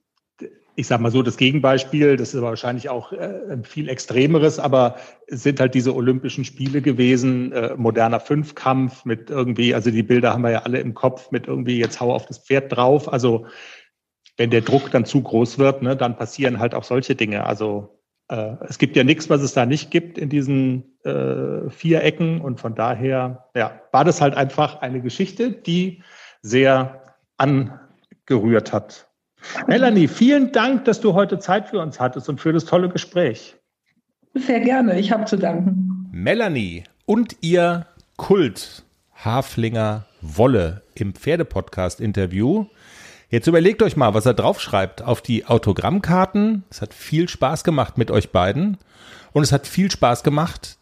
ich 0.75 0.87
sage 0.87 1.03
mal 1.03 1.11
so, 1.11 1.21
das 1.21 1.37
Gegenbeispiel, 1.37 2.17
das 2.17 2.29
ist 2.29 2.35
aber 2.35 2.49
wahrscheinlich 2.49 2.89
auch 2.89 3.11
äh, 3.11 3.57
viel 3.63 3.89
Extremeres, 3.89 4.59
aber 4.59 4.95
es 5.27 5.43
sind 5.43 5.59
halt 5.59 5.75
diese 5.75 5.95
Olympischen 5.95 6.45
Spiele 6.45 6.81
gewesen, 6.81 7.51
äh, 7.51 7.75
moderner 7.77 8.19
Fünfkampf 8.19 9.05
mit 9.05 9.29
irgendwie, 9.29 9.75
also 9.75 9.91
die 9.91 10.03
Bilder 10.03 10.33
haben 10.33 10.43
wir 10.43 10.51
ja 10.51 10.63
alle 10.63 10.79
im 10.79 10.93
Kopf 10.93 11.31
mit 11.31 11.47
irgendwie 11.47 11.77
jetzt 11.77 12.01
hau 12.01 12.13
auf 12.13 12.25
das 12.25 12.39
Pferd 12.39 12.75
drauf. 12.75 13.11
Also 13.11 13.45
wenn 14.37 14.49
der 14.49 14.61
Druck 14.61 14.89
dann 14.91 15.05
zu 15.05 15.21
groß 15.21 15.59
wird, 15.59 15.83
ne, 15.83 15.95
dann 15.95 16.17
passieren 16.17 16.59
halt 16.59 16.73
auch 16.73 16.83
solche 16.83 17.15
Dinge. 17.15 17.45
Also 17.45 17.99
äh, 18.29 18.55
es 18.67 18.79
gibt 18.79 18.95
ja 18.95 19.03
nichts, 19.03 19.29
was 19.29 19.41
es 19.41 19.53
da 19.53 19.67
nicht 19.67 19.91
gibt 19.91 20.17
in 20.17 20.29
diesen 20.29 20.97
äh, 21.03 21.69
vier 21.69 22.03
Ecken 22.03 22.41
und 22.41 22.59
von 22.59 22.73
daher 22.73 23.49
ja, 23.55 23.79
war 23.91 24.05
das 24.05 24.21
halt 24.21 24.33
einfach 24.33 24.81
eine 24.81 25.01
Geschichte, 25.01 25.51
die 25.51 26.01
sehr 26.41 27.15
angerührt 27.37 28.73
hat. 28.73 29.12
Melanie, 29.67 30.07
vielen 30.07 30.51
Dank, 30.51 30.85
dass 30.85 31.01
du 31.01 31.13
heute 31.13 31.39
Zeit 31.39 31.69
für 31.69 31.79
uns 31.79 31.99
hattest 31.99 32.29
und 32.29 32.39
für 32.39 32.53
das 32.53 32.65
tolle 32.65 32.89
Gespräch. 32.89 33.55
Sehr 34.33 34.61
gerne, 34.61 34.99
ich 34.99 35.11
habe 35.11 35.25
zu 35.25 35.37
danken. 35.37 36.09
Melanie 36.11 36.83
und 37.05 37.35
ihr 37.41 37.85
Kult 38.17 38.83
Haflinger 39.23 40.05
Wolle 40.21 40.81
im 40.95 41.13
Pferdepodcast-Interview. 41.13 42.65
Jetzt 43.29 43.47
überlegt 43.47 43.81
euch 43.81 43.95
mal, 43.95 44.13
was 44.13 44.25
er 44.25 44.33
draufschreibt 44.33 45.01
auf 45.01 45.21
die 45.21 45.45
Autogrammkarten. 45.45 46.63
Es 46.69 46.81
hat 46.81 46.93
viel 46.93 47.29
Spaß 47.29 47.63
gemacht 47.63 47.97
mit 47.97 48.11
euch 48.11 48.31
beiden. 48.31 48.77
Und 49.31 49.43
es 49.43 49.51
hat 49.51 49.65
viel 49.65 49.89
Spaß 49.89 50.23
gemacht, 50.23 50.77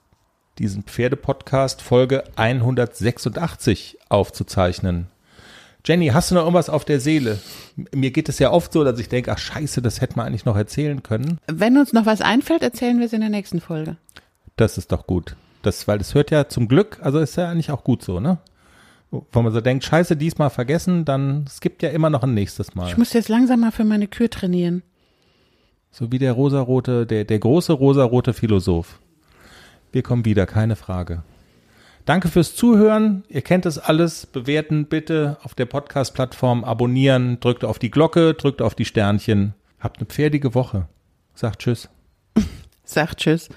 diesen 0.60 0.84
Pferdepodcast 0.84 1.82
Folge 1.82 2.24
186 2.36 4.00
aufzuzeichnen. 4.10 5.08
Jenny, 5.84 6.08
hast 6.08 6.30
du 6.30 6.36
noch 6.36 6.42
irgendwas 6.42 6.70
auf 6.70 6.86
der 6.86 7.00
Seele? 7.00 7.40
Mir 7.94 8.12
geht 8.12 8.30
es 8.30 8.38
ja 8.40 8.52
oft 8.52 8.72
so, 8.72 8.84
dass 8.84 9.00
ich 9.00 9.10
denke, 9.10 9.32
ach 9.32 9.40
scheiße, 9.40 9.82
das 9.82 10.00
hätte 10.00 10.16
man 10.16 10.28
eigentlich 10.28 10.46
noch 10.46 10.56
erzählen 10.56 11.02
können. 11.02 11.40
Wenn 11.48 11.78
uns 11.78 11.92
noch 11.92 12.06
was 12.06 12.22
einfällt, 12.22 12.62
erzählen 12.62 13.00
wir 13.00 13.08
es 13.08 13.14
in 13.14 13.22
der 13.22 13.30
nächsten 13.30 13.62
Folge. 13.62 13.98
Das 14.58 14.78
ist 14.78 14.92
doch 14.92 15.08
gut. 15.08 15.36
Das, 15.64 15.88
weil 15.88 15.98
das 15.98 16.14
hört 16.14 16.32
ja 16.32 16.48
zum 16.48 16.68
Glück, 16.68 17.00
also 17.02 17.20
ist 17.20 17.36
ja 17.36 17.50
eigentlich 17.50 17.72
auch 17.72 17.84
gut 17.84 18.04
so, 18.04 18.20
ne? 18.20 18.40
Wenn 19.12 19.44
man 19.44 19.52
so 19.52 19.60
denkt, 19.60 19.84
scheiße, 19.84 20.16
diesmal 20.16 20.50
vergessen, 20.50 21.04
dann 21.04 21.44
es 21.46 21.60
gibt 21.60 21.84
ja 21.84 21.90
immer 21.90 22.10
noch 22.10 22.24
ein 22.24 22.34
nächstes 22.34 22.76
Mal. 22.76 22.88
Ich 22.88 22.98
muss 22.98 23.12
jetzt 23.14 23.28
langsam 23.28 23.60
mal 23.60 23.72
für 23.72 23.84
meine 23.84 24.08
Kür 24.08 24.30
trainieren. 24.30 24.84
So 25.92 26.12
wie 26.12 26.20
der 26.20 26.32
rosarote, 26.32 27.06
der, 27.06 27.26
der 27.26 27.40
große 27.40 27.74
rosarote 27.74 28.34
Philosoph. 28.34 29.00
Wir 29.92 30.04
kommen 30.04 30.24
wieder, 30.24 30.46
keine 30.46 30.78
Frage. 30.78 31.24
Danke 32.12 32.28
fürs 32.28 32.56
Zuhören. 32.56 33.24
Ihr 33.30 33.42
kennt 33.42 33.66
es 33.66 33.78
alles. 33.80 34.26
Bewerten 34.26 34.88
bitte 34.88 35.38
auf 35.44 35.56
der 35.56 35.66
Podcast-Plattform, 35.66 36.66
abonnieren, 36.66 37.40
drückt 37.40 37.64
auf 37.64 37.80
die 37.80 37.90
Glocke, 37.90 38.34
drückt 38.34 38.62
auf 38.62 38.76
die 38.76 38.84
Sternchen. 38.84 39.54
Habt 39.80 40.00
eine 40.00 40.08
pferdige 40.08 40.54
Woche. 40.54 40.90
Sagt 41.36 41.62
Tschüss. 41.62 41.88
Sagt 42.84 43.20
Tschüss. 43.20 43.48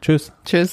Tschüss. 0.00 0.30
Tschüss. 0.44 0.72